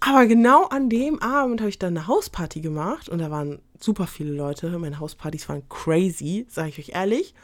Aber 0.00 0.26
genau 0.26 0.64
an 0.64 0.88
dem 0.88 1.20
Abend 1.20 1.60
habe 1.60 1.70
ich 1.70 1.78
dann 1.78 1.96
eine 1.96 2.06
Hausparty 2.06 2.60
gemacht 2.60 3.08
und 3.08 3.18
da 3.18 3.30
waren 3.30 3.60
super 3.80 4.06
viele 4.06 4.32
Leute. 4.32 4.78
Meine 4.78 5.00
Hauspartys 5.00 5.48
waren 5.48 5.68
crazy, 5.68 6.46
sage 6.48 6.68
ich 6.68 6.78
euch 6.78 6.88
ehrlich. 6.90 7.34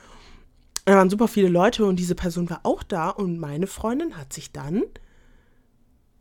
Da 0.84 0.96
waren 0.96 1.10
super 1.10 1.28
viele 1.28 1.48
Leute 1.48 1.84
und 1.84 1.96
diese 1.96 2.14
Person 2.14 2.48
war 2.50 2.60
auch 2.62 2.82
da 2.82 3.10
und 3.10 3.38
meine 3.38 3.66
Freundin 3.66 4.16
hat 4.16 4.32
sich 4.32 4.52
dann 4.52 4.82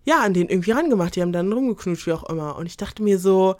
ja 0.05 0.21
an 0.21 0.33
den 0.33 0.49
irgendwie 0.49 0.71
rangemacht. 0.71 1.15
Die 1.15 1.21
haben 1.21 1.33
dann 1.33 1.51
rumgeknutscht, 1.51 2.07
wie 2.07 2.13
auch 2.13 2.29
immer. 2.29 2.55
Und 2.57 2.65
ich 2.65 2.77
dachte 2.77 3.03
mir 3.03 3.19
so, 3.19 3.55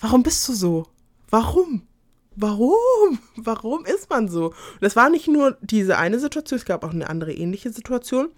warum 0.00 0.22
bist 0.22 0.48
du 0.48 0.54
so? 0.54 0.86
Warum? 1.30 1.86
Warum? 2.34 3.18
Warum 3.36 3.84
ist 3.84 4.10
man 4.10 4.28
so? 4.28 4.46
Und 4.46 4.82
das 4.82 4.96
war 4.96 5.10
nicht 5.10 5.28
nur 5.28 5.58
diese 5.60 5.98
eine 5.98 6.18
Situation, 6.18 6.58
es 6.58 6.64
gab 6.64 6.84
auch 6.84 6.90
eine 6.90 7.08
andere 7.08 7.32
ähnliche 7.32 7.70
Situation. 7.70 8.30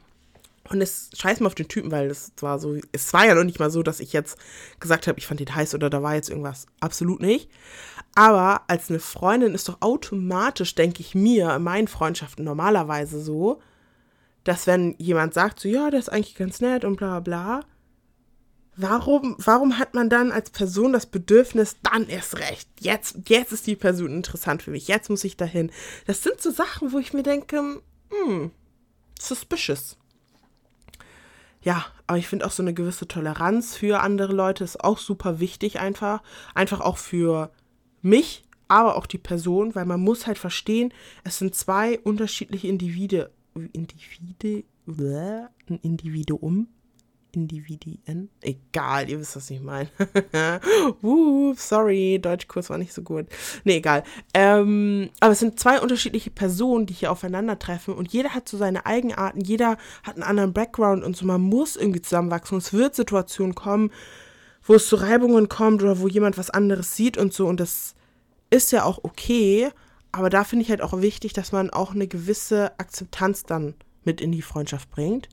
Und 0.71 0.81
es 0.81 1.11
scheiß 1.15 1.41
mal 1.41 1.49
auf 1.49 1.55
den 1.55 1.69
Typen, 1.69 1.91
weil 1.91 2.11
es 2.11 2.33
war 2.41 2.59
so, 2.59 2.77
es 2.93 3.13
war 3.13 3.27
ja 3.27 3.35
noch 3.35 3.45
nicht 3.45 3.59
mal 3.59 3.71
so, 3.71 3.83
dass 3.83 4.01
ich 4.01 4.13
jetzt 4.15 4.39
gesagt 4.81 5.07
habe, 5.07 5.19
ich 5.19 5.27
fand 5.27 5.41
den 5.41 5.55
heiß 5.55 5.75
oder 5.75 5.91
da 5.91 6.03
war 6.03 6.15
jetzt 6.15 6.31
irgendwas. 6.31 6.67
Absolut 6.81 7.21
nicht. 7.21 7.51
Aber 8.15 8.63
als 8.69 8.89
eine 8.89 9.01
Freundin 9.01 9.55
ist 9.55 9.69
doch 9.69 9.83
automatisch, 9.83 10.75
denke 10.75 11.01
ich 11.01 11.15
mir, 11.15 11.55
in 11.55 11.63
meinen 11.63 11.89
Freundschaften 11.89 12.45
normalerweise 12.45 13.21
so, 13.21 13.61
dass 14.45 14.67
wenn 14.67 14.95
jemand 14.99 15.35
sagt, 15.35 15.61
so, 15.61 15.69
ja, 15.69 15.91
der 15.91 16.01
ist 16.01 16.11
eigentlich 16.11 16.35
ganz 16.35 16.61
nett 16.61 16.85
und 16.85 16.97
bla 16.97 17.21
bla, 17.21 17.61
warum, 18.77 19.37
warum 19.39 19.79
hat 19.79 19.95
man 19.95 20.09
dann 20.09 20.33
als 20.33 20.51
Person 20.51 20.93
das 20.93 21.07
Bedürfnis, 21.07 21.77
dann 21.83 22.09
erst 22.09 22.39
recht, 22.39 22.69
jetzt, 22.81 23.17
jetzt 23.29 23.53
ist 23.53 23.67
die 23.67 23.77
Person 23.77 24.13
interessant 24.13 24.63
für 24.63 24.71
mich, 24.71 24.89
jetzt 24.89 25.11
muss 25.11 25.25
ich 25.25 25.37
dahin. 25.37 25.71
Das 26.07 26.23
sind 26.23 26.41
so 26.41 26.51
Sachen, 26.51 26.93
wo 26.93 26.99
ich 26.99 27.13
mir 27.13 27.23
denke, 27.23 27.83
hm, 28.11 28.51
suspicious 29.19 29.97
ja, 31.65 31.87
aber 32.07 32.19
ich 32.19 32.29
finde 32.29 32.47
auch 32.47 32.51
so 32.51 32.63
eine 32.63 32.75
gewisse 32.75 33.09
Toleranz 33.09 33.75
für 33.75 34.01
andere 34.01 34.35
Leute 34.35 34.65
ist 34.65 34.85
auch 34.85 34.99
super 34.99 35.41
wichtig 35.41 35.81
einfach. 35.81 36.23
Einfach 36.55 36.81
auch 36.81 36.99
für 36.99 37.51
mich, 38.03 38.45
aber 38.69 38.97
auch 38.97 39.07
die 39.07 39.19
Person, 39.19 39.75
weil 39.75 39.87
man 39.87 40.01
muss 40.01 40.27
halt 40.27 40.39
verstehen, 40.39 40.93
es 41.25 41.39
sind 41.39 41.55
zwei 41.55 41.99
unterschiedliche 42.01 42.69
Individuen, 42.69 43.29
Individuen, 43.73 44.65
ein 44.87 45.79
Individuum, 45.83 46.69
Individuen. 47.35 48.31
Egal, 48.41 49.11
ihr 49.11 49.19
wisst, 49.19 49.37
was 49.37 49.51
ich 49.51 49.61
meine. 49.61 49.89
uh, 51.03 51.55
sorry, 51.57 52.19
Deutschkurs 52.21 52.71
war 52.71 52.79
nicht 52.79 52.93
so 52.93 53.03
gut. 53.03 53.27
Nee, 53.65 53.77
egal. 53.77 54.05
Ähm, 54.33 55.11
aber 55.21 55.33
es 55.33 55.41
sind 55.41 55.59
zwei 55.59 55.81
unterschiedliche 55.81 56.31
Personen, 56.31 56.87
die 56.87 56.95
hier 56.95 57.11
aufeinandertreffen 57.11 57.95
und 57.95 58.13
jeder 58.13 58.31
hat 58.31 58.49
so 58.49 58.57
seine 58.57 58.87
Eigenarten, 58.87 59.41
jeder 59.41 59.77
hat 60.03 60.15
einen 60.15 60.23
anderen 60.23 60.53
Background 60.53 61.05
und 61.05 61.17
so. 61.17 61.27
Man 61.27 61.41
muss 61.41 61.77
irgendwie 61.77 62.03
zusammenwachsen. 62.03 62.59
Es 62.59 62.73
wird 62.73 62.95
Situationen 62.95 63.55
kommen, 63.55 63.91
wo 64.63 64.75
es 64.75 64.89
zu 64.89 64.97
Reibungen 64.97 65.49
kommt 65.49 65.83
oder 65.83 65.99
wo 66.01 66.09
jemand 66.09 66.39
was 66.39 66.51
anderes 66.51 66.97
sieht 66.97 67.19
und 67.19 67.33
so 67.33 67.47
und 67.47 67.61
das 67.61 67.95
ist 68.51 68.73
ja 68.73 68.85
auch 68.85 69.03
okay, 69.03 69.71
aber 70.13 70.31
da 70.31 70.45
finde 70.45 70.63
ich 70.63 70.71
halt 70.71 70.81
auch 70.81 71.01
wichtig, 71.01 71.33
dass 71.33 71.51
man 71.51 71.71
auch 71.71 71.93
eine 71.93 72.07
gewisse 72.07 72.79
Akzeptanz 72.79 73.43
dann 73.43 73.75
mit 74.05 74.21
in 74.21 74.31
die 74.31 74.43
Freundschaft 74.43 74.91
bringt. 74.91 75.29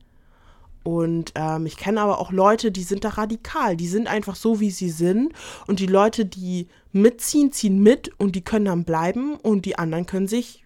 Und 0.84 1.34
ähm, 1.36 1.66
ich 1.66 1.78
kenne 1.78 2.02
aber 2.02 2.20
auch 2.20 2.32
Leute, 2.32 2.72
die 2.72 2.84
sind 2.84 3.04
da 3.04 3.10
radikal. 3.10 3.76
Die 3.76 3.88
sind 3.88 4.08
einfach 4.08 4.36
so, 4.36 4.60
wie 4.60 4.72
sie 4.72 4.90
sind. 4.90 5.34
Und 5.68 5.80
die 5.80 5.86
Leute, 5.86 6.26
die 6.26 6.68
mitziehen, 6.92 7.52
ziehen 7.52 7.82
mit 7.82 8.12
und 8.20 8.36
die 8.36 8.44
können 8.44 8.66
dann 8.66 8.84
bleiben 8.84 9.36
und 9.36 9.66
die 9.66 9.78
anderen 9.78 10.06
können 10.06 10.28
sich, 10.28 10.66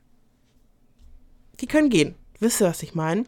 die 1.60 1.68
können 1.68 1.90
gehen. 1.90 2.16
Wisst 2.40 2.62
ihr, 2.62 2.68
was 2.68 2.84
ich 2.84 2.96
meine? 2.96 3.26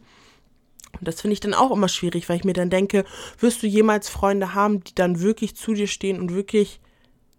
Und 0.99 1.07
das 1.07 1.21
finde 1.21 1.33
ich 1.33 1.39
dann 1.39 1.53
auch 1.53 1.71
immer 1.71 1.89
schwierig, 1.89 2.27
weil 2.27 2.37
ich 2.37 2.43
mir 2.43 2.53
dann 2.53 2.69
denke, 2.69 3.05
wirst 3.39 3.61
du 3.61 3.67
jemals 3.67 4.09
Freunde 4.09 4.53
haben, 4.53 4.83
die 4.83 4.95
dann 4.95 5.19
wirklich 5.19 5.55
zu 5.55 5.73
dir 5.73 5.87
stehen 5.87 6.19
und 6.19 6.33
wirklich 6.33 6.79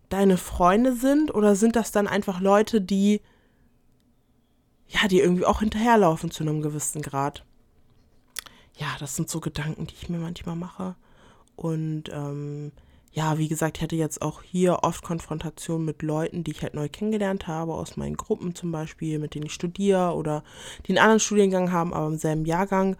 deine 0.09 0.37
Freunde 0.37 0.95
sind? 0.95 1.35
Oder 1.35 1.57
sind 1.57 1.75
das 1.75 1.91
dann 1.91 2.07
einfach 2.07 2.41
Leute, 2.41 2.81
die, 2.81 3.21
ja, 4.89 5.09
die 5.09 5.21
irgendwie 5.21 5.47
auch 5.47 5.61
hinterherlaufen 5.61 6.31
zu 6.31 6.45
einem 6.45 6.63
gewissen 6.63 7.03
Grad? 7.03 7.45
Ja, 8.79 8.97
das 8.99 9.17
sind 9.17 9.29
so 9.29 9.41
Gedanken, 9.41 9.87
die 9.87 9.95
ich 10.01 10.09
mir 10.09 10.19
manchmal 10.19 10.57
mache. 10.57 10.95
Und 11.57 12.05
ähm, 12.13 12.73
ja, 13.13 13.37
wie 13.39 13.49
gesagt, 13.49 13.79
ich 13.79 13.83
hatte 13.83 13.97
jetzt 13.97 14.23
auch 14.23 14.43
hier 14.43 14.81
oft 14.83 15.03
Konfrontation 15.03 15.85
mit 15.85 16.03
Leuten, 16.03 16.45
die 16.45 16.53
ich 16.53 16.63
halt 16.63 16.75
neu 16.75 16.89
kennengelernt 16.89 17.49
habe, 17.49 17.75
aus 17.75 17.97
meinen 17.97 18.17
Gruppen 18.17 18.55
zum 18.55 18.71
Beispiel, 18.71 19.19
mit 19.19 19.35
denen 19.35 19.47
ich 19.47 19.55
studiere 19.55 20.15
oder 20.15 20.45
die 20.87 20.93
einen 20.93 20.99
anderen 20.99 21.21
Studiengang 21.21 21.73
haben, 21.73 21.93
aber 21.93 22.07
im 22.07 22.19
selben 22.19 22.45
Jahrgang, 22.45 22.97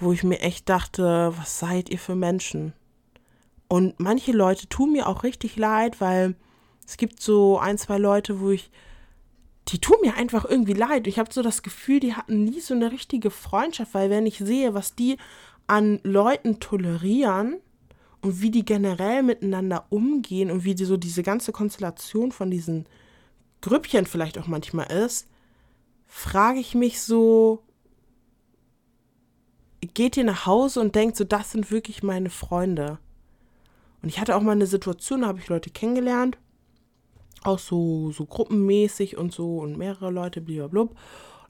wo 0.00 0.12
ich 0.12 0.24
mir 0.24 0.40
echt 0.40 0.68
dachte, 0.68 1.34
was 1.36 1.58
seid 1.58 1.90
ihr 1.90 1.98
für 1.98 2.14
Menschen? 2.14 2.72
Und 3.68 4.00
manche 4.00 4.32
Leute 4.32 4.68
tun 4.68 4.92
mir 4.92 5.06
auch 5.06 5.24
richtig 5.24 5.56
leid, 5.56 6.00
weil 6.00 6.34
es 6.86 6.96
gibt 6.96 7.20
so 7.20 7.58
ein, 7.58 7.76
zwei 7.76 7.98
Leute, 7.98 8.40
wo 8.40 8.50
ich 8.50 8.70
die 9.68 9.80
tun 9.80 9.96
mir 10.02 10.14
einfach 10.14 10.44
irgendwie 10.46 10.72
leid. 10.72 11.06
Ich 11.06 11.18
habe 11.18 11.32
so 11.32 11.42
das 11.42 11.62
Gefühl, 11.62 12.00
die 12.00 12.14
hatten 12.14 12.44
nie 12.44 12.60
so 12.60 12.74
eine 12.74 12.90
richtige 12.90 13.30
Freundschaft, 13.30 13.92
weil 13.92 14.08
wenn 14.08 14.26
ich 14.26 14.38
sehe, 14.38 14.72
was 14.72 14.94
die 14.94 15.18
an 15.66 16.00
Leuten 16.02 16.58
tolerieren 16.58 17.56
und 18.22 18.40
wie 18.40 18.50
die 18.50 18.64
generell 18.64 19.22
miteinander 19.22 19.86
umgehen 19.90 20.50
und 20.50 20.64
wie 20.64 20.74
die 20.74 20.86
so 20.86 20.96
diese 20.96 21.22
ganze 21.22 21.52
Konstellation 21.52 22.32
von 22.32 22.50
diesen 22.50 22.86
Grüppchen 23.60 24.06
vielleicht 24.06 24.38
auch 24.38 24.46
manchmal 24.46 24.90
ist, 24.90 25.28
frage 26.06 26.60
ich 26.60 26.74
mich 26.74 27.02
so, 27.02 27.62
geht 29.92 30.16
ihr 30.16 30.24
nach 30.24 30.46
Hause 30.46 30.80
und 30.80 30.94
denkt 30.94 31.16
so, 31.16 31.24
das 31.24 31.52
sind 31.52 31.70
wirklich 31.70 32.02
meine 32.02 32.30
Freunde. 32.30 32.98
Und 34.02 34.08
ich 34.08 34.18
hatte 34.18 34.34
auch 34.34 34.42
mal 34.42 34.52
eine 34.52 34.66
Situation, 34.66 35.20
da 35.20 35.26
habe 35.26 35.40
ich 35.40 35.48
Leute 35.48 35.68
kennengelernt 35.68 36.38
auch 37.44 37.58
so, 37.58 38.10
so 38.12 38.26
gruppenmäßig 38.26 39.16
und 39.16 39.32
so 39.32 39.58
und 39.58 39.78
mehrere 39.78 40.10
Leute, 40.10 40.40
blablabla. 40.40 40.88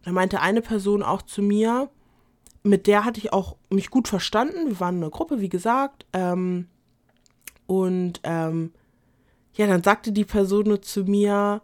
Da 0.05 0.13
meinte 0.13 0.41
eine 0.41 0.63
Person 0.63 1.03
auch 1.03 1.23
zu 1.23 1.43
mir, 1.43 1.91
mit 2.63 2.87
der 2.87 3.05
hatte 3.05 3.19
ich 3.21 3.33
auch 3.33 3.57
mich 3.71 3.91
gut 3.91 4.09
verstanden. 4.09 4.69
Wir 4.69 4.81
waren 4.81 4.97
eine 4.97 5.11
Gruppe, 5.11 5.41
wie 5.41 5.49
gesagt. 5.49 6.07
Ähm, 6.13 6.69
und 7.67 8.21
ähm, 8.25 8.73
ja, 9.55 9.67
dann 9.67 9.83
sagte 9.83 10.13
die 10.13 10.25
Person 10.25 10.69
nur 10.69 10.83
zu 10.83 11.05
mir, 11.05 11.63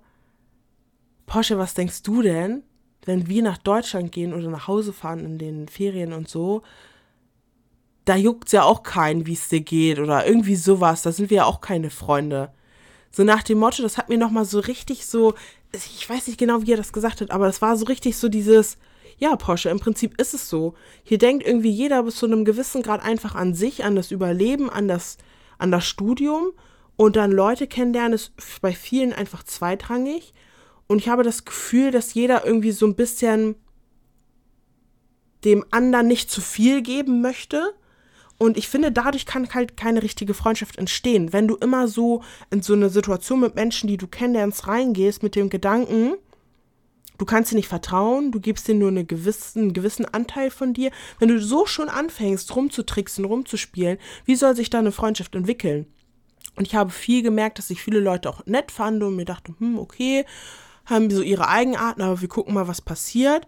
Porsche, 1.26 1.58
was 1.58 1.74
denkst 1.74 2.02
du 2.02 2.22
denn, 2.22 2.62
wenn 3.04 3.28
wir 3.28 3.42
nach 3.42 3.58
Deutschland 3.58 4.12
gehen 4.12 4.34
oder 4.34 4.50
nach 4.50 4.68
Hause 4.68 4.92
fahren 4.92 5.24
in 5.24 5.38
den 5.38 5.68
Ferien 5.68 6.12
und 6.12 6.28
so? 6.28 6.62
Da 8.04 8.16
juckt 8.16 8.48
es 8.48 8.52
ja 8.52 8.64
auch 8.64 8.82
keinen, 8.82 9.26
wie 9.26 9.32
es 9.32 9.48
dir 9.48 9.60
geht 9.60 9.98
oder 9.98 10.26
irgendwie 10.26 10.56
sowas. 10.56 11.02
Da 11.02 11.12
sind 11.12 11.30
wir 11.30 11.38
ja 11.38 11.44
auch 11.44 11.60
keine 11.60 11.90
Freunde. 11.90 12.52
So 13.14 13.22
nach 13.22 13.44
dem 13.44 13.58
Motto, 13.58 13.80
das 13.80 13.96
hat 13.96 14.08
mir 14.08 14.18
nochmal 14.18 14.44
so 14.44 14.58
richtig 14.58 15.06
so, 15.06 15.34
ich 15.72 16.10
weiß 16.10 16.26
nicht 16.26 16.36
genau, 16.38 16.62
wie 16.62 16.72
er 16.72 16.76
das 16.76 16.92
gesagt 16.92 17.20
hat, 17.20 17.30
aber 17.30 17.46
das 17.46 17.62
war 17.62 17.76
so 17.76 17.84
richtig 17.84 18.16
so 18.16 18.28
dieses, 18.28 18.76
ja, 19.18 19.36
Porsche, 19.36 19.70
im 19.70 19.78
Prinzip 19.78 20.20
ist 20.20 20.34
es 20.34 20.48
so. 20.48 20.74
Hier 21.04 21.18
denkt 21.18 21.46
irgendwie 21.46 21.70
jeder 21.70 22.02
bis 22.02 22.16
zu 22.16 22.26
einem 22.26 22.44
gewissen 22.44 22.82
Grad 22.82 23.04
einfach 23.04 23.36
an 23.36 23.54
sich, 23.54 23.84
an 23.84 23.94
das 23.94 24.10
Überleben, 24.10 24.68
an 24.68 24.88
das, 24.88 25.18
an 25.58 25.70
das 25.70 25.86
Studium 25.86 26.50
und 26.96 27.14
dann 27.14 27.30
Leute 27.30 27.68
kennenlernen 27.68 28.14
ist 28.14 28.32
bei 28.60 28.72
vielen 28.72 29.12
einfach 29.12 29.44
zweitrangig. 29.44 30.34
Und 30.88 30.98
ich 30.98 31.08
habe 31.08 31.22
das 31.22 31.44
Gefühl, 31.44 31.92
dass 31.92 32.14
jeder 32.14 32.44
irgendwie 32.44 32.72
so 32.72 32.84
ein 32.84 32.96
bisschen 32.96 33.54
dem 35.44 35.64
anderen 35.70 36.08
nicht 36.08 36.32
zu 36.32 36.40
viel 36.40 36.82
geben 36.82 37.20
möchte 37.20 37.74
und 38.44 38.58
ich 38.58 38.68
finde, 38.68 38.92
dadurch 38.92 39.24
kann 39.24 39.48
halt 39.54 39.76
keine 39.76 40.02
richtige 40.02 40.34
Freundschaft 40.34 40.76
entstehen. 40.76 41.32
Wenn 41.32 41.48
du 41.48 41.56
immer 41.56 41.88
so 41.88 42.22
in 42.50 42.60
so 42.60 42.74
eine 42.74 42.90
Situation 42.90 43.40
mit 43.40 43.54
Menschen, 43.54 43.88
die 43.88 43.96
du 43.96 44.06
kennenlernst, 44.06 44.66
reingehst 44.66 45.22
mit 45.22 45.34
dem 45.34 45.48
Gedanken, 45.48 46.14
du 47.16 47.24
kannst 47.24 47.52
dir 47.52 47.56
nicht 47.56 47.68
vertrauen, 47.68 48.32
du 48.32 48.40
gibst 48.40 48.68
dir 48.68 48.74
nur 48.74 48.88
eine 48.88 49.06
gewissen, 49.06 49.62
einen 49.62 49.72
gewissen 49.72 50.04
Anteil 50.04 50.50
von 50.50 50.74
dir. 50.74 50.90
Wenn 51.18 51.28
du 51.28 51.40
so 51.40 51.64
schon 51.64 51.88
anfängst, 51.88 52.54
rumzutricksen, 52.54 53.24
rumzuspielen, 53.24 53.96
wie 54.26 54.36
soll 54.36 54.54
sich 54.54 54.68
da 54.68 54.78
eine 54.78 54.92
Freundschaft 54.92 55.34
entwickeln? 55.34 55.86
Und 56.56 56.66
ich 56.66 56.74
habe 56.74 56.90
viel 56.90 57.22
gemerkt, 57.22 57.58
dass 57.58 57.70
ich 57.70 57.82
viele 57.82 58.00
Leute 58.00 58.28
auch 58.28 58.44
nett 58.44 58.70
fand 58.70 59.02
und 59.02 59.16
mir 59.16 59.24
dachte, 59.24 59.54
hm, 59.58 59.78
okay, 59.78 60.26
haben 60.84 61.10
so 61.10 61.22
ihre 61.22 61.48
Eigenarten, 61.48 62.02
aber 62.02 62.20
wir 62.20 62.28
gucken 62.28 62.52
mal, 62.52 62.68
was 62.68 62.82
passiert. 62.82 63.46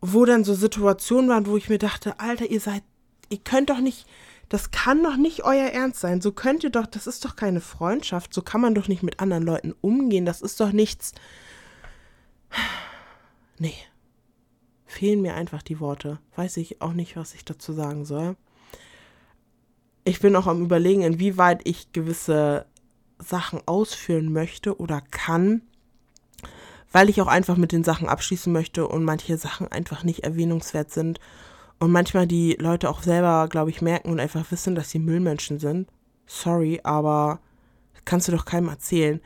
Wo 0.00 0.24
dann 0.24 0.44
so 0.44 0.54
Situationen 0.54 1.28
waren, 1.28 1.46
wo 1.46 1.56
ich 1.56 1.68
mir 1.68 1.78
dachte, 1.78 2.20
Alter, 2.20 2.46
ihr 2.46 2.60
seid 2.60 2.84
ihr 3.28 3.38
könnt 3.38 3.70
doch 3.70 3.80
nicht, 3.80 4.06
das 4.48 4.70
kann 4.70 5.02
doch 5.02 5.16
nicht 5.16 5.44
euer 5.44 5.68
Ernst 5.68 6.00
sein. 6.00 6.20
So 6.20 6.32
könnt 6.32 6.62
ihr 6.62 6.70
doch, 6.70 6.86
das 6.86 7.06
ist 7.06 7.24
doch 7.24 7.36
keine 7.36 7.60
Freundschaft. 7.60 8.32
So 8.32 8.42
kann 8.42 8.60
man 8.60 8.74
doch 8.74 8.88
nicht 8.88 9.02
mit 9.02 9.20
anderen 9.20 9.42
Leuten 9.42 9.74
umgehen. 9.80 10.24
Das 10.24 10.40
ist 10.40 10.60
doch 10.60 10.72
nichts. 10.72 11.12
Nee. 13.58 13.74
Fehlen 14.84 15.20
mir 15.20 15.34
einfach 15.34 15.62
die 15.62 15.80
Worte. 15.80 16.20
Weiß 16.36 16.56
ich 16.58 16.80
auch 16.80 16.92
nicht, 16.92 17.16
was 17.16 17.34
ich 17.34 17.44
dazu 17.44 17.72
sagen 17.72 18.04
soll. 18.04 18.36
Ich 20.04 20.20
bin 20.20 20.36
auch 20.36 20.46
am 20.46 20.62
Überlegen, 20.62 21.02
inwieweit 21.02 21.62
ich 21.64 21.92
gewisse 21.92 22.66
Sachen 23.18 23.60
ausführen 23.66 24.32
möchte 24.32 24.78
oder 24.78 25.00
kann, 25.00 25.62
weil 26.92 27.08
ich 27.10 27.20
auch 27.20 27.26
einfach 27.26 27.56
mit 27.56 27.72
den 27.72 27.82
Sachen 27.82 28.08
abschließen 28.08 28.52
möchte 28.52 28.86
und 28.86 29.02
manche 29.02 29.36
Sachen 29.36 29.66
einfach 29.66 30.04
nicht 30.04 30.20
erwähnungswert 30.20 30.92
sind 30.92 31.18
und 31.78 31.92
manchmal 31.92 32.26
die 32.26 32.56
Leute 32.58 32.88
auch 32.88 33.02
selber, 33.02 33.48
glaube 33.48 33.70
ich, 33.70 33.82
merken 33.82 34.10
und 34.10 34.20
einfach 34.20 34.50
wissen, 34.50 34.74
dass 34.74 34.90
sie 34.90 34.98
Müllmenschen 34.98 35.58
sind. 35.58 35.88
Sorry, 36.26 36.80
aber 36.82 37.40
kannst 38.04 38.28
du 38.28 38.32
doch 38.32 38.44
keinem 38.44 38.68
erzählen. 38.68 39.20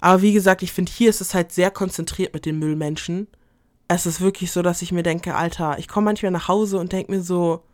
Aber 0.00 0.22
wie 0.22 0.32
gesagt, 0.32 0.62
ich 0.62 0.72
finde, 0.72 0.92
hier 0.92 1.10
ist 1.10 1.20
es 1.20 1.34
halt 1.34 1.50
sehr 1.52 1.70
konzentriert 1.70 2.34
mit 2.34 2.46
den 2.46 2.58
Müllmenschen. 2.58 3.26
Es 3.88 4.06
ist 4.06 4.20
wirklich 4.20 4.52
so, 4.52 4.62
dass 4.62 4.82
ich 4.82 4.92
mir 4.92 5.02
denke, 5.02 5.34
Alter, 5.34 5.78
ich 5.78 5.88
komme 5.88 6.04
manchmal 6.04 6.30
nach 6.30 6.46
Hause 6.46 6.78
und 6.78 6.92
denke 6.92 7.10
mir 7.10 7.22
so, 7.22 7.64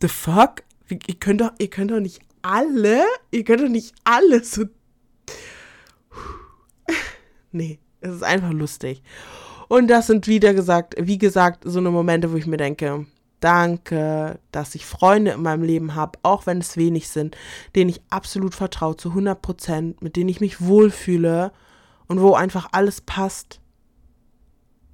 the 0.00 0.08
fuck? 0.08 0.64
Ihr 0.88 1.14
könnt 1.18 1.40
doch, 1.40 1.52
ihr 1.58 1.68
könnt 1.68 1.90
doch 1.90 2.00
nicht 2.00 2.20
alle, 2.42 3.04
ihr 3.30 3.44
könnt 3.44 3.62
doch 3.62 3.68
nicht 3.68 3.94
alle 4.04 4.42
so. 4.42 4.64
nee, 7.52 7.78
es 8.00 8.14
ist 8.16 8.22
einfach 8.22 8.52
lustig. 8.52 9.02
Und 9.68 9.88
das 9.88 10.06
sind 10.06 10.26
wieder 10.26 10.54
gesagt, 10.54 10.94
wie 10.98 11.18
gesagt, 11.18 11.64
so 11.64 11.78
eine 11.80 11.90
Momente, 11.90 12.32
wo 12.32 12.36
ich 12.36 12.46
mir 12.46 12.56
denke, 12.56 13.06
Danke, 13.40 14.38
dass 14.50 14.74
ich 14.74 14.86
Freunde 14.86 15.32
in 15.32 15.42
meinem 15.42 15.62
Leben 15.62 15.94
habe, 15.94 16.18
auch 16.22 16.46
wenn 16.46 16.58
es 16.58 16.76
wenig 16.76 17.08
sind, 17.08 17.36
denen 17.74 17.90
ich 17.90 18.00
absolut 18.08 18.54
vertraue 18.54 18.96
zu 18.96 19.10
100 19.10 19.40
Prozent, 19.40 20.02
mit 20.02 20.16
denen 20.16 20.30
ich 20.30 20.40
mich 20.40 20.60
wohlfühle 20.62 21.52
und 22.06 22.20
wo 22.20 22.34
einfach 22.34 22.68
alles 22.72 23.02
passt. 23.02 23.60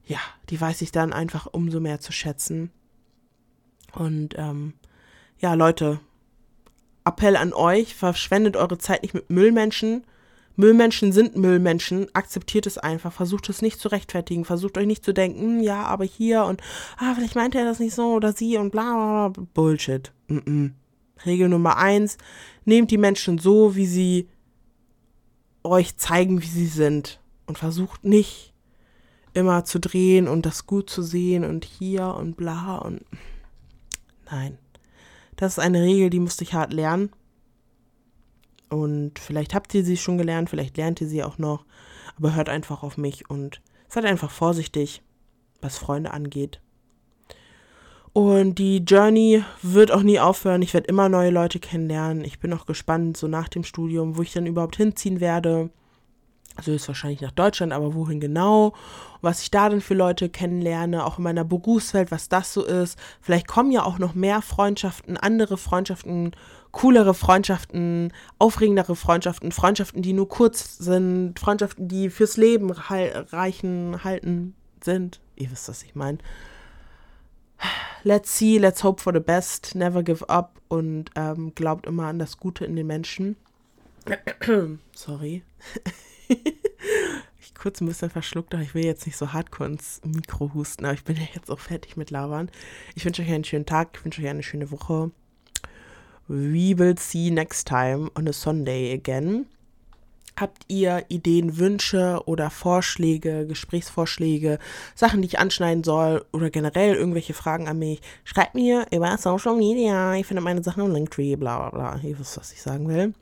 Ja, 0.04 0.18
die 0.50 0.60
weiß 0.60 0.82
ich 0.82 0.90
dann 0.90 1.12
einfach 1.12 1.46
umso 1.46 1.78
mehr 1.78 2.00
zu 2.00 2.10
schätzen. 2.10 2.72
Und 3.92 4.34
ähm, 4.36 4.74
ja, 5.38 5.54
Leute, 5.54 6.00
Appell 7.04 7.36
an 7.36 7.52
euch, 7.52 7.94
verschwendet 7.94 8.56
eure 8.56 8.78
Zeit 8.78 9.02
nicht 9.02 9.14
mit 9.14 9.30
Müllmenschen, 9.30 10.04
Müllmenschen 10.56 11.12
sind 11.12 11.36
Müllmenschen, 11.36 12.08
akzeptiert 12.14 12.66
es 12.66 12.78
einfach, 12.78 13.12
versucht 13.12 13.48
es 13.48 13.62
nicht 13.62 13.80
zu 13.80 13.88
rechtfertigen, 13.88 14.44
versucht 14.44 14.76
euch 14.76 14.86
nicht 14.86 15.04
zu 15.04 15.14
denken, 15.14 15.40
hm, 15.40 15.60
ja, 15.60 15.84
aber 15.84 16.04
hier 16.04 16.44
und, 16.44 16.60
ah, 16.98 17.14
vielleicht 17.14 17.34
meint 17.34 17.54
er 17.54 17.64
das 17.64 17.78
nicht 17.78 17.94
so 17.94 18.12
oder 18.14 18.32
sie 18.32 18.58
und 18.58 18.70
bla 18.70 18.82
bla 18.82 19.28
bla, 19.28 19.44
Bullshit. 19.54 20.12
Mm 20.28 20.38
-mm. 20.38 20.70
Regel 21.24 21.48
Nummer 21.48 21.76
eins, 21.76 22.18
nehmt 22.64 22.90
die 22.90 22.98
Menschen 22.98 23.38
so, 23.38 23.76
wie 23.76 23.86
sie 23.86 24.28
euch 25.62 25.96
zeigen, 25.96 26.42
wie 26.42 26.46
sie 26.46 26.66
sind 26.66 27.20
und 27.46 27.58
versucht 27.58 28.04
nicht 28.04 28.52
immer 29.34 29.64
zu 29.64 29.78
drehen 29.78 30.28
und 30.28 30.44
das 30.44 30.66
gut 30.66 30.90
zu 30.90 31.02
sehen 31.02 31.44
und 31.44 31.64
hier 31.64 32.14
und 32.14 32.36
bla 32.36 32.78
und 32.78 33.02
nein. 34.30 34.58
Das 35.36 35.52
ist 35.52 35.58
eine 35.58 35.82
Regel, 35.82 36.10
die 36.10 36.20
musste 36.20 36.44
ich 36.44 36.54
hart 36.54 36.72
lernen 36.72 37.10
und 38.72 39.18
vielleicht 39.18 39.54
habt 39.54 39.74
ihr 39.74 39.84
sie 39.84 39.98
schon 39.98 40.16
gelernt, 40.16 40.48
vielleicht 40.48 40.78
lernt 40.78 41.00
ihr 41.02 41.06
sie 41.06 41.22
auch 41.22 41.36
noch. 41.36 41.66
Aber 42.16 42.34
hört 42.34 42.48
einfach 42.48 42.82
auf 42.82 42.96
mich 42.96 43.28
und 43.28 43.60
seid 43.88 44.06
einfach 44.06 44.30
vorsichtig, 44.30 45.02
was 45.60 45.76
Freunde 45.76 46.12
angeht. 46.12 46.60
Und 48.14 48.54
die 48.54 48.78
Journey 48.78 49.44
wird 49.60 49.90
auch 49.90 50.02
nie 50.02 50.18
aufhören. 50.18 50.62
Ich 50.62 50.72
werde 50.72 50.88
immer 50.88 51.10
neue 51.10 51.30
Leute 51.30 51.60
kennenlernen. 51.60 52.24
Ich 52.24 52.40
bin 52.40 52.52
auch 52.54 52.64
gespannt, 52.64 53.18
so 53.18 53.28
nach 53.28 53.48
dem 53.48 53.64
Studium, 53.64 54.16
wo 54.16 54.22
ich 54.22 54.32
dann 54.32 54.46
überhaupt 54.46 54.76
hinziehen 54.76 55.20
werde. 55.20 55.68
Also 56.56 56.72
ist 56.72 56.88
wahrscheinlich 56.88 57.20
nach 57.20 57.30
Deutschland, 57.30 57.72
aber 57.72 57.94
wohin 57.94 58.20
genau? 58.20 58.74
Was 59.20 59.42
ich 59.42 59.50
da 59.50 59.68
dann 59.68 59.80
für 59.80 59.94
Leute 59.94 60.28
kennenlerne, 60.28 61.04
auch 61.04 61.18
in 61.18 61.24
meiner 61.24 61.44
Berufswelt, 61.44 62.10
was 62.10 62.28
das 62.28 62.52
so 62.52 62.64
ist. 62.64 62.98
Vielleicht 63.20 63.48
kommen 63.48 63.70
ja 63.70 63.84
auch 63.84 63.98
noch 63.98 64.14
mehr 64.14 64.42
Freundschaften, 64.42 65.16
andere 65.16 65.56
Freundschaften, 65.56 66.32
coolere 66.72 67.14
Freundschaften, 67.14 68.12
aufregendere 68.38 68.96
Freundschaften, 68.96 69.52
Freundschaften, 69.52 70.02
die 70.02 70.14
nur 70.14 70.28
kurz 70.28 70.78
sind, 70.78 71.38
Freundschaften, 71.38 71.86
die 71.86 72.10
fürs 72.10 72.36
Leben 72.36 72.70
reichen, 72.70 74.02
halten 74.02 74.54
sind. 74.82 75.20
Ihr 75.36 75.50
wisst, 75.50 75.68
was 75.68 75.82
ich 75.82 75.94
meine. 75.94 76.18
Let's 78.02 78.36
see, 78.36 78.58
let's 78.58 78.82
hope 78.82 79.00
for 79.00 79.12
the 79.12 79.20
best, 79.20 79.74
never 79.74 80.02
give 80.02 80.28
up 80.28 80.60
und 80.68 81.10
ähm, 81.14 81.54
glaubt 81.54 81.86
immer 81.86 82.06
an 82.06 82.18
das 82.18 82.38
Gute 82.38 82.64
in 82.64 82.74
den 82.74 82.86
Menschen. 82.86 83.36
Sorry. 84.94 85.42
ich 86.28 87.54
kurz 87.54 87.80
ein 87.80 87.86
bisschen 87.86 88.10
verschluckt, 88.10 88.54
aber 88.54 88.62
ich 88.62 88.74
will 88.74 88.84
jetzt 88.84 89.06
nicht 89.06 89.16
so 89.16 89.32
hardcore 89.32 89.70
ins 89.70 90.00
Mikro 90.04 90.52
husten, 90.54 90.84
aber 90.84 90.94
ich 90.94 91.04
bin 91.04 91.16
ja 91.16 91.28
jetzt 91.34 91.50
auch 91.50 91.60
fertig 91.60 91.96
mit 91.96 92.10
Labern. 92.10 92.50
Ich 92.96 93.04
wünsche 93.04 93.22
euch 93.22 93.30
einen 93.30 93.44
schönen 93.44 93.66
Tag, 93.66 93.90
ich 93.94 94.04
wünsche 94.04 94.22
euch 94.22 94.28
eine 94.28 94.42
schöne 94.42 94.72
Woche. 94.72 95.12
We 96.28 96.78
will 96.78 96.96
see 96.98 97.30
next 97.30 97.66
time 97.66 98.10
on 98.16 98.28
a 98.28 98.32
Sunday 98.32 98.92
again. 98.92 99.46
Habt 100.40 100.64
ihr 100.68 101.04
Ideen, 101.08 101.58
Wünsche 101.58 102.22
oder 102.24 102.48
Vorschläge, 102.48 103.46
Gesprächsvorschläge, 103.46 104.58
Sachen, 104.94 105.20
die 105.20 105.28
ich 105.28 105.38
anschneiden 105.38 105.84
soll 105.84 106.24
oder 106.32 106.48
generell 106.48 106.94
irgendwelche 106.94 107.34
Fragen 107.34 107.68
an 107.68 107.78
mich? 107.78 108.00
Schreibt 108.24 108.54
mir 108.54 108.86
über 108.90 109.16
Social 109.18 109.56
Media. 109.56 110.14
Ich 110.14 110.26
finde 110.26 110.42
meine 110.42 110.62
Sachen 110.62 110.86
im 110.86 110.92
Linktree, 110.92 111.36
bla 111.36 111.68
bla 111.68 111.70
bla. 111.70 112.00
Ihr 112.02 112.18
wisst, 112.18 112.38
was 112.38 112.52
ich 112.52 112.62
sagen 112.62 112.88
will. 112.88 113.12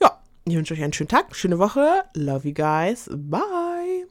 Ja, 0.00 0.18
ich 0.46 0.56
wünsche 0.56 0.72
euch 0.72 0.82
einen 0.82 0.94
schönen 0.94 1.08
Tag, 1.08 1.36
schöne 1.36 1.58
Woche. 1.58 2.04
Love 2.14 2.48
you 2.48 2.54
guys. 2.54 3.10
Bye. 3.12 4.06